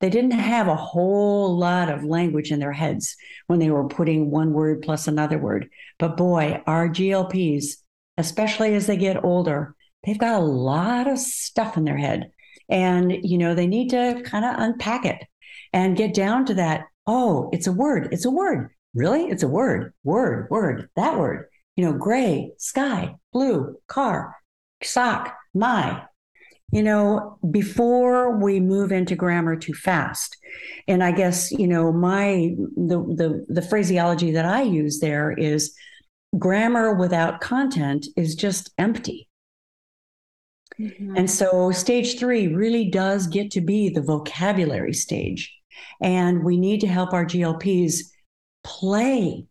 They 0.00 0.10
didn't 0.10 0.32
have 0.32 0.68
a 0.68 0.76
whole 0.76 1.56
lot 1.56 1.88
of 1.88 2.04
language 2.04 2.52
in 2.52 2.58
their 2.58 2.72
heads 2.72 3.16
when 3.46 3.58
they 3.58 3.70
were 3.70 3.88
putting 3.88 4.30
one 4.30 4.52
word 4.52 4.82
plus 4.82 5.08
another 5.08 5.38
word. 5.38 5.70
But 5.98 6.16
boy, 6.16 6.62
our 6.66 6.88
GLPs, 6.88 7.76
especially 8.18 8.74
as 8.74 8.86
they 8.86 8.96
get 8.96 9.24
older, 9.24 9.74
they've 10.04 10.18
got 10.18 10.40
a 10.40 10.44
lot 10.44 11.08
of 11.08 11.18
stuff 11.18 11.76
in 11.76 11.84
their 11.84 11.96
head. 11.96 12.30
And, 12.68 13.16
you 13.22 13.38
know, 13.38 13.54
they 13.54 13.66
need 13.66 13.90
to 13.90 14.22
kind 14.24 14.44
of 14.44 14.56
unpack 14.58 15.04
it 15.04 15.24
and 15.72 15.96
get 15.96 16.14
down 16.14 16.44
to 16.46 16.54
that. 16.54 16.84
Oh, 17.06 17.48
it's 17.52 17.66
a 17.66 17.72
word. 17.72 18.08
It's 18.12 18.24
a 18.24 18.30
word. 18.30 18.73
Really? 18.94 19.24
It's 19.24 19.42
a 19.42 19.48
word, 19.48 19.92
word, 20.04 20.48
word, 20.50 20.88
that 20.96 21.18
word. 21.18 21.46
You 21.76 21.84
know, 21.84 21.92
gray, 21.92 22.52
sky, 22.58 23.16
blue, 23.32 23.76
car, 23.88 24.36
sock, 24.82 25.34
my. 25.52 26.02
You 26.72 26.82
know, 26.82 27.38
before 27.50 28.36
we 28.36 28.58
move 28.58 28.90
into 28.90 29.14
grammar 29.14 29.56
too 29.56 29.74
fast. 29.74 30.36
And 30.88 31.04
I 31.04 31.12
guess, 31.12 31.52
you 31.52 31.68
know, 31.68 31.92
my 31.92 32.54
the 32.76 32.98
the 32.98 33.46
the 33.48 33.62
phraseology 33.62 34.32
that 34.32 34.44
I 34.44 34.62
use 34.62 34.98
there 35.00 35.32
is 35.32 35.74
grammar 36.38 36.94
without 36.94 37.40
content 37.40 38.06
is 38.16 38.34
just 38.34 38.70
empty. 38.78 39.28
Mm-hmm. 40.80 41.16
And 41.16 41.30
so 41.30 41.70
stage 41.70 42.18
three 42.18 42.48
really 42.48 42.90
does 42.90 43.26
get 43.26 43.50
to 43.52 43.60
be 43.60 43.88
the 43.88 44.02
vocabulary 44.02 44.94
stage. 44.94 45.52
And 46.00 46.44
we 46.44 46.56
need 46.56 46.80
to 46.80 46.88
help 46.88 47.12
our 47.12 47.24
GLPs 47.24 47.98
play 48.64 49.46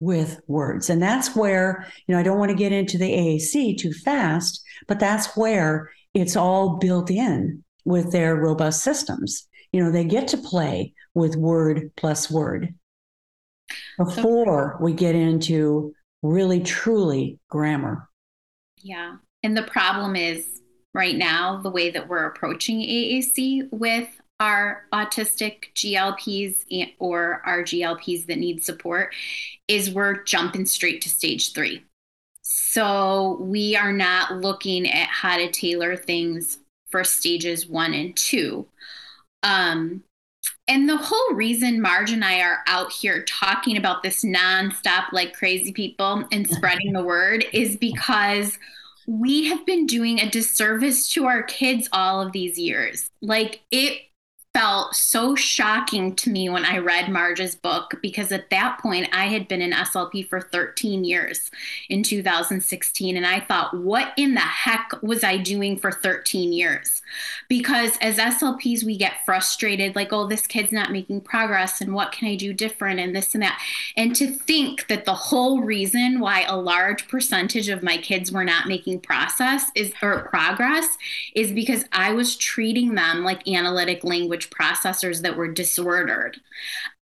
with 0.00 0.40
words. 0.46 0.90
And 0.90 1.02
that's 1.02 1.34
where, 1.34 1.86
you 2.06 2.14
know, 2.14 2.20
I 2.20 2.22
don't 2.22 2.38
want 2.38 2.50
to 2.50 2.56
get 2.56 2.72
into 2.72 2.98
the 2.98 3.10
AAC 3.10 3.78
too 3.78 3.92
fast, 3.92 4.62
but 4.86 5.00
that's 5.00 5.36
where 5.36 5.90
it's 6.14 6.36
all 6.36 6.76
built 6.76 7.10
in 7.10 7.64
with 7.84 8.12
their 8.12 8.36
robust 8.36 8.82
systems. 8.82 9.46
You 9.72 9.82
know, 9.82 9.90
they 9.90 10.04
get 10.04 10.28
to 10.28 10.36
play 10.38 10.94
with 11.14 11.36
word 11.36 11.90
plus 11.96 12.30
word 12.30 12.74
before 13.98 14.78
we 14.80 14.92
get 14.92 15.14
into 15.14 15.94
really 16.22 16.60
truly 16.60 17.38
grammar. 17.48 18.08
Yeah. 18.82 19.16
And 19.42 19.56
the 19.56 19.62
problem 19.62 20.16
is 20.16 20.60
right 20.92 21.16
now, 21.16 21.60
the 21.62 21.70
way 21.70 21.90
that 21.90 22.08
we're 22.08 22.26
approaching 22.26 22.80
AAC 22.80 23.68
with 23.72 24.08
our 24.44 24.84
autistic 24.92 25.72
GLPs 25.74 26.92
or 26.98 27.40
our 27.46 27.62
GLPs 27.62 28.26
that 28.26 28.38
need 28.38 28.62
support 28.62 29.14
is 29.68 29.90
we're 29.90 30.22
jumping 30.24 30.66
straight 30.66 31.00
to 31.00 31.08
stage 31.08 31.54
three. 31.54 31.82
So 32.42 33.38
we 33.40 33.74
are 33.74 33.92
not 33.92 34.34
looking 34.42 34.86
at 34.90 35.08
how 35.08 35.38
to 35.38 35.50
tailor 35.50 35.96
things 35.96 36.58
for 36.90 37.04
stages 37.04 37.66
one 37.66 37.94
and 37.94 38.14
two. 38.14 38.66
Um, 39.42 40.02
and 40.68 40.90
the 40.90 40.98
whole 40.98 41.34
reason 41.34 41.80
Marge 41.80 42.12
and 42.12 42.22
I 42.22 42.42
are 42.42 42.58
out 42.66 42.92
here 42.92 43.24
talking 43.24 43.78
about 43.78 44.02
this 44.02 44.24
nonstop 44.24 45.10
like 45.12 45.32
crazy 45.32 45.72
people 45.72 46.22
and 46.30 46.46
spreading 46.50 46.92
the 46.92 47.02
word 47.02 47.46
is 47.54 47.78
because 47.78 48.58
we 49.06 49.46
have 49.48 49.64
been 49.64 49.86
doing 49.86 50.20
a 50.20 50.28
disservice 50.28 51.08
to 51.10 51.24
our 51.24 51.42
kids 51.44 51.88
all 51.92 52.20
of 52.20 52.32
these 52.32 52.58
years. 52.58 53.08
Like 53.22 53.62
it 53.70 54.02
felt 54.54 54.94
so 54.94 55.34
shocking 55.34 56.14
to 56.14 56.30
me 56.30 56.48
when 56.48 56.64
I 56.64 56.78
read 56.78 57.10
Marge's 57.10 57.56
book 57.56 57.96
because 58.00 58.30
at 58.30 58.50
that 58.50 58.78
point 58.78 59.08
I 59.12 59.26
had 59.26 59.48
been 59.48 59.60
in 59.60 59.72
SLP 59.72 60.28
for 60.28 60.40
13 60.40 61.04
years 61.04 61.50
in 61.88 62.04
2016. 62.04 63.16
And 63.16 63.26
I 63.26 63.40
thought, 63.40 63.76
what 63.76 64.12
in 64.16 64.34
the 64.34 64.40
heck 64.40 64.92
was 65.02 65.24
I 65.24 65.38
doing 65.38 65.76
for 65.76 65.90
13 65.90 66.52
years? 66.52 67.02
Because 67.48 67.98
as 68.00 68.16
SLPs, 68.16 68.84
we 68.84 68.96
get 68.96 69.24
frustrated 69.24 69.96
like, 69.96 70.12
oh, 70.12 70.28
this 70.28 70.46
kid's 70.46 70.70
not 70.70 70.92
making 70.92 71.22
progress 71.22 71.80
and 71.80 71.92
what 71.92 72.12
can 72.12 72.28
I 72.28 72.36
do 72.36 72.52
different 72.52 73.00
and 73.00 73.14
this 73.14 73.34
and 73.34 73.42
that. 73.42 73.60
And 73.96 74.14
to 74.14 74.28
think 74.28 74.86
that 74.86 75.04
the 75.04 75.14
whole 75.14 75.62
reason 75.62 76.20
why 76.20 76.42
a 76.42 76.56
large 76.56 77.08
percentage 77.08 77.68
of 77.68 77.82
my 77.82 77.96
kids 77.96 78.30
were 78.30 78.44
not 78.44 78.68
making 78.68 79.00
process 79.00 79.72
is 79.74 79.92
or 80.00 80.28
progress 80.28 80.86
is 81.34 81.50
because 81.50 81.84
I 81.90 82.12
was 82.12 82.36
treating 82.36 82.94
them 82.94 83.24
like 83.24 83.48
analytic 83.48 84.04
language 84.04 84.43
language 84.44 84.50
processors 84.50 85.22
that 85.22 85.36
were 85.36 85.48
disordered. 85.48 86.38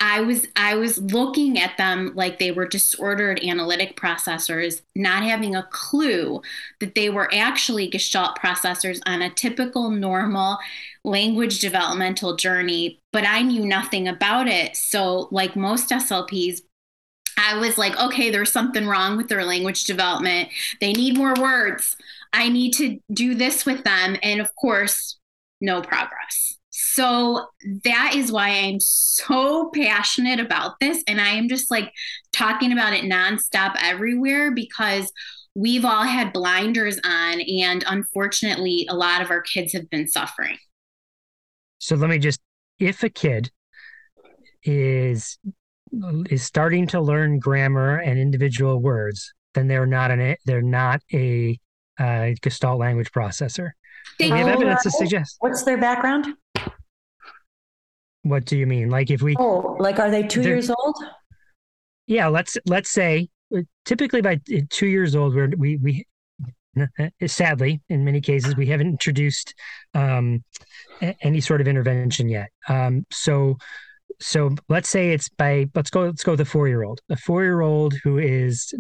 I 0.01 0.21
was 0.21 0.47
I 0.57 0.75
was 0.77 0.99
looking 0.99 1.59
at 1.59 1.77
them 1.77 2.13
like 2.15 2.39
they 2.39 2.53
were 2.53 2.67
disordered 2.67 3.41
analytic 3.43 3.97
processors, 3.97 4.83
not 4.95 5.23
having 5.23 5.55
a 5.55 5.69
clue 5.71 6.43
that 6.81 6.95
they 6.95 7.11
were 7.11 7.33
actually 7.33 7.89
gestalt 7.89 8.39
processors 8.39 9.01
on 9.07 9.23
a 9.23 9.31
typical 9.35 9.91
normal 9.91 10.59
language 11.05 11.61
developmental 11.61 12.37
journey, 12.37 13.01
but 13.13 13.25
I 13.27 13.43
knew 13.43 13.65
nothing 13.67 14.09
about 14.09 14.49
it. 14.49 14.77
So 14.77 15.29
like 15.31 15.57
most 15.57 15.91
SLPs, 15.91 16.61
I 17.39 17.59
was 17.59 17.79
like, 17.79 17.99
okay, 17.99 18.31
there's 18.31 18.53
something 18.53 18.87
wrong 18.87 19.17
with 19.17 19.29
their 19.29 19.45
language 19.45 19.85
development. 19.85 20.51
They 20.81 20.93
need 20.93 21.17
more 21.17 21.35
words. 21.41 21.97
I 22.33 22.49
need 22.49 22.73
to 22.75 23.01
do 23.13 23.35
this 23.35 23.67
with 23.67 23.85
them. 23.85 24.17
And 24.23 24.41
of 24.41 24.55
course, 24.55 25.19
no 25.61 25.81
progress. 25.81 26.52
So 26.95 27.47
that 27.85 28.13
is 28.15 28.31
why 28.31 28.51
I'm 28.51 28.79
so 28.79 29.71
passionate 29.75 30.41
about 30.41 30.79
this. 30.79 31.03
And 31.07 31.21
I 31.21 31.31
am 31.31 31.49
just 31.49 31.71
like 31.71 31.91
talking 32.33 32.71
about 32.71 32.93
it 32.93 33.05
nonstop 33.05 33.77
everywhere 33.81 34.51
because 34.51 35.11
we've 35.55 35.87
all 35.87 36.03
had 36.03 36.35
blinders 36.35 36.99
on. 37.03 37.41
And 37.41 37.83
unfortunately, 37.87 38.87
a 38.91 38.95
lot 38.95 39.23
of 39.23 39.31
our 39.31 39.41
kids 39.41 39.73
have 39.73 39.89
been 39.89 40.07
suffering. 40.07 40.59
So 41.79 41.97
let 41.97 42.11
me 42.11 42.19
just, 42.19 42.41
if 42.79 43.03
a 43.03 43.09
kid 43.09 43.51
is 44.65 45.39
is 46.31 46.43
starting 46.43 46.87
to 46.89 47.01
learn 47.01 47.39
grammar 47.39 47.99
and 47.99 48.19
individual 48.19 48.81
words, 48.81 49.33
then 49.55 49.67
they're 49.67 49.87
not 49.87 50.11
an 50.11 50.37
they're 50.45 50.63
not 50.63 51.01
a 51.13 51.59
uh, 51.99 52.31
Gestalt 52.43 52.79
language 52.79 53.11
processor. 53.13 53.71
They 54.19 54.31
we 54.31 54.39
have 54.39 54.49
evidence 54.49 54.83
to 54.83 54.91
suggest. 54.91 55.37
What's 55.41 55.63
their 55.63 55.79
background? 55.79 56.27
What 58.23 58.45
do 58.45 58.57
you 58.57 58.67
mean? 58.67 58.89
Like 58.89 59.11
if 59.11 59.23
we 59.23 59.37
Oh, 59.39 59.77
like 59.79 59.99
are 59.99 60.11
they 60.11 60.23
2 60.23 60.43
years 60.43 60.71
old? 60.71 60.97
Yeah, 62.07 62.29
let's 62.29 62.57
let's 62.67 62.91
say 62.91 63.29
typically 63.85 64.23
by 64.23 64.41
2 64.71 64.87
years 64.87 65.15
old 65.17 65.35
where 65.35 65.51
we 65.57 65.77
we 65.77 66.07
sadly 67.27 67.81
in 67.89 68.05
many 68.05 68.21
cases 68.21 68.57
we 68.57 68.67
haven't 68.67 68.89
introduced 68.89 69.55
um, 69.95 70.43
any 71.21 71.41
sort 71.41 71.61
of 71.61 71.69
intervention 71.69 72.29
yet. 72.29 72.49
Um, 72.69 73.07
so 73.11 73.59
so 74.21 74.55
let's 74.69 74.89
say 74.89 75.11
it's 75.11 75.29
by 75.29 75.69
let's 75.75 75.91
go 75.91 76.03
let's 76.03 76.23
go 76.23 76.33
with 76.33 76.41
a 76.41 76.45
4-year-old. 76.45 77.01
A 77.11 77.17
4-year-old 77.17 77.95
who 78.05 78.19
is 78.19 78.73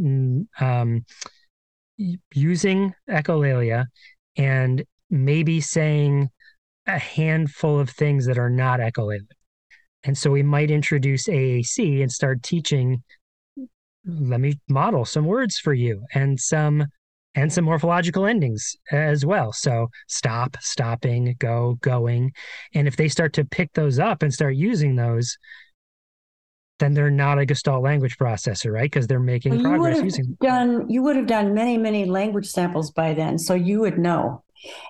um, 0.60 1.04
using 2.32 2.94
echolalia 3.10 3.86
and 4.36 4.84
maybe 5.10 5.60
saying 5.60 6.30
a 6.86 6.98
handful 6.98 7.78
of 7.78 7.90
things 7.90 8.26
that 8.26 8.38
are 8.38 8.50
not 8.50 8.80
echolalia. 8.80 9.20
And 10.04 10.18
so 10.18 10.30
we 10.30 10.42
might 10.42 10.70
introduce 10.70 11.28
AAC 11.28 12.02
and 12.02 12.10
start 12.10 12.42
teaching, 12.42 13.02
let 14.04 14.40
me 14.40 14.54
model 14.68 15.04
some 15.04 15.26
words 15.26 15.58
for 15.58 15.72
you 15.74 16.04
and 16.14 16.38
some 16.40 16.86
and 17.34 17.50
some 17.50 17.64
morphological 17.64 18.26
endings 18.26 18.76
as 18.90 19.24
well. 19.24 19.52
So 19.52 19.88
stop, 20.06 20.56
stopping, 20.60 21.34
go, 21.38 21.78
going. 21.80 22.32
And 22.74 22.86
if 22.86 22.96
they 22.96 23.08
start 23.08 23.32
to 23.34 23.44
pick 23.44 23.72
those 23.72 23.98
up 23.98 24.22
and 24.22 24.32
start 24.32 24.54
using 24.54 24.96
those, 24.96 25.38
then 26.78 26.92
they're 26.94 27.10
not 27.10 27.38
a 27.38 27.46
Gestalt 27.46 27.82
language 27.82 28.18
processor, 28.18 28.72
right? 28.72 28.90
Because 28.90 29.06
they're 29.06 29.20
making 29.20 29.54
well, 29.54 29.62
progress 29.62 30.02
using 30.02 30.36
done 30.40 30.90
you 30.90 31.02
would 31.02 31.16
have 31.16 31.26
done 31.26 31.54
many, 31.54 31.78
many 31.78 32.04
language 32.04 32.46
samples 32.46 32.90
by 32.90 33.14
then. 33.14 33.38
So 33.38 33.54
you 33.54 33.80
would 33.80 33.98
know. 33.98 34.41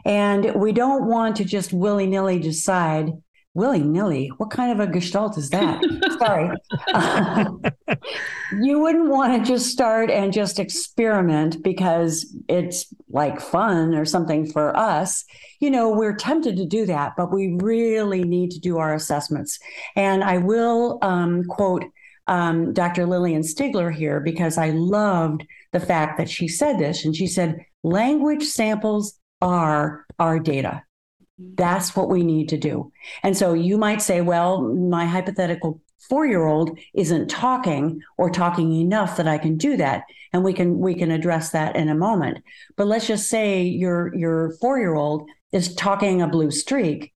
And 0.05 0.55
we 0.55 0.73
don't 0.73 1.07
want 1.07 1.37
to 1.37 1.45
just 1.45 1.73
willy 1.73 2.07
nilly 2.07 2.39
decide 2.39 3.13
willy 3.55 3.83
nilly. 3.83 4.29
What 4.39 4.51
kind 4.51 4.73
of 4.73 4.81
a 4.81 4.91
gestalt 4.91 5.37
is 5.37 5.51
that? 5.51 5.83
Sorry. 6.19 6.51
you 8.63 8.79
wouldn't 8.79 9.11
want 9.11 9.35
to 9.35 9.51
just 9.51 9.71
start 9.71 10.11
and 10.11 10.33
just 10.33 10.59
experiment 10.59 11.63
because 11.63 12.35
it's 12.49 12.93
like 13.11 13.41
fun 13.41 13.95
or 13.95 14.05
something 14.05 14.51
for 14.51 14.77
us. 14.77 15.25
You 15.61 15.71
know, 15.71 15.91
we're 15.91 16.17
tempted 16.17 16.57
to 16.57 16.67
do 16.67 16.87
that, 16.87 17.13
but 17.17 17.33
we 17.33 17.57
really 17.61 18.25
need 18.25 18.51
to 18.53 18.61
do 18.61 18.79
our 18.79 18.95
assessments. 18.95 19.59
And 19.97 20.25
I 20.25 20.39
will 20.39 20.99
um, 21.03 21.45
quote 21.45 21.85
um, 22.29 22.73
Dr. 22.73 23.05
Lillian 23.05 23.43
Stiegler 23.43 23.93
here 23.93 24.21
because 24.21 24.57
I 24.57 24.71
loved 24.71 25.45
the 25.73 25.81
fact 25.81 26.19
that 26.19 26.31
she 26.31 26.49
said 26.49 26.79
this. 26.79 27.05
And 27.05 27.15
she 27.15 27.27
said, 27.27 27.65
language 27.83 28.45
samples 28.45 29.19
are 29.43 30.07
our 30.19 30.39
data. 30.39 30.83
That's 31.39 31.95
what 31.97 32.09
we 32.09 32.23
need 32.23 32.49
to 32.51 32.57
do. 32.57 32.93
And 33.23 33.37
so 33.37 33.53
you 33.53 33.77
might 33.77 34.01
say, 34.01 34.21
well, 34.21 34.63
my 34.63 35.05
hypothetical 35.05 35.81
four 36.09 36.27
year 36.27 36.47
old 36.47 36.79
isn't 36.95 37.29
talking 37.29 38.01
or 38.19 38.31
talking 38.31 38.73
enough 38.73 39.17
that 39.17 39.29
I 39.29 39.39
can 39.39 39.57
do 39.57 39.77
that. 39.77 40.05
And 40.33 40.45
we 40.45 40.53
can 40.53 40.79
we 40.79 40.95
can 40.95 41.11
address 41.11 41.51
that 41.51 41.77
in 41.77 41.89
a 41.89 41.95
moment. 41.95 42.39
But 42.77 42.87
let's 42.87 43.07
just 43.07 43.29
say 43.29 43.63
your 43.63 44.15
your 44.15 44.53
four 44.61 44.79
year 44.79 44.95
old 44.95 45.29
is 45.53 45.75
talking 45.75 46.23
a 46.23 46.29
blue 46.29 46.51
streak. 46.51 47.13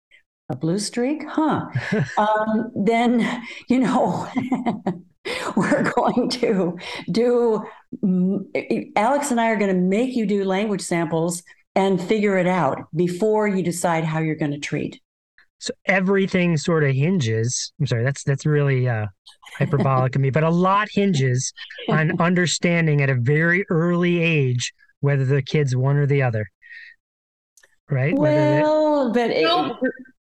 A 0.48 0.56
blue 0.56 0.78
streak, 0.78 1.24
huh? 1.26 1.66
um, 2.18 2.70
then 2.76 3.42
you 3.68 3.80
know 3.80 4.28
we're 5.56 5.92
going 5.96 6.28
to 6.30 6.78
do. 7.10 7.64
Alex 8.96 9.30
and 9.30 9.40
I 9.40 9.50
are 9.50 9.56
going 9.56 9.74
to 9.74 9.80
make 9.80 10.14
you 10.14 10.26
do 10.26 10.44
language 10.44 10.82
samples 10.82 11.42
and 11.76 12.02
figure 12.02 12.38
it 12.38 12.46
out 12.46 12.88
before 12.96 13.46
you 13.46 13.62
decide 13.62 14.02
how 14.02 14.18
you're 14.18 14.34
going 14.34 14.50
to 14.50 14.58
treat. 14.58 15.00
So 15.58 15.72
everything 15.86 16.56
sort 16.56 16.84
of 16.84 16.94
hinges. 16.94 17.72
I'm 17.78 17.86
sorry, 17.86 18.04
that's 18.04 18.24
that's 18.24 18.44
really 18.44 18.88
uh, 18.88 19.06
hyperbolic 19.58 20.14
of 20.14 20.20
me, 20.20 20.30
but 20.30 20.42
a 20.42 20.50
lot 20.50 20.88
hinges 20.90 21.52
on 21.88 22.20
understanding 22.20 23.00
at 23.00 23.10
a 23.10 23.14
very 23.14 23.64
early 23.70 24.22
age 24.22 24.72
whether 25.00 25.24
the 25.24 25.42
kid's 25.42 25.76
one 25.76 25.96
or 25.96 26.06
the 26.06 26.22
other. 26.22 26.46
Right? 27.88 28.14
Well, 28.14 29.12
but 29.12 29.30
it, 29.30 29.46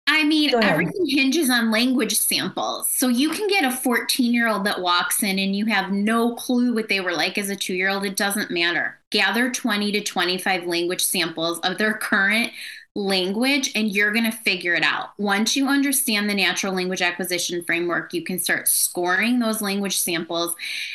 I 0.08 0.24
mean, 0.24 0.54
everything 0.62 1.04
hinges 1.08 1.50
on 1.50 1.72
language 1.72 2.16
samples. 2.16 2.88
So 2.92 3.08
you 3.08 3.30
can 3.30 3.48
get 3.48 3.64
a 3.64 3.72
14 3.72 4.32
year 4.32 4.48
old 4.48 4.64
that 4.64 4.80
walks 4.80 5.22
in 5.22 5.38
and 5.38 5.54
you 5.54 5.66
have 5.66 5.90
no 5.90 6.34
clue 6.36 6.72
what 6.74 6.88
they 6.88 7.00
were 7.00 7.12
like 7.12 7.38
as 7.38 7.50
a 7.50 7.56
two 7.56 7.74
year 7.74 7.90
old. 7.90 8.04
It 8.04 8.16
doesn't 8.16 8.50
matter. 8.50 9.00
Gather 9.10 9.50
20 9.50 9.92
to 9.92 10.00
25 10.02 10.66
language 10.66 11.04
samples 11.04 11.58
of 11.60 11.78
their 11.78 11.94
current 11.94 12.52
language 12.94 13.72
and 13.74 13.94
you're 13.94 14.12
going 14.12 14.30
to 14.30 14.36
figure 14.36 14.74
it 14.74 14.84
out. 14.84 15.10
Once 15.18 15.56
you 15.56 15.68
understand 15.68 16.30
the 16.30 16.34
natural 16.34 16.72
language 16.72 17.02
acquisition 17.02 17.62
framework, 17.64 18.14
you 18.14 18.22
can 18.22 18.38
start 18.38 18.68
scoring 18.68 19.38
those 19.38 19.60
language 19.60 19.98
samples 19.98 20.54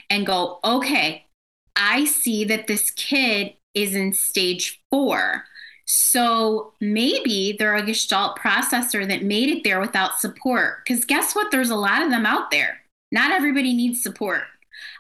and 0.10 0.26
go, 0.26 0.60
okay, 0.64 1.26
I 1.76 2.06
see 2.06 2.46
that 2.46 2.68
this 2.68 2.92
kid 2.92 3.54
is 3.74 3.94
in 3.96 4.14
stage 4.14 4.82
four 4.90 5.46
So 5.94 6.72
maybe 6.80 7.54
they're 7.60 7.76
a 7.76 7.86
gestalt 7.86 8.40
processor 8.40 9.06
that 9.10 9.24
made 9.24 9.50
it 9.50 9.66
there 9.66 9.82
without 9.82 10.22
support. 10.22 10.86
Because 10.86 11.04
guess 11.04 11.36
what? 11.36 11.52
There's 11.52 11.70
a 11.70 11.76
lot 11.76 12.02
of 12.02 12.10
them 12.10 12.26
out 12.26 12.50
there. 12.50 12.80
Not 13.12 13.34
everybody 13.34 13.74
needs 13.74 14.02
support. 14.02 14.44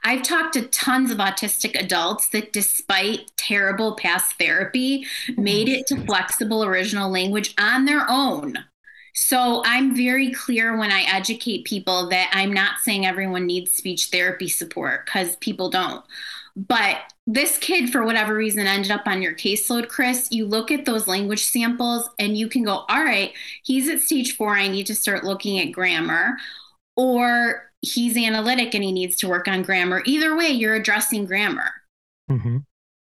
I've 0.04 0.22
talked 0.22 0.54
to 0.56 0.64
tons 0.64 1.10
of 1.10 1.20
autistic 1.20 1.80
adults 1.80 2.28
that, 2.32 2.52
despite 2.52 3.32
terrible 3.38 3.96
past 3.96 4.38
therapy, 4.38 5.08
made 5.38 5.70
it 5.70 5.88
to 5.88 6.06
flexible 6.06 6.62
original 6.62 7.10
language 7.10 7.54
on 7.58 7.86
their 7.86 8.06
own. 8.10 8.58
So 9.14 9.64
I'm 9.66 9.96
very 9.96 10.34
clear 10.34 10.78
when 10.78 10.92
I 10.92 11.04
educate 11.04 11.64
people 11.64 12.10
that 12.10 12.32
I'm 12.34 12.52
not 12.52 12.80
saying 12.84 13.06
everyone 13.06 13.46
needs 13.46 13.72
speech 13.72 14.08
therapy 14.08 14.50
support 14.50 15.06
because 15.06 15.38
people 15.38 15.70
don't. 15.70 16.04
But 16.58 16.98
this 17.34 17.58
kid, 17.58 17.90
for 17.90 18.04
whatever 18.04 18.36
reason, 18.36 18.68
ended 18.68 18.92
up 18.92 19.08
on 19.08 19.22
your 19.22 19.34
caseload, 19.34 19.88
Chris. 19.88 20.28
You 20.32 20.46
look 20.46 20.70
at 20.70 20.84
those 20.86 21.08
language 21.08 21.46
samples 21.46 22.10
and 22.20 22.38
you 22.38 22.50
can 22.50 22.64
go, 22.64 22.84
all 22.90 23.04
right, 23.04 23.32
he's 23.64 23.88
at 23.88 24.02
stage 24.02 24.36
four. 24.36 24.54
I 24.54 24.68
need 24.68 24.86
to 24.88 24.96
start 24.96 25.24
looking 25.24 25.58
at 25.60 25.72
grammar. 25.72 26.36
Or 26.98 27.72
he's 27.80 28.18
analytic 28.18 28.76
and 28.76 28.84
he 28.84 28.92
needs 28.92 29.16
to 29.18 29.30
work 29.30 29.48
on 29.48 29.64
grammar. 29.64 30.04
Either 30.06 30.36
way, 30.36 30.50
you're 30.50 30.76
addressing 30.76 31.26
grammar. 31.26 31.72
Mm-hmm. 32.30 32.58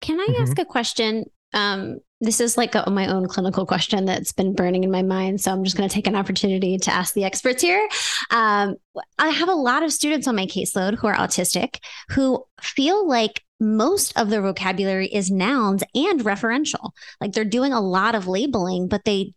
Can 0.00 0.20
I 0.20 0.26
mm-hmm. 0.26 0.42
ask 0.42 0.58
a 0.58 0.64
question? 0.64 1.26
Um, 1.54 2.00
this 2.20 2.40
is 2.40 2.56
like 2.56 2.74
a, 2.74 2.88
my 2.90 3.06
own 3.06 3.28
clinical 3.28 3.66
question 3.66 4.04
that's 4.04 4.32
been 4.32 4.54
burning 4.54 4.84
in 4.84 4.90
my 4.90 5.02
mind. 5.02 5.40
So 5.40 5.52
I'm 5.52 5.64
just 5.64 5.76
going 5.76 5.88
to 5.88 5.94
take 5.94 6.06
an 6.06 6.16
opportunity 6.16 6.78
to 6.78 6.90
ask 6.90 7.14
the 7.14 7.24
experts 7.24 7.62
here. 7.62 7.88
Um, 8.30 8.76
I 9.18 9.28
have 9.28 9.48
a 9.48 9.54
lot 9.54 9.82
of 9.82 9.92
students 9.92 10.26
on 10.26 10.36
my 10.36 10.46
caseload 10.46 10.96
who 10.96 11.06
are 11.06 11.14
autistic 11.14 11.78
who 12.10 12.44
feel 12.60 13.06
like 13.06 13.42
most 13.60 14.16
of 14.18 14.30
their 14.30 14.42
vocabulary 14.42 15.06
is 15.06 15.30
nouns 15.30 15.82
and 15.94 16.20
referential. 16.20 16.90
Like 17.20 17.32
they're 17.32 17.44
doing 17.44 17.72
a 17.72 17.80
lot 17.80 18.14
of 18.14 18.26
labeling, 18.26 18.88
but 18.88 19.04
they 19.04 19.34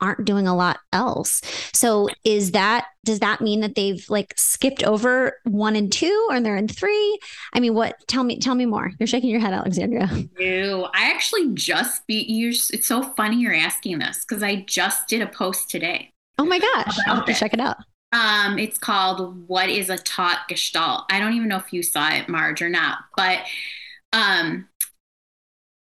aren't 0.00 0.24
doing 0.24 0.46
a 0.46 0.56
lot 0.56 0.78
else. 0.92 1.42
So 1.72 2.08
is 2.24 2.52
that 2.52 2.86
does 3.04 3.20
that 3.20 3.40
mean 3.40 3.60
that 3.60 3.74
they've 3.74 4.04
like 4.08 4.34
skipped 4.36 4.82
over 4.82 5.38
one 5.44 5.76
and 5.76 5.90
two 5.90 6.28
or 6.30 6.40
they're 6.40 6.56
in 6.56 6.68
three? 6.68 7.18
I 7.52 7.60
mean, 7.60 7.74
what 7.74 7.96
tell 8.06 8.24
me 8.24 8.38
tell 8.38 8.54
me 8.54 8.66
more. 8.66 8.92
You're 8.98 9.06
shaking 9.06 9.30
your 9.30 9.40
head, 9.40 9.52
Alexandria. 9.52 10.10
No, 10.38 10.90
I 10.94 11.10
actually 11.10 11.52
just 11.54 12.06
be 12.06 12.22
you 12.22 12.48
it's 12.50 12.86
so 12.86 13.02
funny 13.02 13.36
you're 13.36 13.54
asking 13.54 13.98
this 13.98 14.24
because 14.24 14.42
I 14.42 14.64
just 14.66 15.08
did 15.08 15.22
a 15.22 15.26
post 15.26 15.70
today. 15.70 16.12
Oh 16.38 16.44
my 16.44 16.58
gosh. 16.58 16.96
I'll 17.06 17.16
have 17.16 17.24
to 17.26 17.34
check 17.34 17.52
it 17.52 17.60
out. 17.60 17.76
Um, 18.12 18.58
it's 18.58 18.78
called 18.78 19.46
What 19.48 19.68
is 19.68 19.88
a 19.88 19.96
Taught 19.98 20.48
Gestalt? 20.48 21.04
I 21.10 21.20
don't 21.20 21.34
even 21.34 21.48
know 21.48 21.58
if 21.58 21.72
you 21.72 21.82
saw 21.82 22.10
it, 22.10 22.28
Marge, 22.28 22.60
or 22.62 22.68
not, 22.68 22.98
but 23.16 23.40
um 24.12 24.68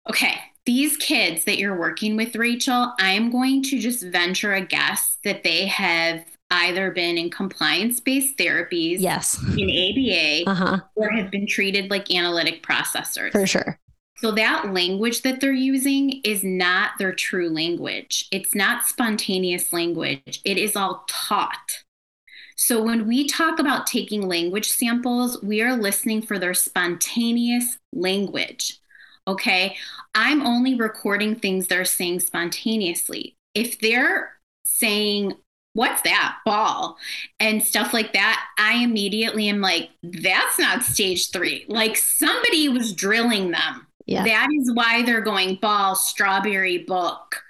okay 0.08 0.34
these 0.64 0.96
kids 0.96 1.44
that 1.44 1.58
you're 1.58 1.78
working 1.78 2.16
with, 2.16 2.36
Rachel, 2.36 2.92
I'm 2.98 3.30
going 3.30 3.62
to 3.64 3.78
just 3.78 4.04
venture 4.04 4.54
a 4.54 4.60
guess 4.60 5.18
that 5.24 5.42
they 5.42 5.66
have 5.66 6.24
either 6.50 6.90
been 6.90 7.18
in 7.18 7.30
compliance 7.30 7.98
based 7.98 8.36
therapies, 8.36 8.96
yes, 9.00 9.42
in 9.56 9.70
ABA, 9.70 10.42
uh-huh. 10.50 10.80
or 10.94 11.10
have 11.10 11.30
been 11.30 11.46
treated 11.46 11.90
like 11.90 12.12
analytic 12.14 12.62
processors. 12.62 13.32
For 13.32 13.46
sure. 13.46 13.78
So 14.18 14.30
that 14.32 14.72
language 14.72 15.22
that 15.22 15.40
they're 15.40 15.52
using 15.52 16.20
is 16.22 16.44
not 16.44 16.92
their 16.98 17.12
true 17.12 17.48
language. 17.48 18.28
It's 18.30 18.54
not 18.54 18.86
spontaneous 18.86 19.72
language. 19.72 20.40
It 20.44 20.58
is 20.58 20.76
all 20.76 21.04
taught. 21.08 21.82
So 22.54 22.80
when 22.80 23.08
we 23.08 23.26
talk 23.26 23.58
about 23.58 23.88
taking 23.88 24.28
language 24.28 24.70
samples, 24.70 25.42
we 25.42 25.60
are 25.62 25.76
listening 25.76 26.22
for 26.22 26.38
their 26.38 26.54
spontaneous 26.54 27.78
language. 27.92 28.78
Okay. 29.26 29.76
I'm 30.14 30.44
only 30.46 30.74
recording 30.74 31.36
things 31.36 31.66
they're 31.66 31.84
saying 31.84 32.20
spontaneously. 32.20 33.36
If 33.54 33.78
they're 33.78 34.32
saying, 34.64 35.34
What's 35.74 36.02
that 36.02 36.36
ball 36.44 36.98
and 37.40 37.64
stuff 37.64 37.94
like 37.94 38.12
that, 38.12 38.44
I 38.58 38.82
immediately 38.82 39.48
am 39.48 39.62
like, 39.62 39.88
That's 40.02 40.58
not 40.58 40.82
stage 40.82 41.30
three. 41.30 41.64
Like 41.68 41.96
somebody 41.96 42.68
was 42.68 42.92
drilling 42.92 43.52
them. 43.52 43.86
Yeah. 44.06 44.24
That 44.24 44.48
is 44.52 44.70
why 44.74 45.02
they're 45.02 45.22
going 45.22 45.58
ball, 45.62 45.94
strawberry 45.94 46.78
book. 46.78 47.42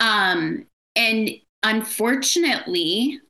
Um, 0.00 0.66
and 0.94 1.30
unfortunately, 1.62 3.20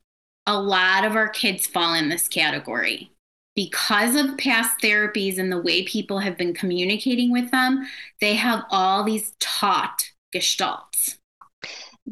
a 0.45 0.59
lot 0.59 1.05
of 1.05 1.15
our 1.15 1.29
kids 1.29 1.65
fall 1.65 1.93
in 1.93 2.09
this 2.09 2.27
category 2.27 3.11
because 3.59 4.15
of 4.15 4.37
past 4.37 4.79
therapies 4.79 5.37
and 5.37 5.51
the 5.51 5.59
way 5.59 5.83
people 5.83 6.19
have 6.19 6.37
been 6.37 6.53
communicating 6.53 7.29
with 7.29 7.51
them, 7.51 7.85
they 8.21 8.33
have 8.33 8.63
all 8.69 9.03
these 9.03 9.33
taught 9.41 10.13
gestalts 10.33 11.17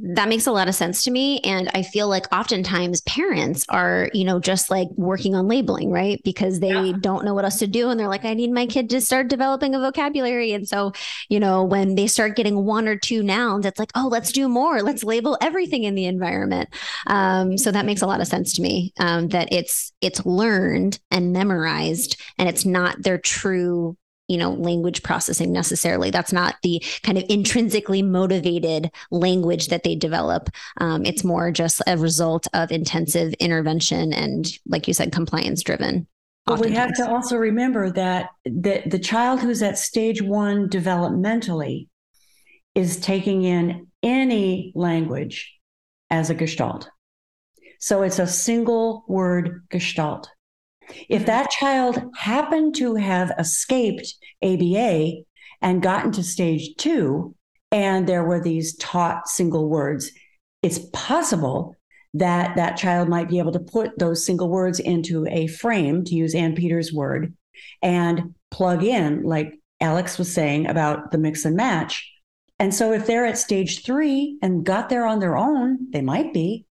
that 0.01 0.29
makes 0.29 0.47
a 0.47 0.51
lot 0.51 0.67
of 0.67 0.75
sense 0.75 1.03
to 1.03 1.11
me. 1.11 1.39
And 1.39 1.69
i 1.73 1.81
feel 1.81 2.07
like 2.07 2.25
oftentimes 2.33 3.01
parents 3.01 3.65
are 3.69 4.09
you 4.13 4.23
know 4.23 4.39
just 4.39 4.69
like 4.69 4.87
working 4.95 5.35
on 5.35 5.47
labeling 5.47 5.91
right? 5.91 6.21
Because 6.23 6.59
they 6.59 6.69
yeah. 6.69 6.97
don't 6.99 7.25
know 7.25 7.33
what 7.33 7.45
else 7.45 7.59
to 7.59 7.67
do. 7.67 7.89
And 7.89 7.99
they're 7.99 8.07
like 8.07 8.25
i 8.25 8.33
need 8.33 8.51
my 8.51 8.65
kid 8.65 8.89
to 8.91 9.01
start 9.01 9.27
developing 9.27 9.75
a 9.75 9.79
vocabulary. 9.79 10.53
And 10.53 10.67
so 10.67 10.93
you 11.29 11.39
know 11.39 11.63
when 11.63 11.95
they 11.95 12.07
start 12.07 12.35
getting 12.35 12.65
one 12.65 12.87
or 12.87 12.97
two 12.97 13.23
nouns 13.23 13.65
it's 13.65 13.79
like 13.79 13.91
oh 13.95 14.07
let's 14.11 14.31
do 14.31 14.47
more. 14.47 14.81
Let's 14.81 15.03
label 15.03 15.37
everything 15.41 15.83
in 15.83 15.95
the 15.95 16.05
environment. 16.05 16.69
Um, 17.07 17.57
so 17.57 17.71
that 17.71 17.85
makes 17.85 18.01
a 18.01 18.07
lot 18.07 18.21
of 18.21 18.27
sense 18.27 18.53
to 18.53 18.61
me 18.61 18.93
um, 18.99 19.29
that 19.29 19.49
it's 19.51 19.93
it's 20.01 20.25
learned 20.25 20.99
and 21.11 21.33
memorized 21.33 22.21
and 22.37 22.47
it's 22.47 22.65
not 22.65 23.01
their 23.01 23.17
true 23.17 23.97
you 24.27 24.37
know 24.37 24.51
language 24.51 25.03
processing 25.03 25.51
necessarily 25.51 26.09
that's 26.09 26.33
not 26.33 26.55
the 26.63 26.83
kind 27.03 27.17
of 27.17 27.23
intrinsically 27.29 28.01
motivated 28.01 28.91
language 29.11 29.67
that 29.67 29.83
they 29.83 29.95
develop 29.95 30.49
um, 30.79 31.05
it's 31.05 31.23
more 31.23 31.51
just 31.51 31.81
a 31.87 31.97
result 31.97 32.47
of 32.53 32.71
intensive 32.71 33.33
intervention 33.33 34.13
and 34.13 34.57
like 34.67 34.87
you 34.87 34.93
said 34.93 35.11
compliance 35.11 35.63
driven 35.63 36.07
but 36.47 36.61
we 36.61 36.71
have 36.71 36.93
to 36.93 37.09
also 37.09 37.35
remember 37.35 37.91
that 37.91 38.29
the, 38.45 38.81
the 38.85 38.99
child 38.99 39.41
who's 39.41 39.61
at 39.61 39.77
stage 39.77 40.21
one 40.21 40.69
developmentally 40.69 41.89
is 42.73 42.97
taking 43.01 43.43
in 43.43 43.87
any 44.01 44.71
language 44.73 45.53
as 46.09 46.29
a 46.29 46.35
gestalt. 46.35 46.89
So 47.79 48.01
it's 48.01 48.19
a 48.19 48.27
single 48.27 49.03
word 49.09 49.63
gestalt. 49.69 50.29
If 51.09 51.25
that 51.25 51.49
child 51.49 52.01
happened 52.15 52.75
to 52.75 52.95
have 52.95 53.31
escaped 53.37 54.13
ABA 54.43 55.23
and 55.61 55.81
gotten 55.81 56.11
to 56.13 56.23
stage 56.23 56.75
two, 56.77 57.35
and 57.71 58.07
there 58.07 58.23
were 58.23 58.41
these 58.41 58.75
taught 58.77 59.27
single 59.27 59.67
words, 59.67 60.11
it's 60.63 60.79
possible 60.93 61.75
that 62.13 62.55
that 62.55 62.77
child 62.77 63.09
might 63.09 63.29
be 63.29 63.39
able 63.39 63.51
to 63.51 63.59
put 63.59 63.97
those 63.99 64.25
single 64.25 64.49
words 64.49 64.79
into 64.79 65.27
a 65.27 65.47
frame, 65.47 66.03
to 66.05 66.15
use 66.15 66.33
Ann 66.33 66.55
Peters' 66.55 66.93
word, 66.93 67.33
and 67.81 68.35
plug 68.49 68.83
in, 68.83 69.23
like 69.23 69.59
Alex 69.81 70.17
was 70.17 70.33
saying 70.33 70.67
about 70.67 71.11
the 71.11 71.17
mix 71.17 71.45
and 71.45 71.55
match. 71.55 72.09
And 72.59 72.73
so 72.73 72.91
if 72.91 73.05
they're 73.05 73.25
at 73.25 73.37
stage 73.37 73.83
three 73.83 74.37
and 74.41 74.65
got 74.65 74.89
there 74.89 75.05
on 75.05 75.19
their 75.19 75.37
own, 75.37 75.91
they 75.91 76.01
might 76.01 76.33
be, 76.33 76.65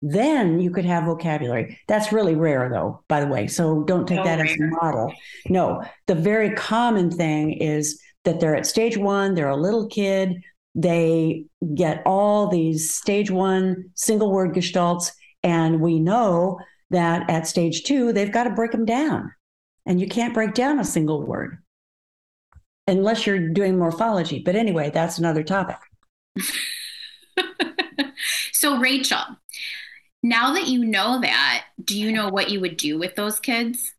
then 0.00 0.60
you 0.60 0.70
could 0.70 0.84
have 0.84 1.04
vocabulary. 1.04 1.78
That's 1.88 2.12
really 2.12 2.34
rare, 2.34 2.68
though, 2.70 3.02
by 3.08 3.20
the 3.20 3.26
way. 3.26 3.46
So 3.46 3.82
don't 3.82 4.06
take 4.06 4.22
that 4.24 4.38
rare. 4.38 4.46
as 4.46 4.54
a 4.60 4.66
model. 4.66 5.12
No, 5.48 5.82
the 6.06 6.14
very 6.14 6.54
common 6.54 7.10
thing 7.10 7.52
is 7.52 8.00
that 8.24 8.40
they're 8.40 8.56
at 8.56 8.66
stage 8.66 8.96
one, 8.96 9.34
they're 9.34 9.48
a 9.48 9.56
little 9.56 9.88
kid, 9.88 10.42
they 10.74 11.46
get 11.74 12.02
all 12.06 12.48
these 12.48 12.94
stage 12.94 13.30
one 13.30 13.90
single 13.94 14.30
word 14.30 14.54
gestalts. 14.54 15.10
And 15.42 15.80
we 15.80 15.98
know 15.98 16.60
that 16.90 17.28
at 17.30 17.46
stage 17.46 17.84
two, 17.84 18.12
they've 18.12 18.32
got 18.32 18.44
to 18.44 18.50
break 18.50 18.72
them 18.72 18.84
down. 18.84 19.32
And 19.86 20.00
you 20.00 20.06
can't 20.06 20.34
break 20.34 20.54
down 20.54 20.78
a 20.78 20.84
single 20.84 21.26
word 21.26 21.58
unless 22.86 23.26
you're 23.26 23.48
doing 23.48 23.78
morphology. 23.78 24.42
But 24.44 24.54
anyway, 24.56 24.90
that's 24.90 25.18
another 25.18 25.42
topic. 25.42 25.78
so, 28.52 28.78
Rachel, 28.78 29.18
now 30.28 30.52
that 30.54 30.68
you 30.68 30.84
know 30.84 31.20
that, 31.20 31.64
do 31.82 31.98
you 31.98 32.12
know 32.12 32.28
what 32.28 32.50
you 32.50 32.60
would 32.60 32.76
do 32.76 32.98
with 32.98 33.14
those 33.14 33.40
kids? 33.40 33.94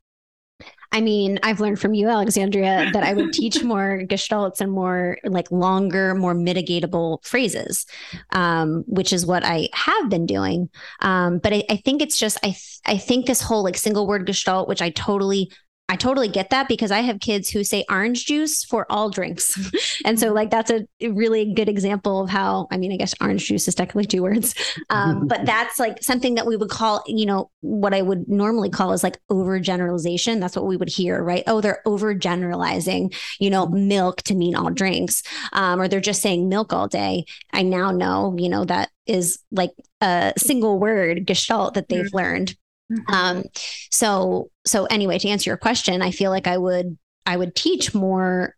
I 0.91 1.01
mean, 1.01 1.39
I've 1.43 1.59
learned 1.59 1.79
from 1.79 1.93
you, 1.93 2.07
Alexandria, 2.09 2.89
that 2.93 3.03
I 3.03 3.13
would 3.13 3.31
teach 3.31 3.63
more 3.63 4.01
gestalts 4.07 4.59
and 4.59 4.71
more 4.71 5.17
like 5.23 5.51
longer, 5.51 6.15
more 6.15 6.33
mitigatable 6.33 7.23
phrases, 7.23 7.85
um, 8.31 8.83
which 8.87 9.13
is 9.13 9.25
what 9.25 9.43
I 9.45 9.69
have 9.73 10.09
been 10.09 10.25
doing. 10.25 10.69
Um, 11.01 11.37
but 11.39 11.53
I, 11.53 11.63
I, 11.69 11.75
think 11.77 12.01
it's 12.01 12.17
just 12.17 12.37
I 12.43 12.47
th- 12.47 12.79
I 12.85 12.97
think 12.97 13.27
this 13.27 13.41
whole 13.41 13.63
like 13.63 13.77
single 13.77 14.07
word 14.07 14.25
gestalt, 14.25 14.67
which 14.67 14.81
I 14.81 14.89
totally 14.89 15.51
I 15.89 15.95
totally 15.95 16.27
get 16.27 16.51
that 16.51 16.67
because 16.67 16.91
I 16.91 16.99
have 16.99 17.19
kids 17.19 17.49
who 17.49 17.63
say 17.63 17.83
orange 17.89 18.27
juice 18.27 18.63
for 18.63 18.85
all 18.91 19.09
drinks. 19.09 19.57
and 20.05 20.19
so, 20.19 20.31
like, 20.31 20.51
that's 20.51 20.69
a 20.69 20.85
really 21.01 21.51
good 21.51 21.67
example 21.67 22.21
of 22.21 22.29
how, 22.29 22.67
I 22.71 22.77
mean, 22.77 22.91
I 22.91 22.95
guess 22.95 23.15
orange 23.19 23.47
juice 23.47 23.67
is 23.67 23.73
technically 23.73 24.05
two 24.05 24.21
words, 24.21 24.53
um, 24.91 25.27
but 25.27 25.47
that's 25.47 25.79
like 25.79 26.03
something 26.03 26.35
that 26.35 26.45
we 26.45 26.55
would 26.55 26.69
call, 26.69 27.03
you 27.07 27.25
know, 27.25 27.49
what 27.61 27.95
I 27.95 28.03
would 28.03 28.29
normally 28.29 28.69
call 28.69 28.93
is 28.93 29.03
like 29.03 29.17
overgeneralization. 29.31 30.39
That's 30.39 30.55
what 30.55 30.67
we 30.67 30.77
would 30.77 30.89
hear, 30.89 31.23
right? 31.23 31.43
Oh, 31.47 31.59
they're 31.59 31.81
overgeneralizing, 31.87 33.15
you 33.39 33.49
know, 33.49 33.65
milk 33.67 34.21
to 34.23 34.35
mean 34.35 34.55
all 34.55 34.69
drinks, 34.69 35.23
um, 35.53 35.81
or 35.81 35.87
they're 35.87 35.99
just 35.99 36.21
saying 36.21 36.49
milk 36.49 36.71
all 36.71 36.87
day. 36.87 37.25
I 37.51 37.63
now 37.63 37.89
know, 37.89 38.35
you 38.37 38.49
know, 38.49 38.63
that 38.65 38.91
is 39.07 39.39
like 39.51 39.71
a 40.01 40.33
single 40.37 40.79
word 40.79 41.25
gestalt 41.25 41.73
that 41.73 41.89
they've 41.89 42.05
mm-hmm. 42.05 42.17
learned 42.17 42.55
Mm-hmm. 42.91 43.13
Um, 43.13 43.43
so 43.91 44.49
so 44.65 44.85
anyway, 44.85 45.19
to 45.19 45.29
answer 45.29 45.49
your 45.49 45.57
question, 45.57 46.01
I 46.01 46.11
feel 46.11 46.31
like 46.31 46.47
I 46.47 46.57
would 46.57 46.97
I 47.25 47.37
would 47.37 47.55
teach 47.55 47.93
more 47.93 48.55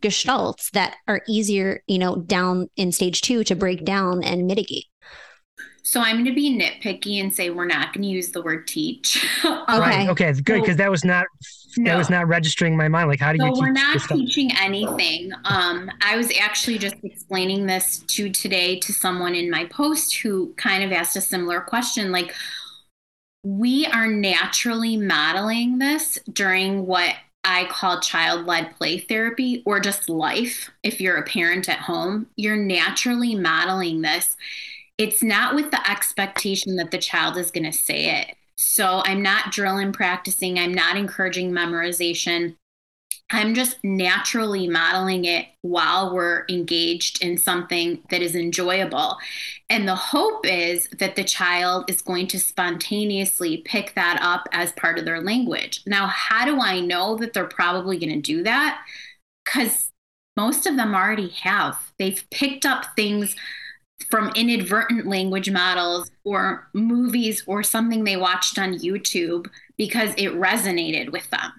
gestalts 0.00 0.70
that 0.72 0.96
are 1.08 1.22
easier, 1.28 1.82
you 1.86 1.98
know, 1.98 2.16
down 2.16 2.68
in 2.76 2.92
stage 2.92 3.20
two 3.20 3.44
to 3.44 3.54
break 3.54 3.84
down 3.84 4.22
and 4.22 4.46
mitigate. 4.46 4.86
So 5.82 6.00
I'm 6.00 6.16
going 6.16 6.26
to 6.26 6.34
be 6.34 6.56
nitpicky 6.56 7.20
and 7.20 7.34
say 7.34 7.50
we're 7.50 7.66
not 7.66 7.92
going 7.92 8.02
to 8.02 8.08
use 8.08 8.30
the 8.30 8.42
word 8.42 8.66
teach. 8.68 9.26
um, 9.44 9.64
right. 9.68 10.08
Okay. 10.08 10.32
Good. 10.32 10.60
Because 10.60 10.74
so, 10.74 10.74
that 10.74 10.90
was 10.90 11.04
not 11.04 11.26
no. 11.78 11.90
that 11.90 11.98
was 11.98 12.10
not 12.10 12.28
registering 12.28 12.76
my 12.76 12.88
mind. 12.88 13.08
Like, 13.08 13.20
how 13.20 13.32
do 13.32 13.38
so 13.38 13.46
you? 13.46 13.52
we're 13.56 13.72
not 13.72 14.00
teaching 14.08 14.50
anything. 14.60 15.32
Um, 15.44 15.90
I 16.02 16.16
was 16.16 16.30
actually 16.38 16.78
just 16.78 16.96
explaining 17.02 17.66
this 17.66 17.98
to 18.08 18.30
today 18.30 18.78
to 18.80 18.92
someone 18.92 19.34
in 19.34 19.50
my 19.50 19.64
post 19.66 20.16
who 20.18 20.52
kind 20.54 20.84
of 20.84 20.92
asked 20.92 21.16
a 21.16 21.20
similar 21.20 21.60
question. 21.60 22.12
Like, 22.12 22.34
we 23.42 23.86
are 23.86 24.06
naturally 24.06 24.96
modeling 24.96 25.78
this 25.78 26.18
during 26.32 26.86
what 26.86 27.14
I 27.42 27.64
call 27.66 28.00
child 28.00 28.44
led 28.46 28.76
play 28.76 28.98
therapy 28.98 29.62
or 29.64 29.80
just 29.80 30.08
life. 30.08 30.70
If 30.82 31.00
you're 31.00 31.16
a 31.16 31.24
parent 31.24 31.68
at 31.68 31.78
home, 31.78 32.26
you're 32.36 32.56
naturally 32.56 33.34
modeling 33.34 34.02
this. 34.02 34.36
It's 34.98 35.22
not 35.22 35.54
with 35.54 35.70
the 35.70 35.90
expectation 35.90 36.76
that 36.76 36.90
the 36.90 36.98
child 36.98 37.38
is 37.38 37.50
going 37.50 37.64
to 37.64 37.72
say 37.72 38.20
it. 38.20 38.36
So 38.56 39.00
I'm 39.06 39.22
not 39.22 39.52
drill 39.52 39.78
and 39.78 39.94
practicing, 39.94 40.58
I'm 40.58 40.74
not 40.74 40.98
encouraging 40.98 41.50
memorization. 41.50 42.56
I'm 43.32 43.54
just 43.54 43.78
naturally 43.84 44.66
modeling 44.66 45.24
it 45.24 45.46
while 45.62 46.12
we're 46.12 46.44
engaged 46.48 47.22
in 47.22 47.38
something 47.38 48.02
that 48.10 48.22
is 48.22 48.34
enjoyable. 48.34 49.18
And 49.68 49.86
the 49.86 49.94
hope 49.94 50.44
is 50.44 50.88
that 50.98 51.14
the 51.14 51.22
child 51.22 51.88
is 51.88 52.02
going 52.02 52.26
to 52.28 52.40
spontaneously 52.40 53.58
pick 53.58 53.94
that 53.94 54.18
up 54.20 54.48
as 54.52 54.72
part 54.72 54.98
of 54.98 55.04
their 55.04 55.20
language. 55.20 55.82
Now, 55.86 56.08
how 56.08 56.44
do 56.44 56.60
I 56.60 56.80
know 56.80 57.16
that 57.16 57.32
they're 57.32 57.44
probably 57.44 57.98
going 57.98 58.14
to 58.14 58.20
do 58.20 58.42
that? 58.42 58.84
Because 59.44 59.90
most 60.36 60.66
of 60.66 60.76
them 60.76 60.94
already 60.94 61.28
have. 61.28 61.78
They've 61.98 62.24
picked 62.30 62.66
up 62.66 62.96
things 62.96 63.36
from 64.10 64.32
inadvertent 64.34 65.06
language 65.06 65.50
models 65.50 66.10
or 66.24 66.68
movies 66.72 67.44
or 67.46 67.62
something 67.62 68.02
they 68.02 68.16
watched 68.16 68.58
on 68.58 68.78
YouTube 68.78 69.46
because 69.76 70.10
it 70.16 70.32
resonated 70.32 71.12
with 71.12 71.28
them. 71.30 71.52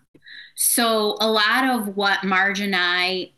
So, 0.56 1.18
a 1.20 1.30
lot 1.30 1.70
of 1.70 1.96
what 1.96 2.24
Marge 2.24 2.60
and 2.60 2.76
I 2.76 3.32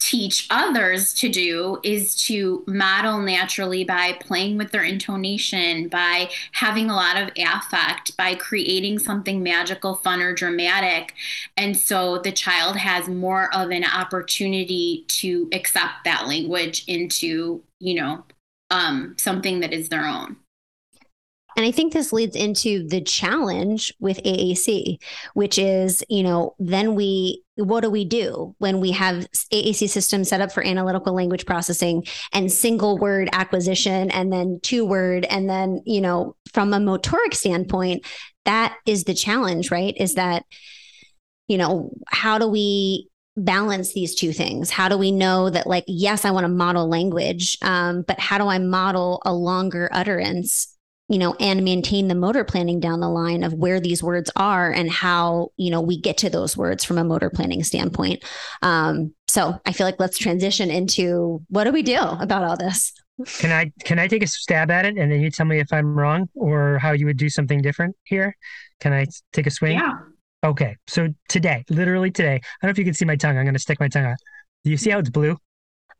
teach 0.00 0.46
others 0.50 1.12
to 1.12 1.28
do 1.28 1.78
is 1.82 2.14
to 2.14 2.64
model 2.66 3.20
naturally 3.20 3.84
by 3.84 4.12
playing 4.20 4.56
with 4.56 4.70
their 4.70 4.84
intonation, 4.84 5.88
by 5.88 6.30
having 6.52 6.88
a 6.88 6.94
lot 6.94 7.20
of 7.20 7.30
affect, 7.36 8.16
by 8.16 8.34
creating 8.34 8.98
something 8.98 9.42
magical, 9.42 9.96
fun, 9.96 10.22
or 10.22 10.32
dramatic. 10.32 11.14
And 11.56 11.76
so 11.76 12.18
the 12.18 12.32
child 12.32 12.76
has 12.76 13.08
more 13.08 13.52
of 13.54 13.70
an 13.70 13.84
opportunity 13.84 15.04
to 15.08 15.48
accept 15.52 16.04
that 16.04 16.28
language 16.28 16.84
into, 16.86 17.62
you 17.80 17.94
know, 17.94 18.24
um, 18.70 19.14
something 19.18 19.60
that 19.60 19.72
is 19.72 19.88
their 19.88 20.06
own. 20.06 20.36
And 21.58 21.66
I 21.66 21.72
think 21.72 21.92
this 21.92 22.12
leads 22.12 22.36
into 22.36 22.86
the 22.86 23.00
challenge 23.00 23.92
with 23.98 24.22
AAC, 24.22 24.98
which 25.34 25.58
is, 25.58 26.04
you 26.08 26.22
know, 26.22 26.54
then 26.60 26.94
we, 26.94 27.42
what 27.56 27.80
do 27.80 27.90
we 27.90 28.04
do 28.04 28.54
when 28.58 28.78
we 28.78 28.92
have 28.92 29.26
AAC 29.52 29.88
systems 29.88 30.28
set 30.28 30.40
up 30.40 30.52
for 30.52 30.64
analytical 30.64 31.12
language 31.12 31.46
processing 31.46 32.04
and 32.32 32.52
single 32.52 32.96
word 32.96 33.28
acquisition 33.32 34.08
and 34.12 34.32
then 34.32 34.60
two 34.62 34.86
word? 34.86 35.24
And 35.24 35.50
then, 35.50 35.82
you 35.84 36.00
know, 36.00 36.36
from 36.52 36.72
a 36.72 36.78
motoric 36.78 37.34
standpoint, 37.34 38.06
that 38.44 38.76
is 38.86 39.02
the 39.02 39.14
challenge, 39.14 39.72
right? 39.72 39.96
Is 39.96 40.14
that, 40.14 40.44
you 41.48 41.58
know, 41.58 41.90
how 42.06 42.38
do 42.38 42.46
we 42.46 43.08
balance 43.36 43.92
these 43.92 44.16
two 44.16 44.32
things 44.32 44.68
how 44.68 44.88
do 44.88 44.98
we 44.98 45.12
know 45.12 45.48
that 45.48 45.64
like 45.64 45.84
yes 45.86 46.24
i 46.24 46.30
want 46.32 46.42
to 46.42 46.48
model 46.48 46.88
language 46.88 47.56
um, 47.62 48.02
but 48.02 48.18
how 48.18 48.36
do 48.36 48.48
i 48.48 48.58
model 48.58 49.22
a 49.24 49.32
longer 49.32 49.88
utterance 49.92 50.76
you 51.08 51.18
know, 51.18 51.34
and 51.40 51.64
maintain 51.64 52.08
the 52.08 52.14
motor 52.14 52.44
planning 52.44 52.80
down 52.80 53.00
the 53.00 53.08
line 53.08 53.42
of 53.42 53.54
where 53.54 53.80
these 53.80 54.02
words 54.02 54.30
are 54.36 54.70
and 54.70 54.90
how, 54.90 55.50
you 55.56 55.70
know, 55.70 55.80
we 55.80 55.98
get 55.98 56.18
to 56.18 56.30
those 56.30 56.56
words 56.56 56.84
from 56.84 56.98
a 56.98 57.04
motor 57.04 57.30
planning 57.30 57.64
standpoint. 57.64 58.22
Um, 58.62 59.14
so 59.26 59.58
I 59.64 59.72
feel 59.72 59.86
like 59.86 59.98
let's 59.98 60.18
transition 60.18 60.70
into 60.70 61.42
what 61.48 61.64
do 61.64 61.72
we 61.72 61.82
do 61.82 61.98
about 61.98 62.44
all 62.44 62.56
this? 62.56 62.92
Can 63.38 63.50
I 63.50 63.72
can 63.84 63.98
I 63.98 64.06
take 64.06 64.22
a 64.22 64.28
stab 64.28 64.70
at 64.70 64.84
it 64.84 64.96
and 64.96 65.10
then 65.10 65.20
you 65.20 65.30
tell 65.30 65.46
me 65.46 65.58
if 65.58 65.72
I'm 65.72 65.98
wrong 65.98 66.28
or 66.34 66.78
how 66.78 66.92
you 66.92 67.06
would 67.06 67.16
do 67.16 67.28
something 67.28 67.60
different 67.60 67.96
here? 68.04 68.36
Can 68.80 68.92
I 68.92 69.06
take 69.32 69.46
a 69.46 69.50
swing? 69.50 69.78
Yeah. 69.78 69.94
Okay. 70.44 70.76
So 70.86 71.08
today, 71.28 71.64
literally 71.68 72.10
today, 72.12 72.34
I 72.34 72.40
don't 72.62 72.68
know 72.68 72.70
if 72.70 72.78
you 72.78 72.84
can 72.84 72.94
see 72.94 73.04
my 73.04 73.16
tongue. 73.16 73.36
I'm 73.36 73.44
going 73.44 73.54
to 73.54 73.60
stick 73.60 73.80
my 73.80 73.88
tongue 73.88 74.04
out. 74.04 74.18
Do 74.64 74.70
you 74.70 74.76
see 74.76 74.90
how 74.90 74.98
it's 74.98 75.10
blue? 75.10 75.36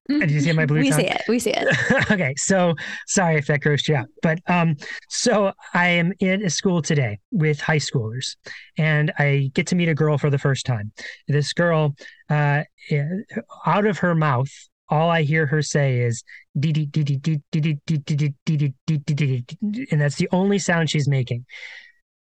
Did 0.08 0.30
you 0.30 0.40
see 0.40 0.52
my 0.52 0.64
blue? 0.64 0.80
we 0.80 0.90
tongue? 0.90 1.00
see 1.00 1.06
it. 1.06 1.22
We 1.28 1.38
see 1.38 1.52
it. 1.54 2.10
okay, 2.10 2.34
so 2.36 2.74
sorry 3.06 3.36
if 3.36 3.46
that 3.46 3.60
grossed 3.60 3.88
you 3.88 3.96
out, 3.96 4.06
but 4.22 4.38
um, 4.46 4.76
so 5.08 5.52
I 5.74 5.88
am 5.88 6.14
in 6.20 6.44
a 6.44 6.50
school 6.50 6.80
today 6.80 7.18
with 7.30 7.60
high 7.60 7.76
schoolers, 7.76 8.36
and 8.78 9.12
I 9.18 9.50
get 9.54 9.66
to 9.68 9.76
meet 9.76 9.88
a 9.88 9.94
girl 9.94 10.16
for 10.16 10.30
the 10.30 10.38
first 10.38 10.64
time. 10.64 10.92
This 11.26 11.52
girl, 11.52 11.94
uh, 12.30 12.62
out 13.66 13.86
of 13.86 13.98
her 13.98 14.14
mouth, 14.14 14.48
all 14.88 15.10
I 15.10 15.22
hear 15.22 15.44
her 15.46 15.60
say 15.60 16.00
is 16.00 16.24
and 19.90 20.00
that's 20.00 20.16
the 20.16 20.28
only 20.32 20.58
sound 20.58 20.88
she's 20.90 21.08
making. 21.08 21.44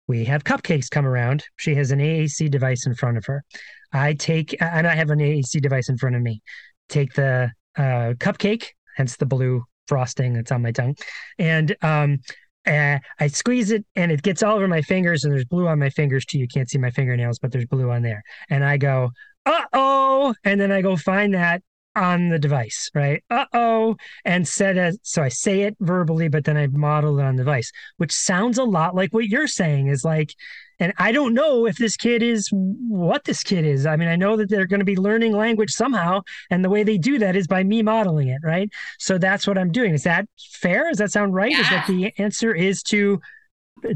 We 0.07 0.25
have 0.25 0.45
cupcakes 0.45 0.91
come 0.91 1.07
around. 1.07 1.45
She 1.57 1.75
has 1.75 1.91
an 1.91 1.99
AAC 1.99 2.51
device 2.51 2.87
in 2.87 2.95
front 2.95 3.19
of 3.19 3.27
her. 3.27 3.45
I 3.93 4.15
take, 4.15 4.57
and 4.61 4.87
I 4.87 4.95
have 4.95 5.11
an 5.11 5.19
AAC 5.19 5.61
device 5.61 5.89
in 5.89 5.97
front 5.97 6.17
of 6.17 6.23
me. 6.23 6.43
Take 6.89 7.15
the 7.15 7.51
uh, 7.77 8.15
cupcake, 8.19 8.69
hence 8.97 9.17
the 9.17 9.27
blue 9.27 9.65
frosting 9.87 10.35
that's 10.35 10.53
on 10.53 10.63
my 10.63 10.73
tongue. 10.73 10.97
And 11.39 11.77
um, 11.83 12.19
uh, 12.67 12.99
I 13.19 13.27
squeeze 13.29 13.71
it 13.71 13.85
and 13.97 14.13
it 14.13 14.23
gets 14.23 14.43
all 14.43 14.57
over 14.57 14.69
my 14.69 14.83
fingers, 14.83 15.25
and 15.25 15.33
there's 15.33 15.45
blue 15.45 15.67
on 15.67 15.79
my 15.79 15.91
fingers 15.91 16.25
too. 16.25 16.39
You 16.39 16.49
can't 16.49 16.71
see 16.71 16.79
my 16.79 16.91
fingernails, 16.91 17.39
but 17.39 17.53
there's 17.53 17.67
blue 17.67 17.91
on 17.91 18.03
there. 18.03 18.23
And 18.51 18.65
I 18.65 18.77
go, 18.77 19.11
uh 19.47 19.65
oh. 19.73 20.35
And 20.45 20.61
then 20.61 20.71
I 20.71 20.83
go 20.83 20.97
find 20.97 21.35
that 21.35 21.63
on 21.95 22.29
the 22.29 22.39
device, 22.39 22.91
right? 22.95 23.23
Uh 23.31 23.47
oh. 23.53 23.97
And 24.25 24.47
said 24.47 24.77
it. 24.77 24.97
So 25.03 25.23
I 25.23 25.29
say 25.29 25.63
it 25.63 25.77
verbally, 25.81 26.29
but 26.29 26.45
then 26.45 26.57
I 26.57 26.67
model 26.69 27.19
it 27.19 27.23
on 27.23 27.37
the 27.37 27.43
device, 27.45 27.73
which 27.97 28.13
sounds 28.13 28.59
a 28.59 28.65
lot 28.65 28.95
like 28.95 29.13
what 29.13 29.29
you're 29.29 29.47
saying 29.47 29.89
is 29.89 30.05
like, 30.05 30.35
and 30.81 30.93
I 30.99 31.13
don't 31.13 31.35
know 31.35 31.67
if 31.67 31.77
this 31.77 31.97
kid 31.97 32.23
is 32.23 32.49
what 32.53 33.25
this 33.25 33.45
kid 33.45 33.65
is. 33.65 33.87
I 33.87 33.95
mean, 33.97 34.09
I 34.09 34.17
know 34.17 34.37
that 34.37 34.49
they're 34.49 34.67
going 34.67 34.81
to 34.81 34.85
be 34.85 34.97
learning 34.97 35.33
language 35.33 35.71
somehow. 35.71 36.23
And 36.51 36.65
the 36.65 36.71
way 36.71 36.83
they 36.83 36.99
do 36.99 37.19
that 37.21 37.37
is 37.37 37.47
by 37.47 37.63
me 37.63 37.83
modeling 37.83 38.29
it, 38.29 38.41
right? 38.43 38.69
So 38.99 39.17
that's 39.17 39.47
what 39.47 39.59
I'm 39.59 39.71
doing. 39.71 39.95
Is 39.95 40.03
that 40.05 40.27
fair? 40.61 40.89
Does 40.89 40.99
that 40.99 41.13
sound 41.13 41.35
right? 41.35 41.53
Yeah. 41.53 41.61
Is 41.61 41.71
that 41.71 41.87
the 41.87 42.13
answer 42.19 42.53
is 42.53 42.83
to 42.85 43.21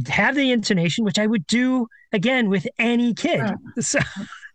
have 0.06 0.34
the 0.34 0.52
intonation, 0.52 1.04
which 1.04 1.18
I 1.18 1.26
would 1.26 1.46
do 1.46 1.88
again 2.12 2.48
with 2.48 2.66
any 2.78 3.14
kid. 3.14 3.42
So, 3.80 3.98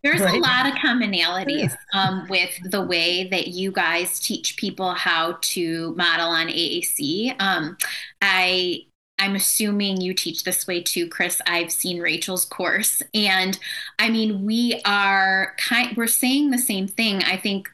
There's 0.03 0.21
right? 0.21 0.35
a 0.35 0.39
lot 0.39 0.65
of 0.65 0.73
commonalities 0.73 1.75
um, 1.93 2.25
with 2.29 2.49
the 2.71 2.81
way 2.81 3.27
that 3.29 3.47
you 3.47 3.71
guys 3.71 4.19
teach 4.19 4.57
people 4.57 4.93
how 4.93 5.37
to 5.41 5.93
model 5.95 6.29
on 6.29 6.47
AAC. 6.47 7.35
Um, 7.39 7.77
I 8.21 8.85
I'm 9.19 9.35
assuming 9.35 10.01
you 10.01 10.15
teach 10.15 10.43
this 10.43 10.65
way 10.65 10.81
too, 10.81 11.07
Chris. 11.07 11.41
I've 11.45 11.71
seen 11.71 11.99
Rachel's 11.99 12.45
course. 12.45 13.03
And 13.13 13.59
I 13.99 14.09
mean, 14.09 14.43
we 14.43 14.81
are 14.83 15.53
kind 15.57 15.95
we're 15.95 16.07
saying 16.07 16.49
the 16.49 16.57
same 16.57 16.87
thing. 16.87 17.21
I 17.23 17.37
think 17.37 17.69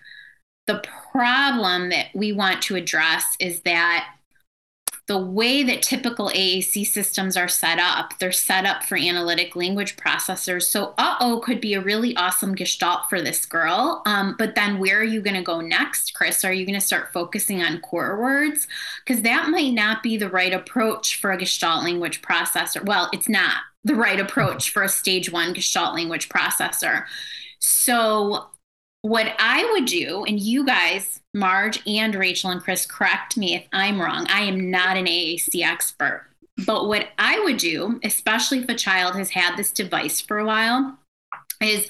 the 0.66 0.84
problem 1.12 1.90
that 1.90 2.08
we 2.14 2.34
want 2.34 2.62
to 2.64 2.76
address 2.76 3.38
is 3.40 3.62
that 3.62 4.14
the 5.08 5.18
way 5.18 5.64
that 5.64 5.82
typical 5.82 6.30
AAC 6.30 6.86
systems 6.86 7.38
are 7.38 7.48
set 7.48 7.80
up, 7.80 8.20
they're 8.20 8.34
set 8.34 8.66
up 8.66 8.84
for 8.84 8.98
analytic 8.98 9.56
language 9.56 9.96
processors. 9.96 10.64
So, 10.64 10.94
uh 10.98 11.16
oh, 11.22 11.40
could 11.40 11.62
be 11.62 11.74
a 11.76 11.82
really 11.82 12.16
awesome 12.18 12.56
gestalt 12.56 13.10
for 13.10 13.22
this 13.22 13.46
girl. 13.46 14.02
Um, 14.06 14.36
but 14.38 14.56
then 14.56 14.80
where 14.80 15.00
are 15.00 15.06
you 15.06 15.22
going 15.22 15.38
to 15.38 15.42
go 15.42 15.62
next, 15.62 16.14
Chris? 16.14 16.44
Are 16.44 16.52
you 16.52 16.66
going 16.66 16.80
to 16.80 16.86
start 16.86 17.14
focusing 17.14 17.64
on 17.64 17.80
core 17.80 18.20
words? 18.20 18.68
Because 19.06 19.22
that 19.24 19.50
might 19.50 19.74
not 19.74 20.04
be 20.04 20.18
the 20.18 20.30
right 20.30 20.54
approach 20.54 21.22
for 21.22 21.32
a 21.32 21.38
gestalt 21.38 21.84
language 21.86 22.22
processor. 22.22 22.86
Well, 22.86 23.10
it's 23.14 23.30
not 23.30 23.62
the 23.86 23.96
right 23.96 24.20
approach 24.20 24.72
for 24.72 24.84
a 24.84 24.90
stage 24.90 25.32
one 25.32 25.54
Gestalt 25.54 25.96
language 25.96 26.28
processor. 26.28 27.06
So, 27.60 28.48
what 29.08 29.34
I 29.40 29.70
would 29.72 29.86
do, 29.86 30.26
and 30.26 30.40
you 30.40 30.66
guys, 30.66 31.22
Marge 31.34 31.82
and 31.88 32.14
Rachel 32.14 32.52
and 32.52 32.62
Chris, 32.62 32.86
correct 32.86 33.38
me 33.38 33.56
if 33.56 33.66
I'm 33.72 34.02
wrong. 34.02 34.26
I 34.30 34.42
am 34.42 34.70
not 34.70 34.98
an 34.98 35.06
AAC 35.06 35.64
expert. 35.64 36.28
But 36.66 36.88
what 36.88 37.10
I 37.18 37.40
would 37.42 37.58
do, 37.58 38.00
especially 38.04 38.60
if 38.60 38.70
a 38.70 38.76
child 38.76 39.16
has 39.16 39.30
had 39.30 39.56
this 39.56 39.72
device 39.72 40.20
for 40.20 40.40
a 40.40 40.46
while, 40.46 40.98
is 41.62 41.88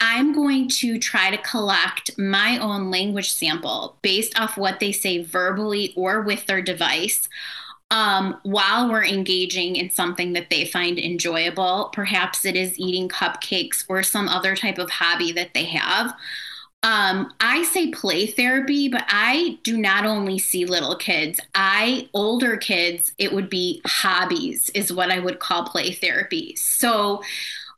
I'm 0.00 0.32
going 0.32 0.68
to 0.68 0.98
try 0.98 1.30
to 1.30 1.38
collect 1.38 2.16
my 2.18 2.58
own 2.58 2.90
language 2.90 3.30
sample 3.30 3.98
based 4.02 4.38
off 4.40 4.56
what 4.56 4.80
they 4.80 4.92
say 4.92 5.22
verbally 5.22 5.92
or 5.96 6.22
with 6.22 6.46
their 6.46 6.62
device 6.62 7.28
um, 7.90 8.38
while 8.42 8.90
we're 8.90 9.04
engaging 9.04 9.76
in 9.76 9.90
something 9.90 10.32
that 10.32 10.50
they 10.50 10.64
find 10.64 10.98
enjoyable. 10.98 11.90
Perhaps 11.92 12.44
it 12.44 12.56
is 12.56 12.78
eating 12.78 13.08
cupcakes 13.08 13.84
or 13.88 14.02
some 14.02 14.28
other 14.28 14.56
type 14.56 14.78
of 14.78 14.90
hobby 14.90 15.32
that 15.32 15.54
they 15.54 15.64
have. 15.64 16.14
Um, 16.84 17.32
I 17.40 17.64
say 17.64 17.90
play 17.90 18.26
therapy, 18.26 18.88
but 18.88 19.04
I 19.08 19.58
do 19.62 19.78
not 19.78 20.04
only 20.04 20.38
see 20.38 20.66
little 20.66 20.96
kids. 20.96 21.40
I 21.54 22.10
older 22.12 22.58
kids, 22.58 23.12
it 23.16 23.32
would 23.32 23.48
be 23.48 23.80
hobbies 23.86 24.68
is 24.70 24.92
what 24.92 25.10
I 25.10 25.18
would 25.18 25.40
call 25.40 25.64
play 25.64 25.92
therapy. 25.92 26.54
So 26.56 27.22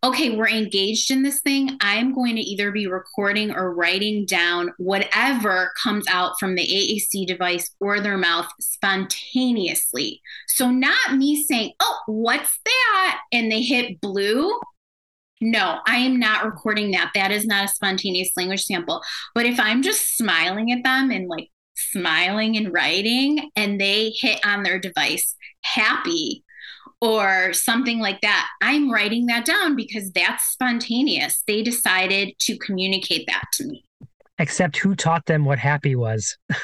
okay, 0.04 0.36
we're 0.36 0.48
engaged 0.48 1.10
in 1.10 1.22
this 1.22 1.40
thing. 1.40 1.76
I'm 1.80 2.14
going 2.14 2.36
to 2.36 2.42
either 2.42 2.70
be 2.70 2.86
recording 2.86 3.50
or 3.50 3.74
writing 3.74 4.24
down 4.24 4.72
whatever 4.78 5.72
comes 5.82 6.04
out 6.08 6.38
from 6.38 6.54
the 6.54 6.62
AAC 6.62 7.26
device 7.26 7.74
or 7.80 8.00
their 8.00 8.18
mouth 8.18 8.48
spontaneously. 8.60 10.20
So, 10.46 10.70
not 10.70 11.16
me 11.16 11.42
saying, 11.42 11.72
oh, 11.80 11.98
what's 12.06 12.58
that? 12.64 13.20
And 13.32 13.50
they 13.50 13.62
hit 13.62 14.00
blue. 14.00 14.52
No, 15.40 15.80
I 15.86 15.98
am 15.98 16.18
not 16.18 16.44
recording 16.44 16.92
that. 16.92 17.10
That 17.14 17.30
is 17.30 17.46
not 17.46 17.66
a 17.66 17.68
spontaneous 17.68 18.30
language 18.36 18.64
sample. 18.64 19.02
But 19.34 19.46
if 19.46 19.60
I'm 19.60 19.82
just 19.82 20.16
smiling 20.16 20.72
at 20.72 20.82
them 20.82 21.10
and 21.10 21.28
like 21.28 21.50
smiling 21.74 22.56
and 22.56 22.72
writing 22.72 23.50
and 23.54 23.80
they 23.80 24.10
hit 24.10 24.44
on 24.46 24.62
their 24.62 24.78
device 24.78 25.34
happy, 25.62 26.44
or 27.00 27.52
something 27.52 27.98
like 27.98 28.20
that. 28.22 28.48
I'm 28.62 28.90
writing 28.90 29.26
that 29.26 29.44
down 29.44 29.76
because 29.76 30.10
that's 30.12 30.44
spontaneous. 30.44 31.42
They 31.46 31.62
decided 31.62 32.38
to 32.40 32.56
communicate 32.58 33.26
that 33.26 33.44
to 33.54 33.64
me. 33.64 33.84
Except 34.38 34.76
who 34.76 34.94
taught 34.94 35.26
them 35.26 35.44
what 35.44 35.58
happy 35.58 35.94
was? 35.94 36.36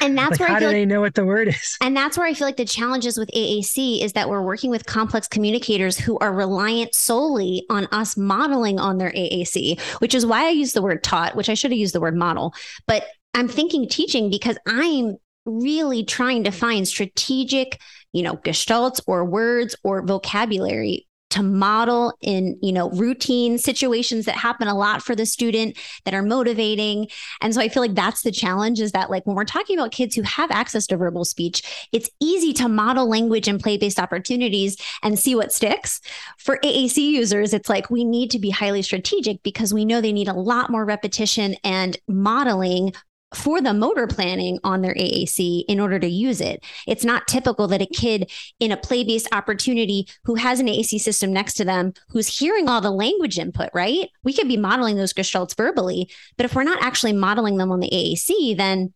And 0.00 0.18
that's 0.18 0.32
like, 0.32 0.40
where 0.40 0.48
how 0.48 0.56
I 0.56 0.58
do 0.58 0.64
feel 0.64 0.72
they 0.72 0.84
know 0.84 1.00
what 1.00 1.14
the 1.14 1.24
word 1.24 1.48
is? 1.48 1.76
and 1.80 1.96
that's 1.96 2.18
where 2.18 2.26
I 2.26 2.34
feel 2.34 2.46
like 2.46 2.56
the 2.56 2.64
challenges 2.64 3.18
with 3.18 3.30
AAC 3.30 4.02
is 4.02 4.12
that 4.14 4.28
we're 4.28 4.42
working 4.42 4.70
with 4.70 4.86
complex 4.86 5.28
communicators 5.28 5.98
who 5.98 6.18
are 6.18 6.32
reliant 6.32 6.94
solely 6.94 7.64
on 7.70 7.86
us 7.92 8.16
modeling 8.16 8.78
on 8.78 8.98
their 8.98 9.12
AAC, 9.12 9.80
which 10.00 10.14
is 10.14 10.26
why 10.26 10.46
I 10.46 10.50
use 10.50 10.72
the 10.72 10.82
word 10.82 11.02
taught, 11.04 11.36
which 11.36 11.48
I 11.48 11.54
should 11.54 11.70
have 11.70 11.78
used 11.78 11.94
the 11.94 12.00
word 12.00 12.16
model. 12.16 12.54
But 12.86 13.04
I'm 13.34 13.48
thinking 13.48 13.88
teaching 13.88 14.30
because 14.30 14.58
I'm 14.66 15.16
really 15.44 16.04
trying 16.04 16.44
to 16.44 16.50
find 16.50 16.86
strategic 16.86 17.78
you 18.12 18.22
know, 18.22 18.36
gestalts 18.36 19.00
or 19.06 19.24
words 19.24 19.74
or 19.82 20.02
vocabulary 20.02 21.06
to 21.32 21.42
model 21.42 22.12
in 22.20 22.58
you 22.62 22.72
know 22.72 22.90
routine 22.90 23.56
situations 23.58 24.26
that 24.26 24.36
happen 24.36 24.68
a 24.68 24.74
lot 24.74 25.02
for 25.02 25.14
the 25.14 25.24
student 25.24 25.76
that 26.04 26.12
are 26.12 26.22
motivating. 26.22 27.08
And 27.40 27.54
so 27.54 27.60
i 27.60 27.68
feel 27.68 27.82
like 27.82 27.94
that's 27.94 28.22
the 28.22 28.30
challenge 28.30 28.80
is 28.80 28.92
that 28.92 29.10
like 29.10 29.26
when 29.26 29.34
we're 29.34 29.44
talking 29.44 29.78
about 29.78 29.92
kids 29.92 30.14
who 30.14 30.22
have 30.22 30.50
access 30.50 30.86
to 30.88 30.96
verbal 30.96 31.24
speech 31.24 31.88
it's 31.92 32.10
easy 32.20 32.52
to 32.54 32.68
model 32.68 33.08
language 33.08 33.48
and 33.48 33.60
play-based 33.60 33.98
opportunities 33.98 34.76
and 35.02 35.18
see 35.18 35.34
what 35.34 35.52
sticks. 35.52 36.00
For 36.38 36.58
aac 36.58 36.96
users 36.96 37.54
it's 37.54 37.68
like 37.68 37.90
we 37.90 38.04
need 38.04 38.30
to 38.32 38.38
be 38.38 38.50
highly 38.50 38.82
strategic 38.82 39.42
because 39.42 39.72
we 39.72 39.84
know 39.84 40.00
they 40.00 40.12
need 40.12 40.28
a 40.28 40.34
lot 40.34 40.70
more 40.70 40.84
repetition 40.84 41.56
and 41.64 41.96
modeling 42.08 42.92
for 43.34 43.60
the 43.60 43.74
motor 43.74 44.06
planning 44.06 44.58
on 44.64 44.82
their 44.82 44.94
AAC 44.94 45.64
in 45.68 45.80
order 45.80 45.98
to 45.98 46.08
use 46.08 46.40
it. 46.40 46.64
It's 46.86 47.04
not 47.04 47.26
typical 47.26 47.66
that 47.68 47.82
a 47.82 47.86
kid 47.86 48.30
in 48.60 48.72
a 48.72 48.76
play 48.76 49.04
based 49.04 49.28
opportunity 49.32 50.06
who 50.24 50.34
has 50.36 50.60
an 50.60 50.66
AAC 50.66 51.00
system 51.00 51.32
next 51.32 51.54
to 51.54 51.64
them, 51.64 51.92
who's 52.08 52.38
hearing 52.38 52.68
all 52.68 52.80
the 52.80 52.90
language 52.90 53.38
input, 53.38 53.70
right? 53.74 54.08
We 54.22 54.32
could 54.32 54.48
be 54.48 54.56
modeling 54.56 54.96
those 54.96 55.12
gestalts 55.12 55.56
verbally, 55.56 56.10
but 56.36 56.46
if 56.46 56.54
we're 56.54 56.62
not 56.62 56.82
actually 56.82 57.12
modeling 57.12 57.56
them 57.56 57.72
on 57.72 57.80
the 57.80 57.90
AAC, 57.90 58.56
then 58.56 58.92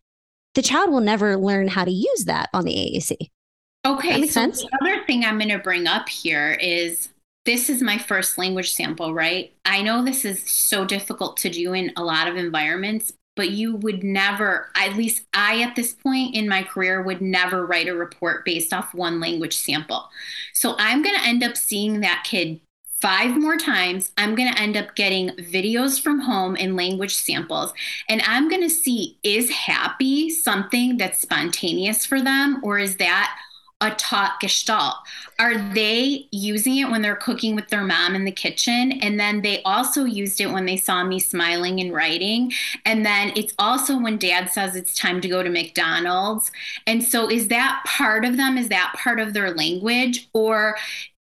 the 0.54 0.62
child 0.62 0.90
will 0.90 1.00
never 1.00 1.36
learn 1.36 1.68
how 1.68 1.84
to 1.84 1.90
use 1.90 2.24
that 2.24 2.48
on 2.52 2.64
the 2.64 2.74
AAC. 2.74 3.30
Okay. 3.86 4.20
makes 4.20 4.34
so 4.34 4.40
sense? 4.40 4.62
the 4.62 4.78
other 4.82 5.04
thing 5.04 5.24
I'm 5.24 5.38
going 5.38 5.50
to 5.50 5.58
bring 5.58 5.86
up 5.86 6.08
here 6.08 6.52
is 6.60 7.10
this 7.44 7.70
is 7.70 7.80
my 7.80 7.96
first 7.96 8.36
language 8.36 8.72
sample, 8.72 9.14
right? 9.14 9.52
I 9.64 9.82
know 9.82 10.04
this 10.04 10.24
is 10.24 10.42
so 10.42 10.84
difficult 10.84 11.36
to 11.38 11.50
do 11.50 11.72
in 11.72 11.92
a 11.96 12.02
lot 12.02 12.26
of 12.26 12.36
environments, 12.36 13.12
but 13.36 13.50
you 13.50 13.76
would 13.76 14.02
never, 14.02 14.70
at 14.74 14.96
least 14.96 15.24
I 15.32 15.62
at 15.62 15.76
this 15.76 15.92
point 15.92 16.34
in 16.34 16.48
my 16.48 16.62
career, 16.62 17.02
would 17.02 17.20
never 17.20 17.64
write 17.64 17.86
a 17.86 17.94
report 17.94 18.44
based 18.44 18.72
off 18.72 18.94
one 18.94 19.20
language 19.20 19.56
sample. 19.56 20.08
So 20.52 20.74
I'm 20.78 21.02
going 21.02 21.14
to 21.14 21.24
end 21.24 21.44
up 21.44 21.56
seeing 21.56 22.00
that 22.00 22.24
kid 22.24 22.60
five 23.00 23.36
more 23.36 23.58
times. 23.58 24.10
I'm 24.16 24.34
going 24.34 24.52
to 24.52 24.60
end 24.60 24.76
up 24.76 24.94
getting 24.94 25.28
videos 25.36 26.00
from 26.00 26.18
home 26.18 26.56
and 26.58 26.76
language 26.76 27.14
samples. 27.14 27.72
And 28.08 28.22
I'm 28.26 28.48
going 28.48 28.62
to 28.62 28.70
see 28.70 29.18
is 29.22 29.50
happy 29.50 30.30
something 30.30 30.96
that's 30.96 31.20
spontaneous 31.20 32.06
for 32.06 32.22
them, 32.22 32.60
or 32.64 32.78
is 32.78 32.96
that 32.96 33.38
a 33.80 33.90
taught 33.90 34.40
gestalt? 34.40 34.96
Are 35.38 35.58
they 35.74 36.28
using 36.30 36.78
it 36.78 36.90
when 36.90 37.02
they're 37.02 37.14
cooking 37.14 37.54
with 37.54 37.68
their 37.68 37.84
mom 37.84 38.14
in 38.14 38.24
the 38.24 38.32
kitchen? 38.32 38.92
And 39.02 39.20
then 39.20 39.42
they 39.42 39.62
also 39.64 40.04
used 40.04 40.40
it 40.40 40.50
when 40.50 40.64
they 40.64 40.78
saw 40.78 41.04
me 41.04 41.18
smiling 41.18 41.80
and 41.80 41.92
writing. 41.92 42.52
And 42.84 43.04
then 43.04 43.32
it's 43.36 43.52
also 43.58 43.98
when 43.98 44.16
dad 44.16 44.50
says 44.50 44.76
it's 44.76 44.94
time 44.94 45.20
to 45.20 45.28
go 45.28 45.42
to 45.42 45.50
McDonald's. 45.50 46.50
And 46.86 47.04
so 47.04 47.30
is 47.30 47.48
that 47.48 47.82
part 47.86 48.24
of 48.24 48.36
them? 48.36 48.56
Is 48.56 48.68
that 48.68 48.94
part 48.96 49.20
of 49.20 49.34
their 49.34 49.52
language? 49.52 50.28
Or 50.32 50.76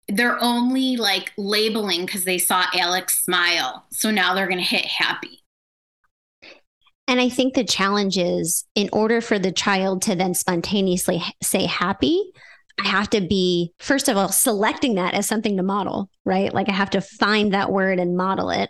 they're 0.08 0.42
only 0.42 0.96
like 0.98 1.34
labeling 1.38 2.06
because 2.06 2.24
they 2.24 2.38
saw 2.38 2.66
Alex 2.74 3.22
smile. 3.24 3.86
So 3.90 4.12
now 4.12 4.34
they're 4.34 4.48
going 4.48 4.60
to 4.60 4.64
hit 4.64 4.86
happy. 4.86 5.42
And 7.08 7.20
I 7.20 7.30
think 7.30 7.54
the 7.54 7.64
challenge 7.64 8.18
is 8.18 8.66
in 8.74 8.90
order 8.92 9.22
for 9.22 9.38
the 9.38 9.52
child 9.52 10.02
to 10.04 10.16
then 10.16 10.34
spontaneously 10.34 11.24
say 11.42 11.66
happy, 11.66 12.32
I 12.84 12.88
have 12.88 13.10
to 13.12 13.22
be, 13.22 13.74
first 13.80 14.10
of 14.10 14.18
all, 14.18 14.30
selecting 14.30 14.96
that 14.96 15.14
as 15.14 15.28
something 15.28 15.56
to 15.58 15.64
model, 15.64 16.10
right? 16.26 16.54
Like 16.54 16.68
I 16.68 16.74
have 16.74 16.90
to 16.92 17.02
find 17.02 17.54
that 17.54 17.72
word 17.72 18.00
and 18.00 18.18
model 18.18 18.50
it. 18.50 18.70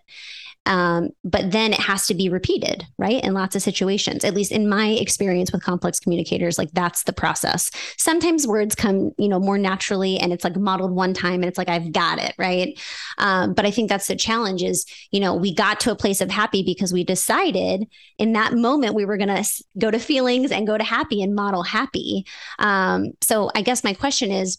Um, 0.65 1.09
but 1.23 1.51
then 1.51 1.73
it 1.73 1.79
has 1.79 2.07
to 2.07 2.13
be 2.13 2.29
repeated, 2.29 2.85
right? 2.97 3.23
In 3.23 3.33
lots 3.33 3.55
of 3.55 3.61
situations, 3.61 4.23
at 4.23 4.33
least 4.33 4.51
in 4.51 4.67
my 4.67 4.89
experience 4.89 5.51
with 5.51 5.63
complex 5.63 5.99
communicators, 5.99 6.57
like 6.57 6.71
that's 6.71 7.03
the 7.03 7.13
process. 7.13 7.69
Sometimes 7.97 8.47
words 8.47 8.75
come, 8.75 9.11
you 9.17 9.27
know, 9.27 9.39
more 9.39 9.57
naturally 9.57 10.17
and 10.17 10.33
it's 10.33 10.43
like 10.43 10.55
modeled 10.55 10.91
one 10.91 11.13
time 11.13 11.35
and 11.35 11.45
it's 11.45 11.57
like, 11.57 11.69
I've 11.69 11.91
got 11.91 12.19
it, 12.19 12.33
right? 12.37 12.79
Um, 13.17 13.53
but 13.53 13.65
I 13.65 13.71
think 13.71 13.89
that's 13.89 14.07
the 14.07 14.15
challenge 14.15 14.63
is, 14.63 14.85
you 15.11 15.19
know, 15.19 15.35
we 15.35 15.53
got 15.53 15.79
to 15.81 15.91
a 15.91 15.95
place 15.95 16.21
of 16.21 16.31
happy 16.31 16.63
because 16.63 16.91
we 16.91 17.03
decided 17.03 17.87
in 18.17 18.33
that 18.33 18.53
moment 18.53 18.95
we 18.95 19.05
were 19.05 19.17
going 19.17 19.43
to 19.43 19.63
go 19.77 19.91
to 19.91 19.99
feelings 19.99 20.51
and 20.51 20.67
go 20.67 20.77
to 20.77 20.83
happy 20.83 21.21
and 21.21 21.35
model 21.35 21.63
happy. 21.63 22.25
Um, 22.59 23.11
so 23.21 23.51
I 23.53 23.61
guess 23.61 23.83
my 23.83 23.93
question 23.93 24.31
is, 24.31 24.57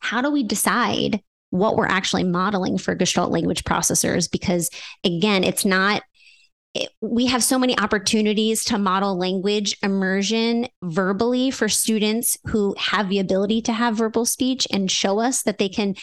how 0.00 0.20
do 0.22 0.30
we 0.30 0.44
decide 0.44 1.22
what 1.50 1.76
we're 1.76 1.86
actually 1.86 2.24
modeling 2.24 2.78
for 2.78 2.94
Gestalt 2.94 3.30
language 3.30 3.64
processors 3.64 4.30
because, 4.30 4.70
again, 5.04 5.44
it's 5.44 5.64
not. 5.64 6.02
It, 6.74 6.90
we 7.00 7.26
have 7.26 7.42
so 7.42 7.58
many 7.58 7.78
opportunities 7.78 8.64
to 8.64 8.78
model 8.78 9.16
language 9.18 9.76
immersion 9.82 10.68
verbally 10.82 11.50
for 11.50 11.68
students 11.68 12.36
who 12.44 12.74
have 12.78 13.08
the 13.08 13.18
ability 13.18 13.62
to 13.62 13.72
have 13.72 13.96
verbal 13.96 14.26
speech 14.26 14.66
and 14.70 14.90
show 14.90 15.18
us 15.18 15.42
that 15.44 15.56
they 15.56 15.70
can 15.70 15.94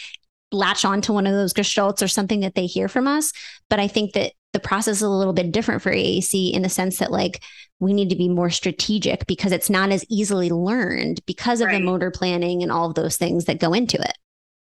latch 0.50 0.84
onto 0.84 1.12
one 1.12 1.26
of 1.26 1.32
those 1.32 1.54
gestalts 1.54 2.02
or 2.02 2.08
something 2.08 2.40
that 2.40 2.56
they 2.56 2.66
hear 2.66 2.88
from 2.88 3.06
us. 3.06 3.32
But 3.70 3.78
I 3.78 3.86
think 3.86 4.12
that 4.14 4.32
the 4.52 4.60
process 4.60 4.96
is 4.96 5.02
a 5.02 5.08
little 5.08 5.32
bit 5.32 5.52
different 5.52 5.82
for 5.82 5.92
AAC 5.92 6.52
in 6.52 6.62
the 6.62 6.68
sense 6.68 6.98
that 6.98 7.12
like 7.12 7.42
we 7.78 7.92
need 7.92 8.10
to 8.10 8.16
be 8.16 8.28
more 8.28 8.50
strategic 8.50 9.26
because 9.26 9.52
it's 9.52 9.70
not 9.70 9.90
as 9.92 10.04
easily 10.08 10.50
learned 10.50 11.20
because 11.26 11.60
of 11.60 11.66
Right. 11.66 11.78
the 11.78 11.84
motor 11.84 12.10
planning 12.10 12.62
and 12.62 12.72
all 12.72 12.88
of 12.88 12.94
those 12.94 13.16
things 13.16 13.44
that 13.44 13.60
go 13.60 13.72
into 13.72 14.00
it. 14.00 14.16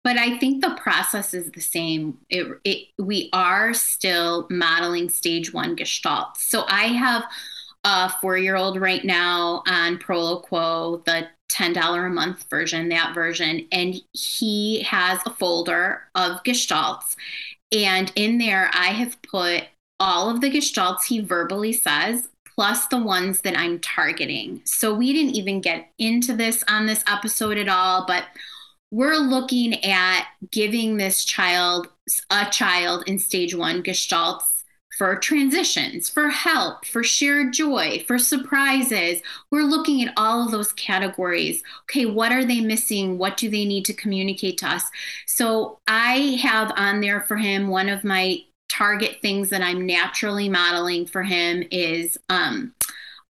But 0.06 0.18
I 0.20 0.38
think 0.38 0.62
the 0.62 0.78
process 0.80 1.34
is 1.34 1.52
the 1.52 1.60
same. 1.60 2.20
It, 2.30 2.46
it, 2.64 2.90
we 3.00 3.28
are 3.34 3.74
still 3.74 4.46
modeling 4.52 5.10
stage 5.10 5.52
one 5.52 5.76
gestalt. 5.76 6.38
So 6.38 6.64
I 6.68 6.90
have 6.90 7.24
a 7.84 8.10
four 8.22 8.38
year 8.38 8.56
old 8.56 8.80
right 8.80 9.04
now 9.04 9.64
on 9.66 9.98
Proloquo, 9.98 11.04
the 11.06 11.28
$10 11.50 12.06
a 12.06 12.10
month 12.12 12.46
version, 12.52 12.90
that 12.90 13.16
version. 13.16 13.68
And 13.72 13.96
he 14.14 14.84
has 14.84 15.22
a 15.26 15.32
folder 15.32 16.04
of 16.14 16.44
gestalts. 16.44 17.16
And 17.72 18.12
in 18.16 18.38
there, 18.38 18.70
I 18.76 18.90
have 18.90 19.20
put 19.24 19.64
all 20.00 20.30
of 20.30 20.40
the 20.40 20.52
gestalts 20.52 21.06
he 21.08 21.20
verbally 21.20 21.74
says, 21.74 22.30
plus 22.54 22.86
the 22.88 23.00
ones 23.00 23.42
that 23.42 23.58
I'm 23.58 23.80
targeting. 23.80 24.62
So 24.66 24.94
we 24.94 25.14
didn't 25.14 25.34
even 25.34 25.62
get 25.62 25.90
into 25.98 26.36
this 26.36 26.64
on 26.68 26.86
this 26.86 27.04
episode 27.08 27.58
at 27.58 27.68
all, 27.68 28.06
but 28.06 28.26
we're 28.96 29.18
looking 29.18 29.84
at 29.84 30.26
giving 30.52 30.96
this 30.96 31.26
child 31.26 31.90
a 32.30 32.46
child 32.50 33.04
in 33.08 33.20
stage 33.20 33.54
one 33.54 33.84
gestalts 33.84 34.44
for 34.98 35.18
transitions, 35.18 36.08
for 36.08 36.30
help, 36.30 36.86
for 36.86 37.04
shared 37.04 37.52
joy, 37.52 38.02
for 38.08 38.18
surprises. 38.18 39.22
We're 39.52 39.64
looking 39.64 40.02
at 40.02 40.14
all 40.16 40.46
of 40.46 40.52
those 40.52 40.72
categories. 40.72 41.62
Okay, 41.84 42.06
what 42.06 42.32
are 42.32 42.46
they 42.46 42.62
missing? 42.62 43.18
What 43.18 43.36
do 43.36 43.50
they 43.50 43.66
need 43.66 43.84
to 43.86 43.94
communicate 43.94 44.60
to 44.60 44.70
us? 44.70 44.86
So 45.26 45.80
I 45.88 46.40
have 46.42 46.72
on 46.78 47.02
there 47.02 47.20
for 47.20 47.36
him 47.36 47.68
one 47.68 47.90
of 47.90 48.06
my 48.06 48.38
target 48.70 49.18
things 49.22 49.50
that 49.50 49.62
I'm 49.62 49.86
naturally 49.86 50.48
modeling 50.48 51.06
for 51.06 51.22
him 51.22 51.66
is 51.70 52.18
um, 52.30 52.74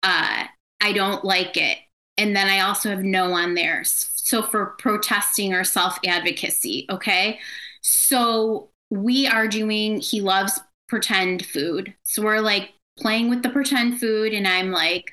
uh, 0.03 0.45
I 0.83 0.93
don't 0.93 1.25
like 1.25 1.57
it. 1.57 1.79
And 2.19 2.37
then 2.37 2.49
I 2.49 2.61
also 2.61 2.91
have 2.91 3.03
no 3.03 3.33
on 3.33 3.55
there. 3.55 3.83
So 4.25 4.43
for 4.43 4.75
protesting 4.79 5.53
or 5.53 5.65
self 5.65 5.99
advocacy. 6.07 6.87
Okay. 6.89 7.39
So 7.83 8.71
we 8.91 9.27
are 9.27 9.47
doing, 9.47 10.01
he 10.01 10.23
loves 10.23 10.59
pretend 10.89 11.45
food. 11.45 11.95
So 12.05 12.23
we're 12.23 12.41
like 12.41 12.71
playing 12.99 13.29
with 13.29 13.43
the 13.43 13.51
pretend 13.51 14.01
food 14.01 14.33
and 14.33 14.49
I'm 14.49 14.71
like, 14.71 15.13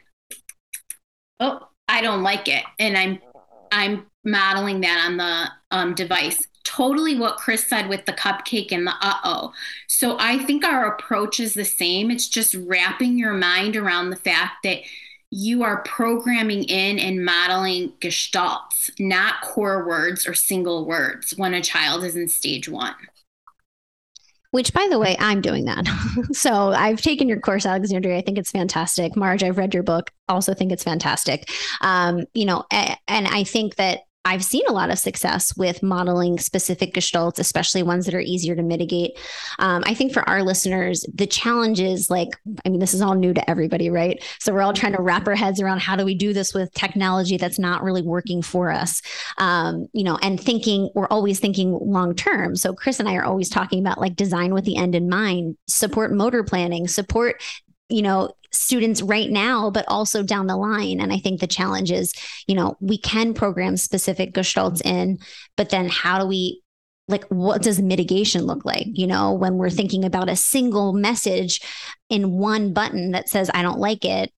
oh, 1.42 1.68
I 1.90 2.02
don't 2.02 2.24
like 2.24 2.48
it. 2.48 2.64
And 2.80 2.98
I'm 2.98 3.20
I'm 3.74 4.06
modeling 4.24 4.82
that 4.82 5.06
on 5.06 5.18
the 5.18 5.50
um, 5.72 5.94
device. 5.94 6.48
Totally 6.64 7.18
what 7.18 7.38
Chris 7.38 7.68
said 7.68 7.90
with 7.90 8.06
the 8.06 8.14
cupcake 8.14 8.72
and 8.72 8.88
the 8.88 8.94
uh 9.02 9.18
oh. 9.26 9.54
So 9.88 10.16
I 10.20 10.38
think 10.38 10.64
our 10.64 10.94
approach 10.96 11.42
is 11.42 11.54
the 11.54 11.66
same. 11.66 12.12
It's 12.12 12.30
just 12.30 12.54
wrapping 12.54 13.18
your 13.18 13.34
mind 13.34 13.76
around 13.76 14.10
the 14.10 14.16
fact 14.16 14.64
that 14.64 14.80
you 15.32 15.64
are 15.64 15.82
programming 15.84 16.64
in 16.66 17.00
and 17.00 17.26
modeling 17.26 17.94
gestalts, 18.02 18.92
not 19.00 19.42
core 19.42 19.88
words 19.88 20.28
or 20.28 20.34
single 20.34 20.86
words 20.86 21.34
when 21.38 21.54
a 21.54 21.62
child 21.62 22.04
is 22.04 22.16
in 22.16 22.28
stage 22.28 22.70
one 22.70 22.96
which 24.52 24.74
by 24.74 24.88
the 24.90 25.00
way, 25.00 25.16
I'm 25.18 25.42
doing 25.42 25.66
that. 25.66 25.88
so 26.34 26.72
I've 26.72 27.02
taken 27.02 27.28
your 27.28 27.40
course, 27.40 27.66
Alexandria. 27.66 28.18
I 28.18 28.22
think 28.22 28.38
it's 28.38 28.52
fantastic. 28.52 29.16
Marge, 29.16 29.44
I've 29.44 29.58
read 29.58 29.74
your 29.74 29.84
book, 29.84 30.12
also 30.30 30.54
think 30.54 30.72
it's 30.72 30.84
fantastic. 30.84 31.50
Um, 31.82 32.26
you 32.34 32.46
know, 32.46 32.66
and 32.72 33.28
I 33.28 33.44
think 33.44 33.76
that 33.76 34.02
I've 34.24 34.44
seen 34.44 34.62
a 34.68 34.72
lot 34.72 34.92
of 34.92 35.00
success 35.00 35.56
with 35.58 35.82
modeling 35.82 36.38
specific 36.38 36.94
gestalts, 36.94 37.40
especially 37.40 37.82
ones 37.82 38.06
that 38.06 38.14
are 38.14 38.22
easier 38.22 38.56
to 38.56 38.62
mitigate. 38.62 39.18
Um, 39.58 39.84
I 39.88 39.96
think 39.96 40.14
for 40.14 40.28
our 40.30 40.44
listeners, 40.44 41.06
the 41.14 41.26
challenge 41.26 41.80
is 41.80 42.12
like, 42.12 42.30
I 42.64 42.70
mean, 42.70 42.80
this 42.80 42.94
is 42.94 43.02
all 43.02 43.16
new 43.16 43.34
to 43.34 43.50
everybody, 43.50 43.90
right? 43.90 44.24
So 44.40 44.54
we're 44.54 44.62
all 44.62 44.74
trying 44.74 44.94
to 44.94 45.02
wrap 45.02 45.28
our 45.28 45.36
heads 45.36 45.60
around 45.60 45.82
how 45.82 45.96
do 45.96 46.06
we 46.06 46.14
do 46.14 46.34
this 46.34 46.54
with 46.54 46.72
technology 46.74 47.38
that's 47.38 47.58
not 47.58 47.82
really 47.82 48.04
working 48.04 48.44
for 48.44 48.70
us, 48.70 49.02
um, 49.40 49.88
you 49.92 50.04
know, 50.04 50.20
and 50.22 50.40
thinking, 50.40 50.90
we're 50.94 51.08
always 51.08 51.40
thinking 51.40 51.72
long 51.82 52.14
term. 52.14 52.56
So 52.56 52.74
Chris 52.74 53.00
and 53.00 53.10
I 53.10 53.16
are 53.16 53.26
always 53.26 53.50
talking 53.50 53.80
about 53.80 54.00
like 54.00 54.16
design 54.16 54.54
with 54.54 54.66
the 54.66 54.78
end 54.78 54.94
in 54.94 55.10
mind, 55.10 55.58
support 55.68 56.14
motor 56.14 56.44
planning, 56.44 56.88
support 56.88 57.42
you 57.90 58.02
know 58.02 58.32
students 58.52 59.02
right 59.02 59.30
now 59.30 59.70
but 59.70 59.86
also 59.88 60.24
down 60.24 60.48
the 60.48 60.58
line. 60.58 61.00
And 61.00 61.12
i 61.12 61.18
think 61.18 61.40
the 61.40 61.48
challenge 61.48 61.92
is 61.92 62.14
you 62.48 62.56
know 62.56 62.76
we 62.80 62.98
can 62.98 63.34
program 63.34 63.78
specific 63.78 64.34
gestalts 64.34 64.86
in 64.86 65.20
but 65.58 65.70
then 65.70 65.90
how 65.90 66.20
do 66.20 66.26
we 66.26 66.62
like 67.08 67.26
what 67.26 67.62
does 67.62 67.82
mitigation 67.82 68.44
look 68.44 68.64
like? 68.64 68.88
You 68.88 69.08
know 69.08 69.34
when 69.34 69.56
we're 69.56 69.70
thinking 69.70 70.06
about 70.06 70.30
a 70.30 70.36
single 70.36 70.94
message 70.94 71.62
in 72.10 72.38
one 72.38 72.74
button 72.74 73.12
that 73.12 73.30
says 73.30 73.50
i 73.54 73.62
don't 73.62 73.80
like 73.80 74.06
it 74.06 74.32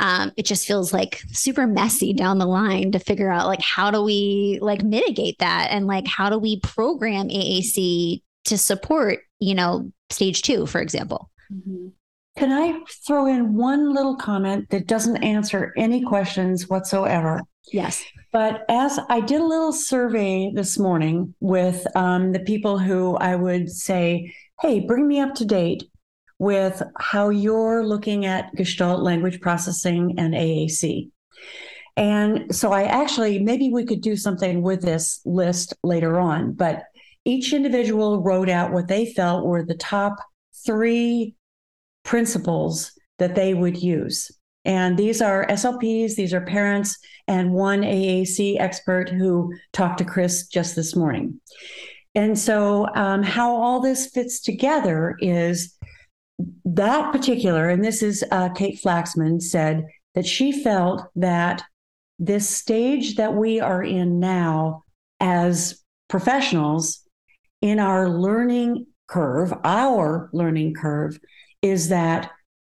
um, 0.00 0.32
it 0.38 0.46
just 0.46 0.66
feels 0.66 0.94
like 0.94 1.22
super 1.30 1.66
messy 1.66 2.14
down 2.14 2.38
the 2.38 2.46
line 2.46 2.92
to 2.92 2.98
figure 2.98 3.30
out 3.30 3.46
like 3.46 3.60
how 3.60 3.90
do 3.90 4.02
we 4.02 4.58
like 4.62 4.82
mitigate 4.82 5.38
that? 5.40 5.68
And 5.70 5.86
like 5.86 6.06
how 6.06 6.30
do 6.30 6.38
we 6.38 6.58
program 6.60 7.28
aac 7.28 8.22
to 8.46 8.58
support 8.58 9.18
you 9.38 9.54
know 9.54 9.92
stage 10.08 10.40
two 10.40 10.64
for 10.66 10.80
example? 10.80 11.30
Mm-hmm. 11.52 11.88
Can 12.36 12.52
I 12.52 12.80
throw 13.06 13.26
in 13.26 13.54
one 13.54 13.92
little 13.92 14.16
comment 14.16 14.70
that 14.70 14.86
doesn't 14.86 15.22
answer 15.22 15.72
any 15.76 16.02
questions 16.02 16.68
whatsoever? 16.68 17.40
Yes. 17.72 18.02
But 18.32 18.64
as 18.68 18.98
I 19.08 19.20
did 19.20 19.40
a 19.40 19.46
little 19.46 19.72
survey 19.72 20.50
this 20.54 20.78
morning 20.78 21.34
with 21.40 21.86
um, 21.96 22.32
the 22.32 22.40
people 22.40 22.78
who 22.78 23.16
I 23.16 23.36
would 23.36 23.70
say, 23.70 24.32
hey, 24.60 24.80
bring 24.80 25.06
me 25.06 25.20
up 25.20 25.34
to 25.36 25.44
date 25.44 25.84
with 26.38 26.82
how 26.98 27.28
you're 27.28 27.84
looking 27.84 28.24
at 28.24 28.54
Gestalt 28.54 29.02
language 29.02 29.40
processing 29.40 30.14
and 30.16 30.32
AAC. 30.32 31.10
And 31.96 32.54
so 32.54 32.72
I 32.72 32.84
actually, 32.84 33.40
maybe 33.40 33.70
we 33.70 33.84
could 33.84 34.00
do 34.00 34.16
something 34.16 34.62
with 34.62 34.80
this 34.80 35.20
list 35.26 35.74
later 35.82 36.18
on, 36.18 36.52
but 36.52 36.84
each 37.26 37.52
individual 37.52 38.22
wrote 38.22 38.48
out 38.48 38.72
what 38.72 38.88
they 38.88 39.12
felt 39.12 39.44
were 39.44 39.62
the 39.62 39.74
top 39.74 40.16
three 40.64 41.34
principles 42.04 42.92
that 43.18 43.34
they 43.34 43.54
would 43.54 43.80
use. 43.80 44.30
And 44.64 44.98
these 44.98 45.22
are 45.22 45.46
SLPs, 45.46 46.14
these 46.14 46.34
are 46.34 46.40
parents, 46.40 46.98
and 47.26 47.52
one 47.52 47.80
AAC 47.82 48.60
expert 48.60 49.08
who 49.08 49.54
talked 49.72 49.98
to 49.98 50.04
Chris 50.04 50.46
just 50.48 50.76
this 50.76 50.94
morning. 50.94 51.40
And 52.14 52.38
so, 52.38 52.88
um, 52.94 53.22
how 53.22 53.54
all 53.54 53.80
this 53.80 54.10
fits 54.10 54.40
together 54.40 55.16
is 55.20 55.76
that 56.64 57.12
particular, 57.12 57.68
and 57.68 57.84
this 57.84 58.02
is 58.02 58.24
uh, 58.30 58.48
Kate 58.50 58.80
Flaxman 58.82 59.40
said 59.40 59.86
that 60.14 60.26
she 60.26 60.52
felt 60.52 61.02
that 61.16 61.62
this 62.18 62.48
stage 62.48 63.16
that 63.16 63.34
we 63.34 63.60
are 63.60 63.82
in 63.82 64.18
now 64.18 64.82
as 65.20 65.82
professionals 66.08 67.00
in 67.62 67.78
our 67.78 68.08
learning 68.08 68.86
curve, 69.06 69.52
our 69.64 70.28
learning 70.32 70.74
curve, 70.74 71.18
is 71.62 71.88
that 71.88 72.30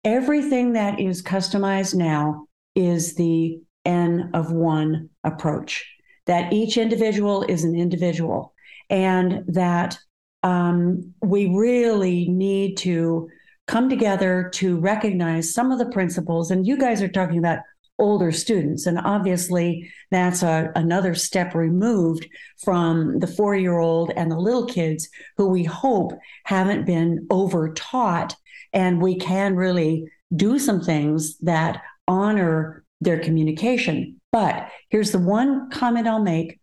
everything 0.05 0.74
that 0.74 1.01
is 1.01 1.22
customized 1.22 1.95
now 1.95 2.47
is 2.74 3.14
the 3.14 3.61
N 3.85 4.30
of 4.35 4.51
one 4.53 5.11
approach, 5.24 5.85
that 6.26 6.53
each 6.53 6.76
individual 6.76 7.43
is 7.43 7.64
an 7.64 7.74
individual, 7.74 8.55
and 8.91 9.45
that 9.49 9.99
um, 10.43 11.14
we 11.22 11.47
really 11.47 12.28
need 12.28 12.76
to 12.78 13.28
come 13.66 13.89
together 13.89 14.51
to 14.55 14.78
recognize 14.78 15.55
some 15.55 15.72
of 15.72 15.78
the 15.78 15.87
principles. 15.87 16.51
And 16.51 16.66
you 16.66 16.76
guys 16.76 17.01
are 17.01 17.09
talking 17.09 17.39
about 17.39 17.61
older 17.99 18.32
students, 18.32 18.87
and 18.87 18.99
obviously 18.99 19.91
that's 20.11 20.43
a, 20.43 20.72
another 20.74 21.14
step 21.14 21.55
removed 21.55 22.26
from 22.62 23.18
the 23.20 23.26
four 23.26 23.55
year 23.55 23.78
old 23.78 24.11
and 24.16 24.30
the 24.30 24.39
little 24.39 24.66
kids 24.66 25.09
who 25.37 25.49
we 25.49 25.64
hope 25.64 26.12
haven't 26.45 26.85
been 26.85 27.26
over 27.30 27.72
taught 27.72 28.35
and 28.75 29.01
we 29.01 29.16
can 29.16 29.57
really 29.57 30.11
do 30.35 30.59
some 30.59 30.81
things 30.81 31.39
that 31.39 31.81
honor 32.07 32.85
their 33.01 33.20
communication. 33.20 34.20
But 34.33 34.68
here's 34.91 35.12
the 35.12 35.18
one 35.18 35.70
comment 35.70 36.09
I'll 36.09 36.22
make, 36.22 36.59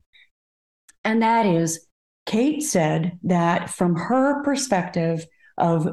and 1.04 1.24
that 1.24 1.46
is 1.46 1.88
Kate 2.26 2.62
said 2.62 3.18
that 3.24 3.70
from 3.70 3.96
her 3.96 4.44
perspective 4.44 5.26
of 5.58 5.88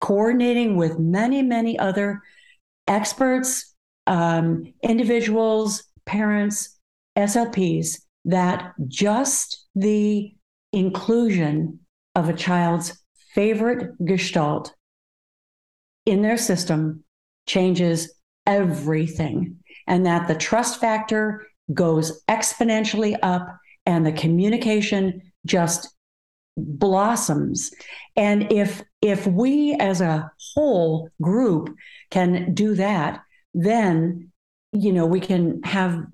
coordinating 0.00 0.76
with 0.76 0.98
many, 0.98 1.42
many 1.42 1.78
other 1.78 2.20
experts, 2.86 3.74
um, 4.06 4.72
individuals, 4.82 5.84
parents, 6.04 6.78
SLPs, 7.16 8.02
that 8.26 8.72
just 8.86 9.66
the 9.74 10.34
inclusion 10.72 11.80
of 12.14 12.28
a 12.28 12.34
child's 12.34 13.02
favorite 13.34 13.92
gestalt 14.04 14.75
in 16.06 16.22
their 16.22 16.38
system 16.38 17.04
changes 17.46 18.14
everything, 18.46 19.58
and 19.86 20.06
that 20.06 20.28
the 20.28 20.34
trust 20.34 20.80
factor 20.80 21.46
goes 21.74 22.22
exponentially 22.28 23.16
up 23.22 23.46
and 23.84 24.06
the 24.06 24.12
communication 24.12 25.20
just 25.44 25.94
blossoms. 26.56 27.70
And 28.16 28.50
if 28.50 28.82
if 29.02 29.26
we 29.26 29.74
as 29.74 30.00
a 30.00 30.30
whole 30.54 31.10
group 31.20 31.74
can 32.10 32.54
do 32.54 32.74
that 32.74 33.20
then 33.56 34.30
you 34.72 34.92
know 34.92 35.06
we 35.06 35.20
can 35.20 35.62
have 35.62 36.04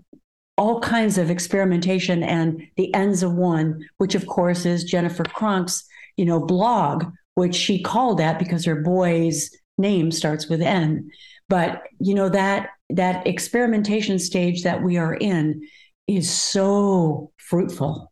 all 0.56 0.80
kinds 0.80 1.18
of 1.18 1.30
experimentation 1.30 2.22
and 2.22 2.62
the 2.76 2.92
ends 2.94 3.22
of 3.22 3.32
one 3.32 3.84
which 3.98 4.14
of 4.14 4.26
course 4.26 4.64
is 4.64 4.84
jennifer 4.84 5.24
cronk's 5.24 5.84
you 6.16 6.24
know 6.24 6.38
blog 6.38 7.04
which 7.34 7.54
she 7.54 7.82
called 7.82 8.18
that 8.18 8.38
because 8.38 8.64
her 8.64 8.80
boys 8.80 9.50
name 9.78 10.10
starts 10.10 10.48
with 10.48 10.60
N. 10.60 11.10
But 11.48 11.82
you 11.98 12.14
know 12.14 12.28
that 12.28 12.70
that 12.90 13.26
experimentation 13.26 14.18
stage 14.18 14.62
that 14.62 14.82
we 14.82 14.96
are 14.96 15.14
in 15.14 15.62
is 16.06 16.30
so 16.30 17.32
fruitful. 17.36 18.10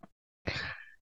So 0.49 0.55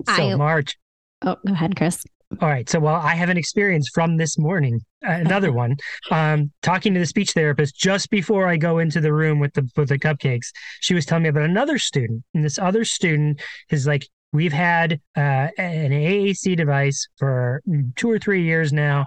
I, 0.08 0.34
Marge. 0.34 0.78
Oh, 1.22 1.36
go 1.46 1.52
ahead, 1.52 1.76
Chris. 1.76 2.04
All 2.40 2.48
right. 2.48 2.68
So, 2.68 2.80
well, 2.80 2.96
I 2.96 3.14
have 3.14 3.28
an 3.28 3.36
experience 3.36 3.88
from 3.92 4.16
this 4.16 4.38
morning, 4.38 4.80
uh, 5.06 5.12
another 5.12 5.52
one, 5.52 5.76
um, 6.10 6.50
talking 6.62 6.92
to 6.94 7.00
the 7.00 7.06
speech 7.06 7.32
therapist 7.32 7.76
just 7.76 8.10
before 8.10 8.48
I 8.48 8.56
go 8.56 8.78
into 8.78 9.00
the 9.00 9.12
room 9.12 9.38
with 9.38 9.52
the 9.54 9.70
with 9.76 9.88
the 9.88 9.98
cupcakes. 9.98 10.48
She 10.80 10.94
was 10.94 11.06
telling 11.06 11.22
me 11.22 11.28
about 11.28 11.44
another 11.44 11.78
student, 11.78 12.24
and 12.34 12.44
this 12.44 12.58
other 12.58 12.84
student 12.84 13.40
is 13.70 13.86
like, 13.86 14.08
we've 14.32 14.52
had 14.52 15.00
uh, 15.16 15.48
an 15.58 15.92
AAC 15.92 16.56
device 16.56 17.06
for 17.18 17.62
two 17.96 18.10
or 18.10 18.18
three 18.18 18.42
years 18.42 18.72
now, 18.72 19.06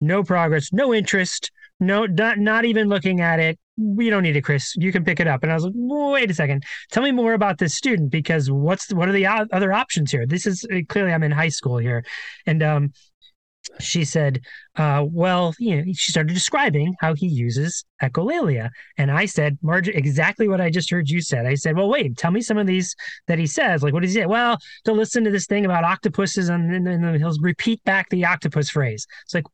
no 0.00 0.22
progress, 0.22 0.72
no 0.72 0.94
interest, 0.94 1.50
no, 1.80 2.06
not 2.06 2.38
not 2.38 2.64
even 2.64 2.88
looking 2.88 3.20
at 3.20 3.40
it. 3.40 3.58
We 3.78 4.08
don't 4.08 4.22
need 4.22 4.36
it, 4.36 4.42
Chris. 4.42 4.74
You 4.76 4.90
can 4.90 5.04
pick 5.04 5.20
it 5.20 5.26
up. 5.26 5.42
And 5.42 5.52
I 5.52 5.54
was 5.54 5.64
like, 5.64 5.74
wait 5.76 6.30
a 6.30 6.34
second. 6.34 6.64
Tell 6.90 7.02
me 7.02 7.12
more 7.12 7.34
about 7.34 7.58
this 7.58 7.74
student 7.74 8.10
because 8.10 8.50
what's 8.50 8.92
what 8.92 9.08
are 9.08 9.12
the 9.12 9.26
other 9.26 9.72
options 9.72 10.10
here? 10.10 10.26
This 10.26 10.46
is 10.46 10.64
uh, 10.72 10.80
clearly 10.88 11.12
I'm 11.12 11.22
in 11.22 11.32
high 11.32 11.50
school 11.50 11.76
here, 11.76 12.04
and 12.46 12.62
um, 12.62 12.92
she 13.80 14.04
said, 14.04 14.40
uh, 14.76 15.04
well, 15.06 15.54
you 15.58 15.76
know, 15.76 15.92
she 15.92 16.12
started 16.12 16.32
describing 16.34 16.94
how 17.00 17.14
he 17.14 17.26
uses 17.26 17.84
echolalia. 18.02 18.70
And 18.96 19.10
I 19.10 19.26
said, 19.26 19.58
Marge, 19.62 19.88
exactly 19.88 20.48
what 20.48 20.60
I 20.60 20.70
just 20.70 20.90
heard 20.90 21.08
you 21.08 21.20
said. 21.20 21.46
I 21.46 21.54
said, 21.54 21.76
well, 21.76 21.88
wait, 21.88 22.16
tell 22.16 22.30
me 22.30 22.40
some 22.40 22.58
of 22.58 22.66
these 22.66 22.94
that 23.26 23.38
he 23.38 23.46
says. 23.46 23.82
Like, 23.82 23.92
what 23.92 24.02
does 24.02 24.14
he 24.14 24.20
say? 24.20 24.26
Well, 24.26 24.58
to 24.84 24.92
listen 24.92 25.24
to 25.24 25.30
this 25.30 25.46
thing 25.46 25.64
about 25.64 25.84
octopuses 25.84 26.48
and, 26.48 26.86
and 26.86 27.16
he'll 27.16 27.36
repeat 27.40 27.82
back 27.84 28.08
the 28.08 28.24
octopus 28.24 28.70
phrase. 28.70 29.06
It's 29.24 29.34
like, 29.34 29.44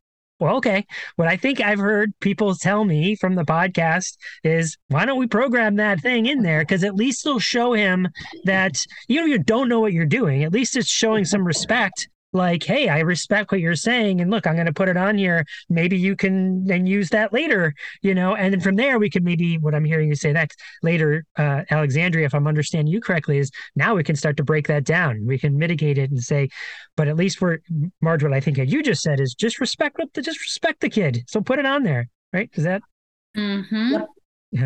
well, 0.42 0.56
okay. 0.56 0.84
What 1.16 1.28
I 1.28 1.36
think 1.36 1.60
I've 1.60 1.78
heard 1.78 2.18
people 2.20 2.54
tell 2.54 2.84
me 2.84 3.14
from 3.14 3.36
the 3.36 3.44
podcast 3.44 4.16
is 4.42 4.76
why 4.88 5.04
don't 5.04 5.18
we 5.18 5.28
program 5.28 5.76
that 5.76 6.00
thing 6.00 6.26
in 6.26 6.42
there? 6.42 6.60
Because 6.60 6.82
at 6.82 6.96
least 6.96 7.24
it'll 7.24 7.38
show 7.38 7.72
him 7.72 8.08
that 8.44 8.76
even 9.08 9.24
if 9.24 9.30
you 9.30 9.38
don't 9.38 9.68
know 9.68 9.80
what 9.80 9.92
you're 9.92 10.04
doing, 10.04 10.42
at 10.42 10.52
least 10.52 10.76
it's 10.76 10.90
showing 10.90 11.24
some 11.24 11.46
respect 11.46 12.08
like, 12.32 12.62
hey, 12.62 12.88
I 12.88 13.00
respect 13.00 13.52
what 13.52 13.60
you're 13.60 13.74
saying. 13.74 14.20
And 14.20 14.30
look, 14.30 14.46
I'm 14.46 14.54
going 14.54 14.66
to 14.66 14.72
put 14.72 14.88
it 14.88 14.96
on 14.96 15.18
here. 15.18 15.44
Maybe 15.68 15.98
you 15.98 16.16
can 16.16 16.64
then 16.64 16.86
use 16.86 17.10
that 17.10 17.32
later, 17.32 17.74
you 18.00 18.14
know, 18.14 18.34
and 18.34 18.52
then 18.52 18.60
from 18.60 18.76
there, 18.76 18.98
we 18.98 19.10
could 19.10 19.24
maybe 19.24 19.58
what 19.58 19.74
I'm 19.74 19.84
hearing 19.84 20.08
you 20.08 20.14
say 20.14 20.32
next 20.32 20.60
later, 20.82 21.24
uh, 21.36 21.62
Alexandria, 21.70 22.26
if 22.26 22.34
I'm 22.34 22.46
understanding 22.46 22.92
you 22.92 23.00
correctly, 23.00 23.38
is 23.38 23.50
now 23.76 23.94
we 23.94 24.04
can 24.04 24.16
start 24.16 24.36
to 24.38 24.44
break 24.44 24.66
that 24.68 24.84
down. 24.84 25.26
We 25.26 25.38
can 25.38 25.58
mitigate 25.58 25.98
it 25.98 26.10
and 26.10 26.22
say, 26.22 26.48
but 26.96 27.08
at 27.08 27.16
least 27.16 27.40
we're, 27.40 27.58
Marge, 28.00 28.22
what 28.22 28.32
I 28.32 28.40
think 28.40 28.58
you 28.58 28.82
just 28.82 29.02
said 29.02 29.20
is 29.20 29.34
just 29.34 29.60
respect 29.60 30.00
the, 30.14 30.22
just 30.22 30.40
respect 30.40 30.80
the 30.80 30.88
kid. 30.88 31.24
So 31.28 31.40
put 31.40 31.58
it 31.58 31.66
on 31.66 31.82
there, 31.82 32.08
right? 32.32 32.50
Is 32.54 32.64
that? 32.64 32.82
Mm-hmm. 33.36 33.92
Yep. 33.92 34.08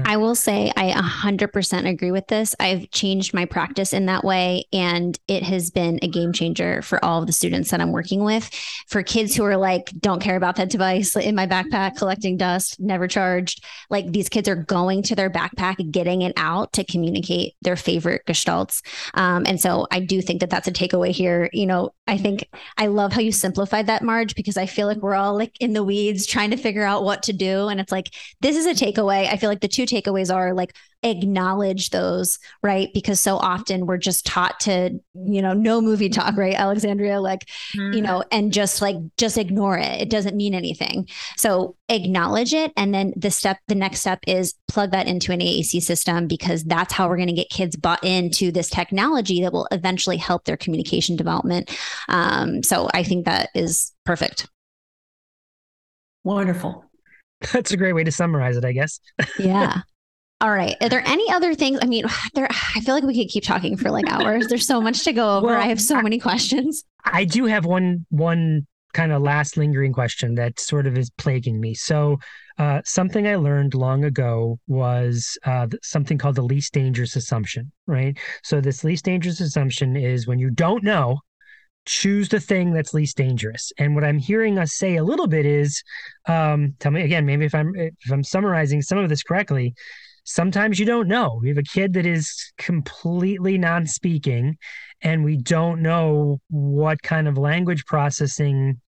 I 0.05 0.16
will 0.16 0.34
say 0.34 0.72
I 0.76 0.91
100% 0.91 1.89
agree 1.89 2.11
with 2.11 2.26
this. 2.26 2.57
I've 2.59 2.91
changed 2.91 3.32
my 3.32 3.45
practice 3.45 3.93
in 3.93 4.07
that 4.07 4.24
way, 4.24 4.64
and 4.72 5.16
it 5.28 5.45
has 5.45 5.70
been 5.70 6.01
a 6.03 6.09
game 6.09 6.32
changer 6.32 6.82
for 6.82 7.05
all 7.05 7.20
of 7.20 7.26
the 7.26 7.32
students 7.32 7.70
that 7.70 7.80
I'm 7.80 7.93
working 7.93 8.24
with. 8.24 8.51
For 8.89 9.03
kids 9.05 9.37
who 9.37 9.45
are 9.45 9.57
like, 9.57 9.93
don't 10.01 10.20
care 10.20 10.37
about 10.37 10.57
that 10.57 10.70
device 10.70 11.14
in 11.14 11.37
my 11.37 11.47
backpack, 11.47 11.97
collecting 11.97 12.37
dust, 12.37 12.80
never 12.80 13.07
charged, 13.07 13.64
like 13.89 14.11
these 14.11 14.28
kids 14.28 14.49
are 14.49 14.57
going 14.57 15.03
to 15.05 15.14
their 15.14 15.30
backpack, 15.30 15.91
getting 15.93 16.22
it 16.22 16.32
out 16.37 16.72
to 16.72 16.84
communicate 16.84 17.55
their 17.62 17.76
favorite 17.76 18.22
gestalts. 18.26 18.82
Um, 19.14 19.45
and 19.47 19.61
so 19.61 19.87
I 19.93 20.01
do 20.01 20.20
think 20.20 20.41
that 20.41 20.51
that's 20.51 20.66
a 20.66 20.72
takeaway 20.72 21.11
here. 21.11 21.49
You 21.53 21.66
know, 21.66 21.91
I 22.09 22.18
think 22.18 22.49
I 22.76 22.89
love 22.89 23.12
how 23.12 23.20
you 23.20 23.30
simplified 23.30 23.87
that, 23.87 24.03
Marge, 24.03 24.34
because 24.34 24.57
I 24.57 24.66
feel 24.66 24.89
like 24.89 24.99
we're 24.99 25.14
all 25.14 25.37
like 25.37 25.53
in 25.61 25.74
the 25.74 25.84
weeds 25.84 26.26
trying 26.26 26.51
to 26.51 26.57
figure 26.57 26.84
out 26.84 27.05
what 27.05 27.22
to 27.24 27.32
do. 27.32 27.68
And 27.68 27.78
it's 27.80 27.93
like, 27.93 28.12
this 28.41 28.57
is 28.57 28.66
a 28.66 28.74
takeaway. 28.74 29.28
I 29.28 29.37
feel 29.37 29.49
like 29.49 29.61
the 29.61 29.76
two 29.77 29.85
takeaways 29.85 30.35
are 30.35 30.55
like 30.55 30.74
acknowledge 31.03 31.91
those, 31.91 32.39
right? 32.62 32.89
Because 32.93 33.20
so 33.20 33.37
often 33.37 33.87
we're 33.87 33.97
just 33.97 34.27
taught 34.27 34.59
to, 34.61 34.99
you 35.14 35.43
know, 35.43 35.53
no 35.53 35.81
movie 35.81 36.09
talk, 36.09 36.37
right? 36.37 36.55
Alexandria, 36.55 37.20
like, 37.20 37.47
mm-hmm. 37.77 37.93
you 37.93 38.03
know, 38.03 38.24
and 38.33 38.53
just 38.53 38.83
like, 38.83 38.97
just 39.16 39.39
ignore 39.39 39.79
it. 39.79 40.01
It 40.01 40.11
doesn't 40.11 40.37
mean 40.37 40.55
anything. 40.55 41.09
So 41.37 41.77
acknowledge 41.89 42.53
it. 42.55 42.72
And 42.77 42.93
then 42.93 43.12
the 43.16 43.31
step, 43.31 43.59
the 43.68 43.74
next 43.74 44.01
step 44.01 44.20
is 44.27 44.55
plug 44.68 44.91
that 44.93 45.07
into 45.07 45.33
an 45.33 45.41
AAC 45.41 45.83
system 45.83 46.27
because 46.27 46.64
that's 46.64 46.93
how 46.93 47.09
we're 47.09 47.16
going 47.16 47.29
to 47.29 47.35
get 47.35 47.51
kids 47.51 47.77
bought 47.77 48.03
into 48.03 48.51
this 48.51 48.70
technology 48.70 49.43
that 49.43 49.53
will 49.53 49.68
eventually 49.70 50.16
help 50.16 50.45
their 50.45 50.57
communication 50.57 51.16
development. 51.16 51.77
Um, 52.09 52.62
so 52.62 52.89
I 52.95 53.03
think 53.03 53.27
that 53.27 53.51
is 53.55 53.93
perfect. 54.05 54.49
Wonderful. 56.24 56.86
That's 57.53 57.72
a 57.72 57.76
great 57.76 57.93
way 57.93 58.05
to 58.05 58.12
summarize 58.12 58.57
it, 58.57 58.64
I 58.64 58.72
guess. 58.72 59.01
yeah. 59.39 59.80
All 60.41 60.51
right. 60.51 60.76
Are 60.82 60.89
there 60.89 61.03
any 61.07 61.30
other 61.32 61.55
things? 61.55 61.78
I 61.82 61.87
mean, 61.87 62.05
there. 62.34 62.49
I 62.51 62.80
feel 62.80 62.95
like 62.95 63.05
we 63.05 63.16
could 63.16 63.30
keep 63.30 63.45
talking 63.45 63.76
for 63.76 63.91
like 63.91 64.09
hours. 64.09 64.47
There's 64.49 64.66
so 64.66 64.80
much 64.80 65.05
to 65.05 65.12
go 65.12 65.39
over. 65.39 65.47
Well, 65.49 65.61
I 65.61 65.66
have 65.66 65.80
so 65.80 65.97
I, 65.97 66.03
many 66.03 66.18
questions. 66.18 66.84
I 67.05 67.24
do 67.24 67.47
have 67.47 67.64
one 67.64 68.07
one 68.11 68.66
kind 68.93 69.12
of 69.12 69.20
last 69.20 69.59
lingering 69.59 69.93
question 69.93 70.34
that 70.37 70.59
sort 70.59 70.87
of 70.87 70.97
is 70.97 71.11
plaguing 71.11 71.61
me. 71.61 71.74
So, 71.74 72.18
uh, 72.59 72.80
something 72.87 73.26
I 73.26 73.37
learned 73.37 73.74
long 73.74 74.05
ago 74.05 74.59
was 74.66 75.37
uh, 75.45 75.66
something 75.82 76.16
called 76.16 76.37
the 76.37 76.43
least 76.43 76.72
dangerous 76.72 77.14
assumption. 77.14 77.70
Right. 77.87 78.18
So, 78.43 78.61
this 78.61 78.84
least 78.84 79.05
dangerous 79.05 79.41
assumption 79.41 79.97
is 79.97 80.26
when 80.26 80.39
you 80.39 80.51
don't 80.51 80.82
know, 80.82 81.18
choose 81.87 82.28
the 82.28 82.41
thing 82.41 82.72
that's 82.72 82.93
least 82.93 83.16
dangerous. 83.16 83.72
And 83.78 83.95
what 83.95 84.05
I'm 84.05 84.18
hearing 84.18 84.59
us 84.59 84.74
say 84.74 84.97
a 84.97 85.05
little 85.05 85.26
bit 85.26 85.47
is, 85.47 85.82
um, 86.26 86.74
tell 86.78 86.93
me 86.93 87.03
again, 87.03 87.24
maybe 87.24 87.45
if 87.45 87.55
I'm 87.55 87.72
if 87.76 88.12
I'm 88.12 88.24
summarizing 88.24 88.82
some 88.82 88.99
of 88.99 89.09
this 89.09 89.22
correctly, 89.22 89.74
sometimes 90.24 90.78
you 90.78 90.87
don't 90.87 91.09
know. 91.09 91.39
We 91.41 91.49
have 91.49 91.59
a 91.59 91.62
kid 91.62 91.95
that 91.95 92.07
is 92.07 92.53
completely 92.59 93.57
non-speaking, 93.57 94.59
and 95.01 95.24
we 95.24 95.37
don't 95.37 95.80
know 95.80 96.41
what 96.51 97.03
kind 97.03 97.28
of 97.28 97.39
language 97.39 97.87
processing 97.87 98.80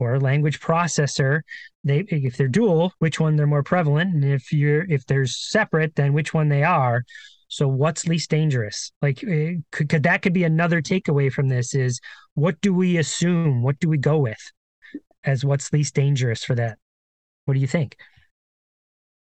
or 0.00 0.18
language 0.18 0.60
processor 0.60 1.40
they 1.84 2.00
if 2.08 2.36
they're 2.36 2.48
dual 2.48 2.92
which 2.98 3.20
one 3.20 3.36
they're 3.36 3.46
more 3.46 3.62
prevalent 3.62 4.12
and 4.12 4.24
if 4.24 4.52
you're 4.52 4.84
if 4.90 5.06
they're 5.06 5.24
separate 5.26 5.94
then 5.94 6.12
which 6.12 6.34
one 6.34 6.48
they 6.48 6.64
are 6.64 7.04
so 7.54 7.68
what's 7.68 8.08
least 8.08 8.30
dangerous? 8.30 8.90
Like 9.00 9.22
eh, 9.22 9.54
could, 9.70 9.88
could 9.88 10.02
that 10.02 10.22
could 10.22 10.32
be 10.32 10.42
another 10.42 10.82
takeaway 10.82 11.32
from 11.32 11.48
this 11.48 11.72
is 11.72 12.00
what 12.34 12.60
do 12.60 12.74
we 12.74 12.96
assume? 12.96 13.62
What 13.62 13.78
do 13.78 13.88
we 13.88 13.96
go 13.96 14.18
with 14.18 14.40
as 15.22 15.44
what's 15.44 15.72
least 15.72 15.94
dangerous 15.94 16.42
for 16.42 16.56
that? 16.56 16.78
What 17.44 17.54
do 17.54 17.60
you 17.60 17.68
think? 17.68 17.96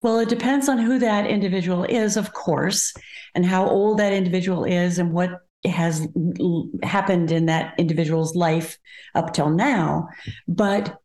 Well, 0.01 0.17
it 0.19 0.29
depends 0.29 0.69
on 0.69 0.77
who 0.77 0.97
that 0.99 1.27
individual 1.27 1.83
is, 1.83 2.15
of 2.15 2.31
course, 2.31 2.93
and 3.35 3.45
how 3.45 3.67
old 3.67 3.99
that 3.99 4.13
individual 4.13 4.63
is 4.63 4.97
and 4.97 5.11
what 5.11 5.31
has 5.65 6.07
happened 6.83 7.33
in 7.33 7.47
that 7.47 7.73
individual's 7.77 8.33
life 8.33 8.77
up 9.13 9.33
till 9.33 9.49
now. 9.49 10.07
But 10.47 10.97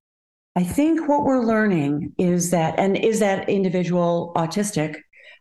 I 0.54 0.62
think 0.62 1.08
what 1.08 1.24
we're 1.24 1.44
learning 1.44 2.14
is 2.18 2.52
that, 2.52 2.78
and 2.78 2.96
is 2.96 3.18
that 3.18 3.48
individual 3.48 4.32
autistic, 4.36 4.96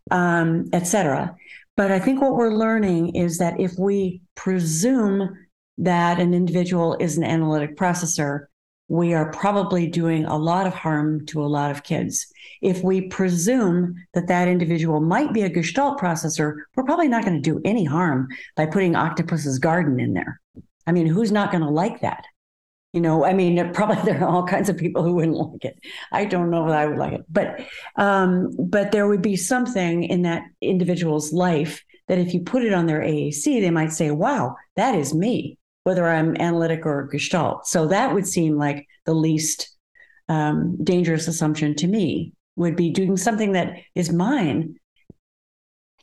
um, 0.09 0.65
et 0.73 0.87
cetera. 0.87 1.35
But 1.77 1.91
I 1.91 1.99
think 1.99 2.21
what 2.21 2.35
we're 2.35 2.53
learning 2.53 3.15
is 3.15 3.37
that 3.39 3.59
if 3.59 3.73
we 3.77 4.21
presume 4.35 5.37
that 5.77 6.19
an 6.19 6.33
individual 6.33 6.95
is 6.99 7.17
an 7.17 7.23
analytic 7.23 7.75
processor, 7.75 8.45
we 8.87 9.13
are 9.13 9.31
probably 9.31 9.87
doing 9.87 10.25
a 10.25 10.37
lot 10.37 10.67
of 10.67 10.73
harm 10.73 11.25
to 11.25 11.43
a 11.43 11.47
lot 11.47 11.71
of 11.71 11.83
kids. 11.83 12.27
If 12.61 12.83
we 12.83 13.07
presume 13.07 13.95
that 14.13 14.27
that 14.27 14.47
individual 14.47 15.01
might 15.01 15.33
be 15.33 15.41
a 15.41 15.49
Gestalt 15.49 15.99
processor, 15.99 16.55
we're 16.75 16.83
probably 16.83 17.07
not 17.07 17.25
going 17.25 17.41
to 17.41 17.41
do 17.41 17.61
any 17.65 17.83
harm 17.83 18.27
by 18.55 18.67
putting 18.67 18.95
Octopus's 18.95 19.59
Garden 19.59 19.99
in 19.99 20.13
there. 20.13 20.39
I 20.87 20.91
mean, 20.91 21.07
who's 21.07 21.31
not 21.31 21.51
going 21.51 21.63
to 21.63 21.69
like 21.69 22.01
that? 22.01 22.25
You 22.95 23.01
know, 23.01 23.25
I 23.25 23.33
mean, 23.33 23.71
probably 23.73 24.01
there 24.03 24.23
are 24.23 24.29
all 24.29 24.47
kinds 24.47 24.69
of 24.69 24.77
people 24.77 25.03
who 25.03 25.15
wouldn't 25.15 25.35
like 25.35 25.65
it. 25.65 25.79
I 26.11 26.25
don't 26.25 26.49
know 26.49 26.67
that 26.67 26.77
I 26.77 26.87
would 26.87 26.97
like 26.97 27.13
it, 27.13 27.25
but 27.29 27.59
um, 27.97 28.49
but 28.57 28.91
there 28.91 29.07
would 29.07 29.21
be 29.21 29.35
something 29.35 30.03
in 30.03 30.23
that 30.23 30.43
individual's 30.61 31.33
life 31.33 31.83
that 32.07 32.19
if 32.19 32.33
you 32.33 32.41
put 32.41 32.63
it 32.63 32.73
on 32.73 32.85
their 32.85 33.01
AAC, 33.01 33.61
they 33.61 33.69
might 33.69 33.91
say, 33.91 34.11
"Wow, 34.11 34.55
that 34.77 34.95
is 34.95 35.13
me," 35.13 35.57
whether 35.83 36.07
I'm 36.07 36.37
analytic 36.37 36.85
or 36.85 37.07
Gestalt. 37.11 37.67
So 37.67 37.87
that 37.87 38.13
would 38.13 38.27
seem 38.27 38.57
like 38.57 38.87
the 39.05 39.13
least 39.13 39.75
um, 40.29 40.77
dangerous 40.83 41.27
assumption 41.27 41.75
to 41.75 41.87
me 41.87 42.33
would 42.55 42.77
be 42.77 42.89
doing 42.89 43.17
something 43.17 43.51
that 43.51 43.73
is 43.93 44.11
mine 44.11 44.79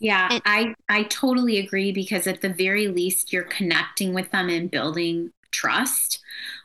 yeah, 0.03 0.41
I 0.45 0.75
I 0.89 1.05
totally 1.05 1.59
agree 1.59 1.93
because 1.93 2.27
at 2.27 2.41
the 2.41 2.49
very 2.49 2.89
least 2.89 3.33
you're 3.33 3.45
connecting 3.45 4.13
with 4.13 4.33
them 4.33 4.49
and 4.49 4.69
building 4.69 5.31
trust, 5.53 6.19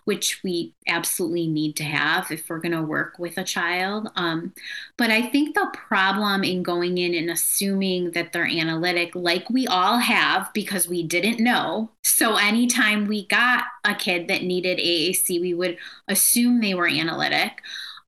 which 0.06 0.42
we 0.44 0.74
absolutely 0.88 1.48
need 1.48 1.76
to 1.76 1.84
have 1.84 2.32
if 2.32 2.50
we're 2.50 2.60
going 2.60 2.72
to 2.72 2.82
work 2.82 3.20
with 3.20 3.38
a 3.38 3.44
child. 3.44 4.10
Um, 4.16 4.54
but 4.98 5.10
I 5.10 5.22
think 5.22 5.56
the 5.56 5.70
problem 5.74 6.44
in 6.44 6.64
going 6.64 6.98
in 6.98 7.14
and 7.14 7.30
assuming 7.30 8.12
that 8.12 8.34
they're 8.34 8.48
analytic, 8.48 9.16
like 9.16 9.50
we 9.50 9.68
all 9.68 9.98
have 9.98 10.52
because 10.54 10.88
we 10.88 11.04
didn't 11.04 11.44
know. 11.44 11.92
So 12.04 12.36
anytime 12.36 13.08
we 13.08 13.28
got 13.28 13.66
a 13.84 13.96
kid 13.96 14.28
that 14.28 14.44
needed 14.44 14.80
AAC, 14.80 15.42
we 15.42 15.54
would 15.54 15.78
assume 16.08 16.62
they 16.62 16.74
were 16.74 16.88
analytic. 16.88 17.62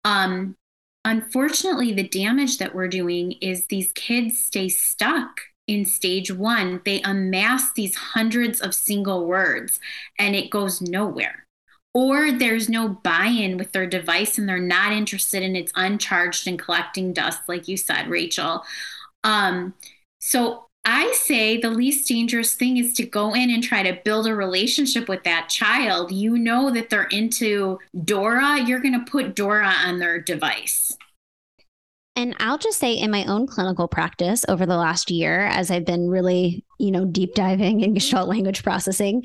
Um, 0.04 0.56
unfortunately, 1.06 1.94
the 1.94 2.08
damage 2.08 2.58
that 2.58 2.74
we're 2.74 2.88
doing 2.88 3.34
is 3.42 3.68
these 3.68 3.92
kids 3.94 4.40
stay 4.40 4.70
stuck 4.70 5.42
in 5.70 5.86
stage 5.86 6.32
one, 6.32 6.82
they 6.84 7.00
amass 7.04 7.72
these 7.74 7.96
hundreds 7.96 8.60
of 8.60 8.74
single 8.74 9.28
words 9.28 9.80
and 10.18 10.36
it 10.36 10.50
goes 10.50 10.82
nowhere. 10.82 11.46
Or 11.94 12.32
there's 12.32 12.70
no 12.70 12.90
buy-in 12.90 13.58
with 13.58 13.72
their 13.72 13.88
device 13.88 14.38
and 14.38 14.48
they're 14.48 14.60
not 14.60 14.92
interested 14.92 15.44
and 15.44 15.58
it's 15.58 15.72
uncharged 15.76 16.48
and 16.48 16.60
collecting 16.60 17.14
dust 17.14 17.42
like 17.48 17.68
you 17.68 17.78
said 17.78 18.08
rachel. 18.08 18.64
Um, 19.24 19.74
so 20.20 20.66
i 20.86 21.12
say 21.12 21.58
the 21.58 21.70
least 21.70 22.08
dangerous 22.08 22.54
thing 22.54 22.78
is 22.78 22.94
to 22.94 23.06
go 23.06 23.34
in 23.34 23.50
and 23.50 23.62
try 23.62 23.84
to 23.84 24.00
build 24.06 24.28
a 24.28 24.36
relationship 24.36 25.10
with 25.10 25.24
that 25.24 25.50
child. 25.50 26.12
You 26.12 26.38
know 26.38 26.72
that 26.72 26.90
they're 26.90 27.04
into 27.04 27.80
dora 28.06 28.62
you're 28.62 28.80
going 28.80 28.98
to 28.98 29.12
put 29.12 29.36
dora 29.36 29.74
on 29.86 30.00
their 30.00 30.22
device. 30.22 30.96
And 32.20 32.36
I'll 32.40 32.58
just 32.58 32.80
say 32.80 32.96
in 32.96 33.12
my 33.12 33.24
own 33.26 33.48
clinical 33.48 33.88
practice 33.88 34.44
over 34.50 34.66
the 34.66 34.76
last 34.76 35.10
year, 35.10 35.46
as 35.46 35.72
I've 35.72 35.86
been 35.86 36.10
really, 36.10 36.66
you 36.78 36.92
know, 36.92 37.06
deep 37.06 37.34
diving 37.34 37.80
in 37.80 37.94
Gestalt 37.96 38.28
language 38.28 38.62
processing, 38.62 39.24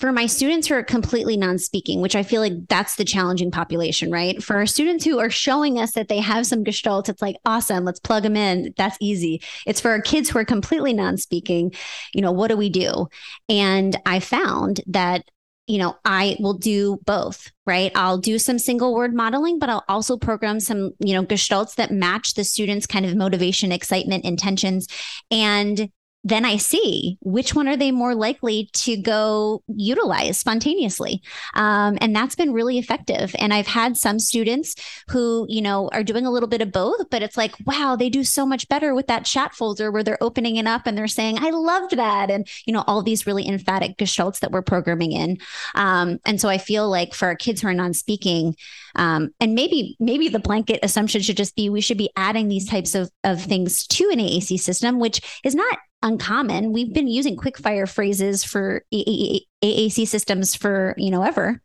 for 0.00 0.12
my 0.12 0.26
students 0.26 0.66
who 0.66 0.74
are 0.74 0.82
completely 0.82 1.36
non-speaking 1.36 2.00
which 2.00 2.16
i 2.16 2.22
feel 2.22 2.40
like 2.40 2.52
that's 2.68 2.96
the 2.96 3.04
challenging 3.04 3.50
population 3.50 4.10
right 4.10 4.42
for 4.42 4.56
our 4.56 4.66
students 4.66 5.04
who 5.04 5.18
are 5.18 5.30
showing 5.30 5.78
us 5.78 5.92
that 5.92 6.08
they 6.08 6.18
have 6.18 6.46
some 6.46 6.64
gestalt 6.64 7.08
it's 7.08 7.22
like 7.22 7.36
awesome 7.44 7.84
let's 7.84 8.00
plug 8.00 8.22
them 8.22 8.36
in 8.36 8.72
that's 8.76 8.96
easy 9.00 9.40
it's 9.66 9.80
for 9.80 9.90
our 9.90 10.00
kids 10.00 10.30
who 10.30 10.38
are 10.38 10.44
completely 10.44 10.92
non-speaking 10.92 11.72
you 12.14 12.22
know 12.22 12.32
what 12.32 12.48
do 12.48 12.56
we 12.56 12.70
do 12.70 13.06
and 13.48 13.96
i 14.06 14.18
found 14.18 14.80
that 14.86 15.22
you 15.66 15.78
know, 15.78 15.96
I 16.04 16.36
will 16.40 16.54
do 16.54 16.98
both, 17.06 17.48
right? 17.64 17.92
I'll 17.94 18.18
do 18.18 18.40
some 18.40 18.58
single 18.58 18.92
word 18.92 19.14
modeling, 19.14 19.60
but 19.60 19.68
I'll 19.68 19.84
also 19.88 20.16
program 20.16 20.58
some, 20.58 20.90
you 20.98 21.14
know, 21.14 21.24
gestalts 21.24 21.76
that 21.76 21.92
match 21.92 22.34
the 22.34 22.42
students' 22.42 22.88
kind 22.88 23.06
of 23.06 23.14
motivation, 23.14 23.70
excitement, 23.70 24.24
intentions. 24.24 24.88
And 25.30 25.88
then 26.22 26.44
I 26.44 26.58
see 26.58 27.16
which 27.20 27.54
one 27.54 27.66
are 27.66 27.76
they 27.76 27.90
more 27.90 28.14
likely 28.14 28.68
to 28.74 28.96
go 28.96 29.62
utilize 29.68 30.38
spontaneously. 30.38 31.22
Um, 31.54 31.96
and 32.00 32.14
that's 32.14 32.34
been 32.34 32.52
really 32.52 32.78
effective. 32.78 33.34
And 33.38 33.54
I've 33.54 33.66
had 33.66 33.96
some 33.96 34.18
students 34.18 34.74
who, 35.08 35.46
you 35.48 35.62
know, 35.62 35.88
are 35.92 36.04
doing 36.04 36.26
a 36.26 36.30
little 36.30 36.48
bit 36.48 36.60
of 36.60 36.72
both, 36.72 37.08
but 37.10 37.22
it's 37.22 37.38
like, 37.38 37.54
wow, 37.64 37.96
they 37.96 38.10
do 38.10 38.22
so 38.22 38.44
much 38.44 38.68
better 38.68 38.94
with 38.94 39.06
that 39.06 39.24
chat 39.24 39.54
folder 39.54 39.90
where 39.90 40.02
they're 40.02 40.22
opening 40.22 40.56
it 40.56 40.66
up 40.66 40.86
and 40.86 40.96
they're 40.96 41.08
saying, 41.08 41.38
I 41.38 41.50
loved 41.50 41.96
that. 41.96 42.30
And, 42.30 42.46
you 42.66 42.74
know, 42.74 42.84
all 42.86 43.02
these 43.02 43.26
really 43.26 43.48
emphatic 43.48 43.96
gestalts 43.96 44.40
that 44.40 44.52
we're 44.52 44.62
programming 44.62 45.12
in. 45.12 45.38
Um, 45.74 46.18
and 46.26 46.38
so 46.38 46.48
I 46.48 46.58
feel 46.58 46.90
like 46.90 47.14
for 47.14 47.28
our 47.28 47.36
kids 47.36 47.62
who 47.62 47.68
are 47.68 47.74
non 47.74 47.94
speaking, 47.94 48.56
um, 48.96 49.30
and 49.40 49.54
maybe 49.54 49.96
maybe 50.00 50.28
the 50.28 50.38
blanket 50.38 50.80
assumption 50.82 51.22
should 51.22 51.36
just 51.36 51.54
be 51.54 51.70
we 51.70 51.80
should 51.80 51.98
be 51.98 52.10
adding 52.16 52.48
these 52.48 52.68
types 52.68 52.94
of, 52.94 53.10
of 53.24 53.40
things 53.40 53.86
to 53.86 54.10
an 54.10 54.18
AAC 54.18 54.58
system, 54.58 54.98
which 54.98 55.40
is 55.44 55.54
not 55.54 55.78
uncommon. 56.02 56.72
We've 56.72 56.92
been 56.92 57.08
using 57.08 57.36
quick 57.36 57.58
fire 57.58 57.86
phrases 57.86 58.44
for 58.44 58.84
AAC 58.92 60.06
systems 60.06 60.54
for, 60.54 60.94
you 60.96 61.10
know, 61.10 61.22
ever 61.22 61.60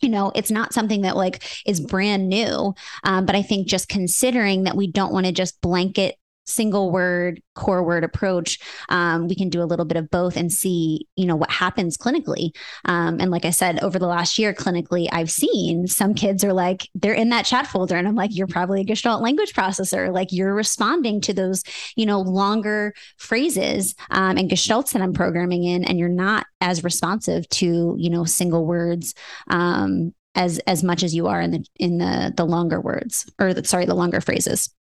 you 0.00 0.08
know 0.08 0.32
it's 0.34 0.50
not 0.50 0.72
something 0.72 1.02
that 1.02 1.16
like 1.16 1.44
is 1.66 1.80
brand 1.80 2.28
new 2.28 2.74
um, 3.04 3.26
but 3.26 3.36
i 3.36 3.42
think 3.42 3.68
just 3.68 3.88
considering 3.88 4.64
that 4.64 4.76
we 4.76 4.90
don't 4.90 5.12
want 5.12 5.26
to 5.26 5.32
just 5.32 5.60
blanket 5.60 6.16
single 6.50 6.90
word 6.90 7.42
core 7.54 7.84
word 7.84 8.04
approach. 8.04 8.58
Um, 8.88 9.28
we 9.28 9.34
can 9.34 9.48
do 9.48 9.62
a 9.62 9.64
little 9.64 9.84
bit 9.84 9.96
of 9.96 10.10
both 10.10 10.36
and 10.36 10.52
see 10.52 11.06
you 11.16 11.26
know 11.26 11.36
what 11.36 11.50
happens 11.50 11.96
clinically. 11.96 12.50
Um, 12.84 13.20
and 13.20 13.30
like 13.30 13.44
i 13.44 13.50
said 13.50 13.82
over 13.82 13.98
the 13.98 14.06
last 14.06 14.38
year 14.38 14.52
clinically 14.54 15.08
i've 15.12 15.30
seen 15.30 15.86
some 15.86 16.14
kids 16.14 16.44
are 16.44 16.52
like 16.52 16.88
they're 16.94 17.12
in 17.12 17.30
that 17.30 17.44
chat 17.44 17.66
folder 17.66 17.96
and 17.96 18.08
i'm 18.08 18.14
like 18.14 18.30
you're 18.34 18.46
probably 18.46 18.80
a 18.80 18.84
gestalt 18.84 19.22
language 19.22 19.52
processor. 19.52 20.12
Like 20.12 20.28
you're 20.32 20.54
responding 20.54 21.20
to 21.22 21.32
those 21.32 21.62
you 21.96 22.06
know 22.06 22.20
longer 22.20 22.94
phrases 23.16 23.94
um, 24.10 24.36
and 24.36 24.50
gestalts 24.50 24.92
that 24.92 25.02
i'm 25.02 25.12
programming 25.12 25.64
in 25.64 25.84
and 25.84 25.98
you're 25.98 26.08
not 26.08 26.46
as 26.60 26.84
responsive 26.84 27.48
to 27.48 27.94
you 27.98 28.10
know 28.10 28.24
single 28.24 28.66
words 28.66 29.14
um, 29.48 30.12
as 30.34 30.58
as 30.60 30.82
much 30.82 31.02
as 31.02 31.14
you 31.14 31.26
are 31.26 31.40
in 31.40 31.50
the 31.50 31.64
in 31.76 31.98
the 31.98 32.32
the 32.36 32.44
longer 32.44 32.80
words 32.80 33.30
or 33.38 33.52
the, 33.52 33.64
sorry 33.64 33.84
the 33.84 33.94
longer 33.94 34.20
phrases 34.20 34.72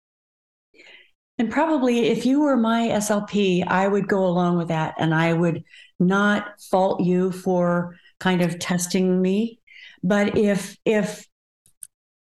and 1.39 1.49
probably 1.49 2.07
if 2.07 2.25
you 2.25 2.41
were 2.41 2.57
my 2.57 2.89
SLP, 2.89 3.65
I 3.65 3.87
would 3.87 4.09
go 4.09 4.25
along 4.25 4.57
with 4.57 4.67
that 4.67 4.95
and 4.99 5.15
I 5.15 5.31
would 5.31 5.63
not 5.97 6.59
fault 6.69 6.99
you 7.01 7.31
for 7.31 7.95
kind 8.19 8.41
of 8.41 8.59
testing 8.59 9.21
me. 9.21 9.61
But 10.03 10.37
if 10.37 10.77
if 10.83 11.25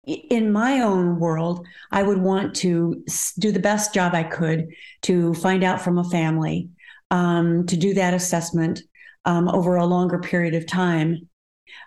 in 0.05 0.51
my 0.51 0.81
own 0.81 1.21
world, 1.21 1.67
I 1.91 2.03
would 2.03 2.19
want 2.19 2.57
to 2.57 3.05
do 3.39 3.53
the 3.53 3.61
best 3.61 3.93
job 3.93 4.15
I 4.15 4.25
could 4.25 4.69
to 5.03 5.35
find 5.35 5.63
out 5.63 5.83
from 5.83 5.99
a 5.99 6.05
family, 6.05 6.71
um, 7.11 7.67
to 7.67 7.77
do 7.77 7.95
that 7.95 8.15
assessment 8.15 8.81
um, 9.27 9.47
over 9.49 9.77
a 9.77 9.87
longer 9.87 10.19
period 10.19 10.55
of 10.55 10.67
time, 10.67 11.29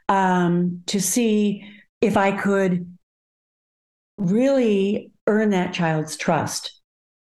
um, 0.08 0.84
to 0.86 1.02
see 1.02 1.68
if 2.02 2.18
I 2.18 2.32
could 2.32 2.96
really 4.18 5.12
earn 5.28 5.50
that 5.50 5.74
child's 5.74 6.16
trust 6.16 6.75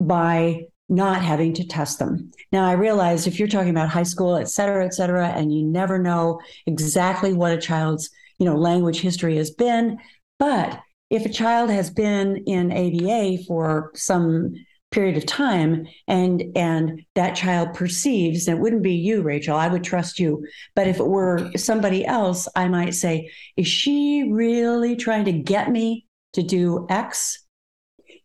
by 0.00 0.62
not 0.88 1.22
having 1.22 1.52
to 1.54 1.66
test 1.66 1.98
them. 1.98 2.30
Now, 2.50 2.64
I 2.64 2.72
realize 2.72 3.26
if 3.26 3.38
you're 3.38 3.48
talking 3.48 3.70
about 3.70 3.90
high 3.90 4.04
school, 4.04 4.36
et 4.36 4.48
cetera, 4.48 4.84
et 4.84 4.94
cetera, 4.94 5.28
and 5.28 5.52
you 5.52 5.64
never 5.66 5.98
know 5.98 6.40
exactly 6.66 7.32
what 7.32 7.52
a 7.52 7.58
child's 7.58 8.10
you 8.38 8.46
know 8.46 8.56
language 8.56 9.00
history 9.00 9.36
has 9.36 9.50
been, 9.50 9.98
but 10.38 10.80
if 11.10 11.24
a 11.24 11.30
child 11.30 11.70
has 11.70 11.90
been 11.90 12.36
in 12.46 12.70
ABA 12.70 13.44
for 13.44 13.90
some 13.94 14.54
period 14.90 15.16
of 15.16 15.26
time 15.26 15.86
and 16.06 16.42
and 16.56 17.04
that 17.14 17.36
child 17.36 17.74
perceives 17.74 18.48
and 18.48 18.56
it 18.56 18.60
wouldn't 18.60 18.82
be 18.82 18.94
you 18.94 19.20
rachel 19.20 19.54
i 19.54 19.68
would 19.68 19.84
trust 19.84 20.18
you 20.18 20.42
but 20.74 20.88
if 20.88 20.98
it 20.98 21.06
were 21.06 21.50
somebody 21.58 22.06
else 22.06 22.48
i 22.56 22.66
might 22.66 22.94
say 22.94 23.30
is 23.58 23.68
she 23.68 24.26
really 24.30 24.96
trying 24.96 25.26
to 25.26 25.32
get 25.32 25.70
me 25.70 26.06
to 26.32 26.42
do 26.42 26.86
x 26.88 27.44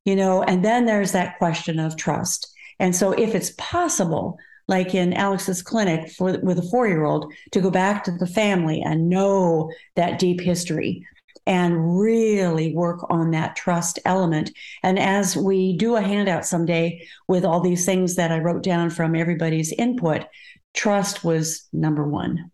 you 0.05 0.15
know, 0.15 0.43
and 0.43 0.63
then 0.63 0.85
there's 0.85 1.11
that 1.11 1.37
question 1.37 1.79
of 1.79 1.95
trust. 1.95 2.53
And 2.79 2.95
so 2.95 3.11
if 3.11 3.35
it's 3.35 3.53
possible, 3.57 4.37
like 4.67 4.95
in 4.95 5.13
Alex's 5.13 5.61
clinic 5.61 6.09
for 6.11 6.39
with 6.39 6.59
a 6.59 6.69
four-year-old, 6.71 7.33
to 7.51 7.61
go 7.61 7.69
back 7.69 8.03
to 8.03 8.11
the 8.11 8.27
family 8.27 8.81
and 8.81 9.09
know 9.09 9.71
that 9.95 10.19
deep 10.19 10.39
history 10.39 11.05
and 11.45 11.99
really 11.99 12.73
work 12.73 13.05
on 13.09 13.31
that 13.31 13.55
trust 13.55 13.99
element. 14.05 14.51
And 14.81 14.97
as 14.97 15.35
we 15.35 15.75
do 15.75 15.97
a 15.97 16.01
handout 16.01 16.45
someday 16.45 17.05
with 17.27 17.43
all 17.43 17.59
these 17.59 17.85
things 17.85 18.15
that 18.15 18.31
I 18.31 18.39
wrote 18.39 18.63
down 18.63 18.89
from 18.89 19.15
everybody's 19.15 19.73
input, 19.73 20.25
trust 20.73 21.23
was 21.23 21.67
number 21.73 22.07
one. 22.07 22.49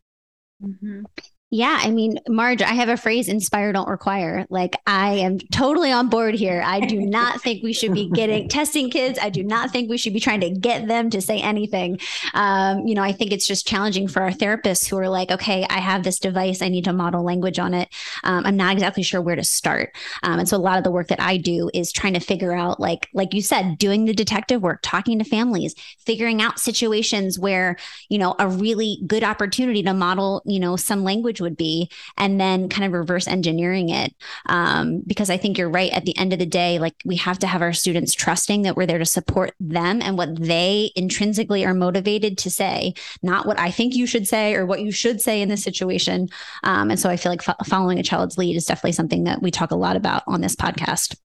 Mm-hmm. 0.63 1.03
Yeah, 1.51 1.79
I 1.81 1.89
mean, 1.89 2.19
Marge, 2.27 2.61
I 2.61 2.73
have 2.73 2.89
a 2.89 2.97
phrase 2.97 3.27
inspire 3.27 3.73
don't 3.73 3.89
require. 3.89 4.45
Like 4.51 4.79
I 4.85 5.13
am 5.13 5.39
totally 5.39 5.91
on 5.91 6.07
board 6.07 6.35
here. 6.35 6.61
I 6.63 6.79
do 6.79 7.01
not 7.01 7.41
think 7.43 7.63
we 7.63 7.73
should 7.73 7.91
be 7.91 8.07
getting 8.07 8.47
testing 8.47 8.91
kids. 8.91 9.17
I 9.19 9.31
do 9.31 9.43
not 9.43 9.71
think 9.71 9.89
we 9.89 9.97
should 9.97 10.13
be 10.13 10.19
trying 10.19 10.41
to 10.41 10.51
get 10.51 10.87
them 10.87 11.09
to 11.09 11.21
say 11.21 11.41
anything. 11.41 11.99
Um, 12.35 12.85
you 12.85 12.93
know, 12.93 13.01
I 13.01 13.13
think 13.13 13.31
it's 13.31 13.47
just 13.47 13.65
challenging 13.65 14.07
for 14.07 14.21
our 14.21 14.29
therapists 14.29 14.87
who 14.87 14.97
are 14.99 15.09
like, 15.09 15.31
okay, 15.31 15.65
I 15.71 15.79
have 15.79 16.03
this 16.03 16.19
device, 16.19 16.61
I 16.61 16.69
need 16.69 16.83
to 16.83 16.93
model 16.93 17.23
language 17.23 17.57
on 17.57 17.73
it. 17.73 17.89
Um, 18.23 18.45
I'm 18.45 18.57
not 18.57 18.73
exactly 18.73 19.01
sure 19.01 19.19
where 19.19 19.35
to 19.35 19.43
start. 19.43 19.95
Um, 20.21 20.37
and 20.37 20.47
so 20.47 20.55
a 20.55 20.59
lot 20.59 20.77
of 20.77 20.83
the 20.83 20.91
work 20.91 21.07
that 21.07 21.19
I 21.19 21.37
do 21.37 21.71
is 21.73 21.91
trying 21.91 22.13
to 22.13 22.19
figure 22.19 22.53
out, 22.53 22.79
like, 22.79 23.07
like 23.15 23.33
you 23.33 23.41
said, 23.41 23.79
doing 23.79 24.05
the 24.05 24.13
detective 24.13 24.61
work, 24.61 24.81
talking 24.83 25.17
to 25.17 25.25
families, 25.25 25.73
figuring 25.97 26.43
out 26.43 26.59
situations 26.59 27.39
where, 27.39 27.75
you 28.07 28.19
know, 28.19 28.35
a 28.37 28.47
really 28.47 29.01
good 29.07 29.23
opportunity 29.23 29.81
to 29.81 29.95
model, 29.95 30.43
you 30.45 30.59
know, 30.59 30.75
some 30.75 31.03
language 31.03 31.38
would 31.41 31.57
be, 31.57 31.89
and 32.17 32.39
then 32.39 32.69
kind 32.69 32.85
of 32.85 32.93
reverse 32.93 33.27
engineering 33.27 33.89
it. 33.89 34.13
Um, 34.47 35.01
because 35.05 35.29
I 35.29 35.37
think 35.37 35.57
you're 35.57 35.69
right. 35.69 35.91
At 35.91 36.05
the 36.05 36.17
end 36.17 36.33
of 36.33 36.39
the 36.39 36.45
day, 36.45 36.79
like 36.79 36.95
we 37.05 37.15
have 37.17 37.39
to 37.39 37.47
have 37.47 37.61
our 37.61 37.73
students 37.73 38.13
trusting 38.13 38.63
that 38.63 38.75
we're 38.75 38.85
there 38.85 38.97
to 38.97 39.05
support 39.05 39.53
them 39.59 40.01
and 40.01 40.17
what 40.17 40.39
they 40.39 40.91
intrinsically 40.95 41.65
are 41.65 41.73
motivated 41.73 42.37
to 42.39 42.49
say, 42.49 42.93
not 43.21 43.45
what 43.45 43.59
I 43.59 43.71
think 43.71 43.95
you 43.95 44.05
should 44.05 44.27
say 44.27 44.55
or 44.55 44.65
what 44.65 44.81
you 44.81 44.91
should 44.91 45.21
say 45.21 45.41
in 45.41 45.49
this 45.49 45.63
situation. 45.63 46.29
Um, 46.63 46.91
and 46.91 46.99
so 46.99 47.09
I 47.09 47.17
feel 47.17 47.31
like 47.31 47.41
fo- 47.41 47.53
following 47.65 47.99
a 47.99 48.03
child's 48.03 48.37
lead 48.37 48.55
is 48.55 48.65
definitely 48.65 48.93
something 48.93 49.25
that 49.25 49.41
we 49.41 49.51
talk 49.51 49.71
a 49.71 49.75
lot 49.75 49.95
about 49.95 50.23
on 50.27 50.41
this 50.41 50.55
podcast. 50.55 51.15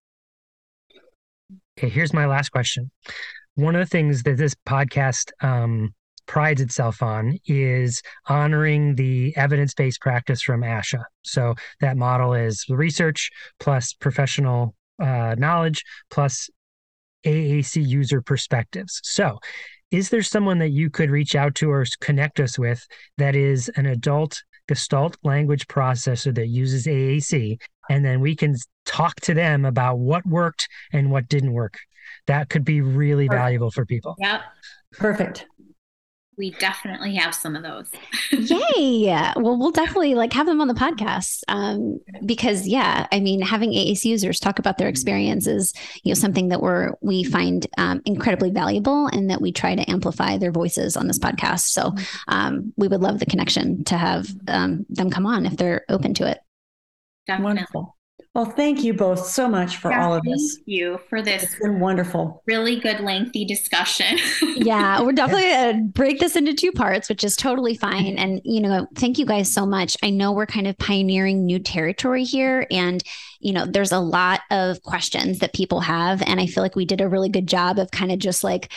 Okay, 1.77 1.89
here's 1.89 2.13
my 2.13 2.25
last 2.25 2.49
question. 2.49 2.89
One 3.55 3.75
of 3.75 3.79
the 3.79 3.89
things 3.89 4.23
that 4.23 4.37
this 4.37 4.55
podcast 4.67 5.31
um, 5.41 5.93
prides 6.27 6.61
itself 6.61 7.01
on 7.03 7.37
is 7.45 8.01
honoring 8.27 8.95
the 8.95 9.35
evidence 9.35 9.73
based 9.73 10.01
practice 10.01 10.41
from 10.41 10.61
ASHA. 10.61 11.03
So 11.23 11.55
that 11.81 11.97
model 11.97 12.33
is 12.33 12.65
research 12.69 13.29
plus 13.59 13.93
professional 13.93 14.75
uh, 14.99 15.35
knowledge 15.37 15.83
plus 16.09 16.49
AAC 17.25 17.85
user 17.85 18.21
perspectives. 18.21 18.99
So, 19.03 19.39
is 19.91 20.09
there 20.09 20.23
someone 20.23 20.57
that 20.59 20.71
you 20.71 20.89
could 20.89 21.09
reach 21.09 21.35
out 21.35 21.55
to 21.55 21.71
or 21.71 21.85
connect 22.01 22.39
us 22.39 22.57
with 22.57 22.85
that 23.17 23.35
is 23.35 23.69
an 23.75 23.85
adult 23.85 24.41
Gestalt 24.67 25.15
language 25.23 25.67
processor 25.67 26.33
that 26.35 26.47
uses 26.47 26.85
AAC? 26.85 27.59
And 27.89 28.03
then 28.03 28.19
we 28.19 28.35
can 28.35 28.55
talk 28.85 29.15
to 29.21 29.33
them 29.33 29.63
about 29.63 29.99
what 29.99 30.25
worked 30.25 30.67
and 30.91 31.11
what 31.11 31.29
didn't 31.29 31.53
work. 31.53 31.77
That 32.27 32.49
could 32.49 32.65
be 32.65 32.81
really 32.81 33.27
valuable 33.27 33.71
for 33.71 33.85
people. 33.85 34.15
Yeah. 34.17 34.41
Perfect. 34.93 35.45
We 36.37 36.51
definitely 36.51 37.15
have 37.15 37.33
some 37.33 37.55
of 37.55 37.63
those. 37.63 37.89
Yay! 38.31 39.33
Well, 39.35 39.57
we'll 39.57 39.71
definitely 39.71 40.15
like 40.15 40.33
have 40.33 40.45
them 40.45 40.61
on 40.61 40.67
the 40.67 40.73
podcast 40.73 41.43
um, 41.47 41.99
because, 42.25 42.67
yeah, 42.67 43.07
I 43.11 43.19
mean, 43.19 43.41
having 43.41 43.71
AAC 43.71 44.05
users 44.05 44.39
talk 44.39 44.59
about 44.59 44.77
their 44.77 44.87
experiences, 44.87 45.73
you 46.03 46.11
know, 46.11 46.15
something 46.15 46.49
that 46.49 46.61
we're 46.61 46.91
we 47.01 47.23
find 47.23 47.65
um, 47.77 48.01
incredibly 48.05 48.51
valuable, 48.51 49.07
and 49.07 49.29
that 49.29 49.41
we 49.41 49.51
try 49.51 49.75
to 49.75 49.89
amplify 49.89 50.37
their 50.37 50.51
voices 50.51 50.97
on 50.97 51.07
this 51.07 51.19
podcast. 51.19 51.67
So, 51.67 51.93
um, 52.27 52.73
we 52.75 52.87
would 52.87 53.01
love 53.01 53.19
the 53.19 53.25
connection 53.25 53.83
to 53.85 53.97
have 53.97 54.27
um, 54.47 54.85
them 54.89 55.09
come 55.09 55.25
on 55.25 55.45
if 55.45 55.57
they're 55.57 55.85
open 55.89 56.13
to 56.15 56.29
it. 56.29 56.39
Definitely. 57.27 57.45
Wonderful. 57.45 57.97
Well, 58.35 58.43
thank 58.43 58.83
you 58.83 58.93
both 58.93 59.25
so 59.25 59.47
much 59.47 59.77
for 59.77 59.91
Yeah, 59.91 60.05
all 60.05 60.13
of 60.13 60.21
thank 60.25 60.35
this. 60.35 60.55
Thank 60.57 60.67
you 60.67 60.99
for 61.09 61.21
this 61.21 61.43
It's 61.43 61.55
been 61.55 61.79
wonderful. 61.79 62.43
really 62.45 62.75
good 62.77 62.99
lengthy 62.99 63.45
discussion. 63.45 64.17
yeah, 64.57 65.01
we're 65.01 65.13
definitely 65.13 65.43
going 65.49 65.77
to 65.77 65.83
break 65.93 66.19
this 66.19 66.35
into 66.35 66.53
two 66.53 66.73
parts, 66.73 67.07
which 67.07 67.23
is 67.23 67.37
totally 67.37 67.75
fine. 67.75 68.17
And, 68.17 68.41
you 68.43 68.59
know, 68.59 68.87
thank 68.95 69.17
you 69.17 69.25
guys 69.25 69.53
so 69.53 69.65
much. 69.65 69.95
I 70.03 70.09
know 70.09 70.33
we're 70.33 70.47
kind 70.47 70.67
of 70.67 70.77
pioneering 70.77 71.45
new 71.45 71.59
territory 71.59 72.25
here. 72.25 72.67
And, 72.69 73.01
you 73.45 73.53
know, 73.53 73.63
there's 73.63 73.91
a 73.91 73.99
lot 73.99 74.41
of 74.49 74.81
questions 74.81 75.37
that 75.37 75.53
people 75.53 75.79
have. 75.81 76.23
And 76.23 76.39
I 76.39 76.47
feel 76.47 76.63
like 76.63 76.75
we 76.75 76.83
did 76.83 76.99
a 76.99 77.07
really 77.07 77.29
good 77.29 77.45
job 77.45 77.77
of 77.77 77.91
kind 77.91 78.11
of 78.11 78.17
just 78.17 78.43
like 78.43 78.71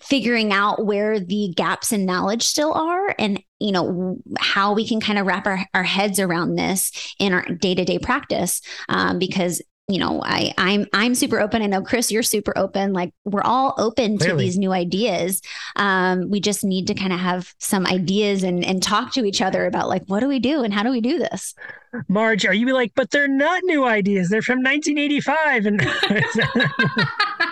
figuring 0.00 0.52
out 0.52 0.86
where 0.86 1.18
the 1.18 1.52
gaps 1.56 1.90
in 1.90 2.06
knowledge 2.06 2.44
still 2.44 2.72
are 2.72 3.16
and, 3.18 3.42
you 3.58 3.72
know, 3.72 4.16
how 4.38 4.74
we 4.74 4.86
can 4.86 5.00
kind 5.00 5.18
of 5.18 5.26
wrap 5.26 5.48
our, 5.48 5.66
our 5.74 5.82
heads 5.82 6.20
around 6.20 6.54
this 6.54 6.92
in 7.18 7.32
our 7.32 7.42
day 7.46 7.74
to 7.74 7.84
day 7.84 7.98
practice. 7.98 8.62
Um, 8.88 9.18
because 9.18 9.60
you 9.92 9.98
know 9.98 10.22
i 10.24 10.52
i'm 10.58 10.86
i'm 10.92 11.14
super 11.14 11.40
open 11.40 11.62
i 11.62 11.66
know 11.66 11.82
chris 11.82 12.10
you're 12.10 12.22
super 12.22 12.56
open 12.56 12.92
like 12.92 13.12
we're 13.24 13.42
all 13.42 13.74
open 13.78 14.18
to 14.18 14.34
these 14.34 14.56
new 14.56 14.72
ideas 14.72 15.42
um 15.76 16.30
we 16.30 16.40
just 16.40 16.64
need 16.64 16.86
to 16.86 16.94
kind 16.94 17.12
of 17.12 17.20
have 17.20 17.52
some 17.58 17.86
ideas 17.86 18.42
and 18.42 18.64
and 18.64 18.82
talk 18.82 19.12
to 19.12 19.24
each 19.24 19.42
other 19.42 19.66
about 19.66 19.88
like 19.88 20.02
what 20.06 20.20
do 20.20 20.28
we 20.28 20.38
do 20.38 20.62
and 20.62 20.72
how 20.72 20.82
do 20.82 20.90
we 20.90 21.00
do 21.00 21.18
this 21.18 21.54
Marge, 22.08 22.46
are 22.46 22.54
you 22.54 22.72
like, 22.72 22.92
but 22.94 23.10
they're 23.10 23.28
not 23.28 23.62
new 23.64 23.84
ideas. 23.84 24.30
They're 24.30 24.40
from 24.40 24.62
1985. 24.62 25.66
And, 25.66 25.80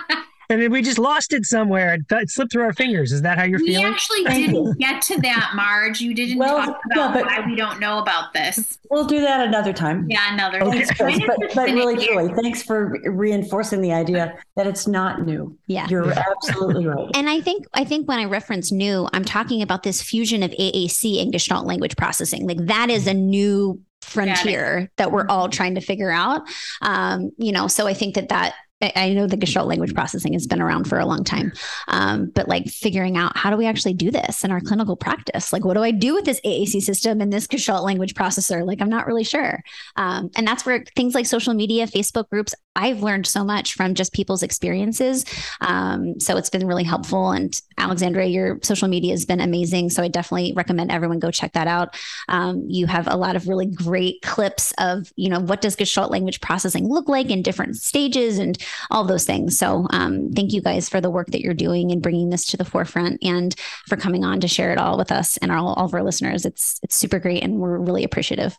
and 0.51 0.61
then 0.61 0.71
we 0.71 0.81
just 0.81 0.99
lost 0.99 1.33
it 1.33 1.45
somewhere. 1.45 1.93
It, 1.95 2.01
it 2.11 2.29
slipped 2.29 2.51
through 2.51 2.63
our 2.63 2.73
fingers. 2.73 3.11
Is 3.11 3.21
that 3.23 3.37
how 3.37 3.45
you're 3.45 3.59
we 3.59 3.67
feeling? 3.67 3.85
We 3.85 3.89
actually 3.91 4.23
didn't 4.25 4.77
get 4.79 5.01
to 5.03 5.19
that, 5.21 5.53
Marge. 5.55 6.01
You 6.01 6.13
didn't 6.13 6.37
Well, 6.37 6.57
talk 6.65 6.79
yeah, 6.95 7.05
about 7.09 7.13
but- 7.13 7.25
why 7.25 7.45
we 7.45 7.55
don't 7.55 7.79
know 7.79 7.99
about 7.99 8.33
this. 8.33 8.77
We'll 8.89 9.05
do 9.05 9.21
that 9.21 9.47
another 9.47 9.71
time. 9.73 10.05
Yeah, 10.09 10.33
another. 10.33 10.61
Okay. 10.63 10.83
Thanks, 10.83 11.25
But, 11.25 11.37
but 11.55 11.69
really, 11.69 12.05
truly, 12.05 12.33
thanks 12.33 12.61
for 12.61 12.97
reinforcing 13.05 13.81
the 13.81 13.93
idea 13.93 14.37
that 14.57 14.67
it's 14.67 14.85
not 14.87 15.25
new. 15.25 15.57
yeah 15.67 15.87
You're 15.89 16.11
absolutely 16.11 16.85
right. 16.85 17.09
And 17.15 17.29
I 17.29 17.39
think 17.39 17.65
I 17.73 17.85
think 17.85 18.07
when 18.09 18.19
I 18.19 18.25
reference 18.25 18.71
new, 18.71 19.07
I'm 19.13 19.23
talking 19.23 19.61
about 19.61 19.83
this 19.83 20.01
fusion 20.01 20.43
of 20.43 20.51
AAC 20.51 21.21
and 21.21 21.31
Gestalt 21.31 21.65
language 21.65 21.95
processing. 21.95 22.45
Like 22.45 22.65
that 22.65 22.89
is 22.89 23.07
a 23.07 23.13
new 23.13 23.79
frontier 24.01 24.91
that 24.97 25.11
we're 25.11 25.27
all 25.27 25.47
trying 25.47 25.75
to 25.75 25.81
figure 25.81 26.11
out. 26.11 26.41
Um, 26.81 27.31
you 27.37 27.51
know, 27.51 27.67
so 27.67 27.87
I 27.87 27.93
think 27.93 28.15
that 28.15 28.29
that 28.29 28.55
I- 28.81 29.11
know 29.11 29.27
the 29.27 29.37
Gestalt 29.37 29.67
language 29.67 29.93
processing 29.93 30.33
has 30.33 30.47
been 30.47 30.61
around 30.61 30.85
for 30.85 30.97
a 30.97 31.05
long 31.05 31.23
time, 31.23 31.51
um, 31.87 32.31
but 32.33 32.47
like 32.47 32.67
figuring 32.67 33.17
out 33.17 33.37
how 33.37 33.49
do 33.49 33.57
we 33.57 33.65
actually 33.65 33.93
do 33.93 34.09
this 34.09 34.43
in 34.43 34.51
our 34.51 34.61
clinical 34.61 34.95
practice? 34.95 35.51
Like, 35.51 35.65
what 35.65 35.75
do 35.75 35.83
I 35.83 35.91
do 35.91 36.15
with 36.15 36.25
this 36.25 36.39
AAC 36.41 36.81
system 36.81 37.21
and 37.21 37.31
this 37.31 37.47
Gestalt 37.47 37.83
language 37.83 38.13
processor? 38.13 38.65
Like, 38.65 38.81
I'm 38.81 38.89
not 38.89 39.07
really 39.07 39.23
sure. 39.23 39.61
Um, 39.95 40.29
and 40.35 40.47
that's 40.47 40.65
where 40.65 40.83
things 40.95 41.13
like 41.13 41.25
social 41.25 41.53
media, 41.53 41.87
Facebook 41.87 42.29
groups, 42.29 42.55
I've 42.75 43.03
learned 43.03 43.27
so 43.27 43.43
much 43.43 43.73
from 43.73 43.95
just 43.95 44.13
people's 44.13 44.43
experiences. 44.43 45.25
Um, 45.59 46.19
so 46.19 46.37
it's 46.37 46.49
been 46.49 46.65
really 46.65 46.85
helpful. 46.85 47.31
And 47.31 47.59
Alexandra, 47.77 48.25
your 48.25 48.59
social 48.63 48.87
media 48.87 49.11
has 49.11 49.25
been 49.25 49.41
amazing. 49.41 49.89
So 49.89 50.01
I 50.03 50.07
definitely 50.07 50.53
recommend 50.55 50.91
everyone 50.91 51.19
go 51.19 51.31
check 51.31 51.51
that 51.53 51.67
out. 51.67 51.97
Um, 52.29 52.65
you 52.69 52.85
have 52.87 53.07
a 53.07 53.17
lot 53.17 53.35
of 53.35 53.47
really 53.47 53.65
great 53.65 54.21
clips 54.21 54.73
of, 54.77 55.11
you 55.17 55.29
know, 55.29 55.39
what 55.39 55.61
does 55.61 55.75
Gestalt 55.75 56.11
language 56.11 56.39
processing 56.39 56.87
look 56.87 57.09
like 57.09 57.29
in 57.29 57.41
different 57.41 57.75
stages 57.75 58.39
and 58.39 58.57
all 58.89 59.03
those 59.03 59.25
things. 59.25 59.57
So 59.57 59.87
um, 59.91 60.31
thank 60.31 60.53
you 60.53 60.61
guys 60.61 60.89
for 60.89 61.01
the 61.01 61.09
work 61.09 61.27
that 61.31 61.41
you're 61.41 61.53
doing 61.53 61.91
and 61.91 62.01
bringing 62.01 62.29
this 62.29 62.45
to 62.47 62.57
the 62.57 62.65
forefront 62.65 63.23
and 63.23 63.55
for 63.87 63.97
coming 63.97 64.23
on 64.23 64.39
to 64.41 64.47
share 64.47 64.71
it 64.71 64.77
all 64.77 64.97
with 64.97 65.11
us 65.11 65.37
and 65.37 65.51
all, 65.51 65.73
all 65.73 65.85
of 65.85 65.93
our 65.93 66.03
listeners. 66.03 66.45
It's 66.45 66.79
it's 66.83 66.95
super 66.95 67.19
great 67.19 67.43
and 67.43 67.59
we're 67.59 67.77
really 67.77 68.03
appreciative. 68.03 68.57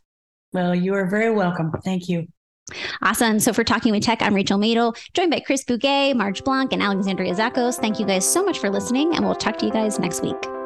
Well, 0.53 0.75
you 0.75 0.95
are 0.95 1.07
very 1.07 1.31
welcome. 1.31 1.73
Thank 1.85 2.09
you. 2.09 2.27
Awesome. 3.03 3.41
So 3.41 3.53
for 3.53 3.65
Talking 3.65 3.93
with 3.93 4.05
Tech, 4.05 4.23
I'm 4.23 4.35
Rachel 4.35 4.59
Madel, 4.59 4.97
joined 5.15 5.31
by 5.31 5.41
Chris 5.41 5.65
Bugaj, 5.65 6.15
Marge 6.15 6.45
Blanc, 6.45 6.73
and 6.73 6.83
Alexandria 6.83 7.35
Zachos. 7.35 7.77
Thank 7.77 7.99
you 7.99 8.07
guys 8.07 8.31
so 8.31 8.45
much 8.45 8.59
for 8.59 8.71
listening, 8.71 9.15
and 9.17 9.25
we'll 9.25 9.35
talk 9.35 9.59
to 9.59 9.67
you 9.67 9.73
guys 9.73 9.99
next 9.99 10.23
week. 10.23 10.62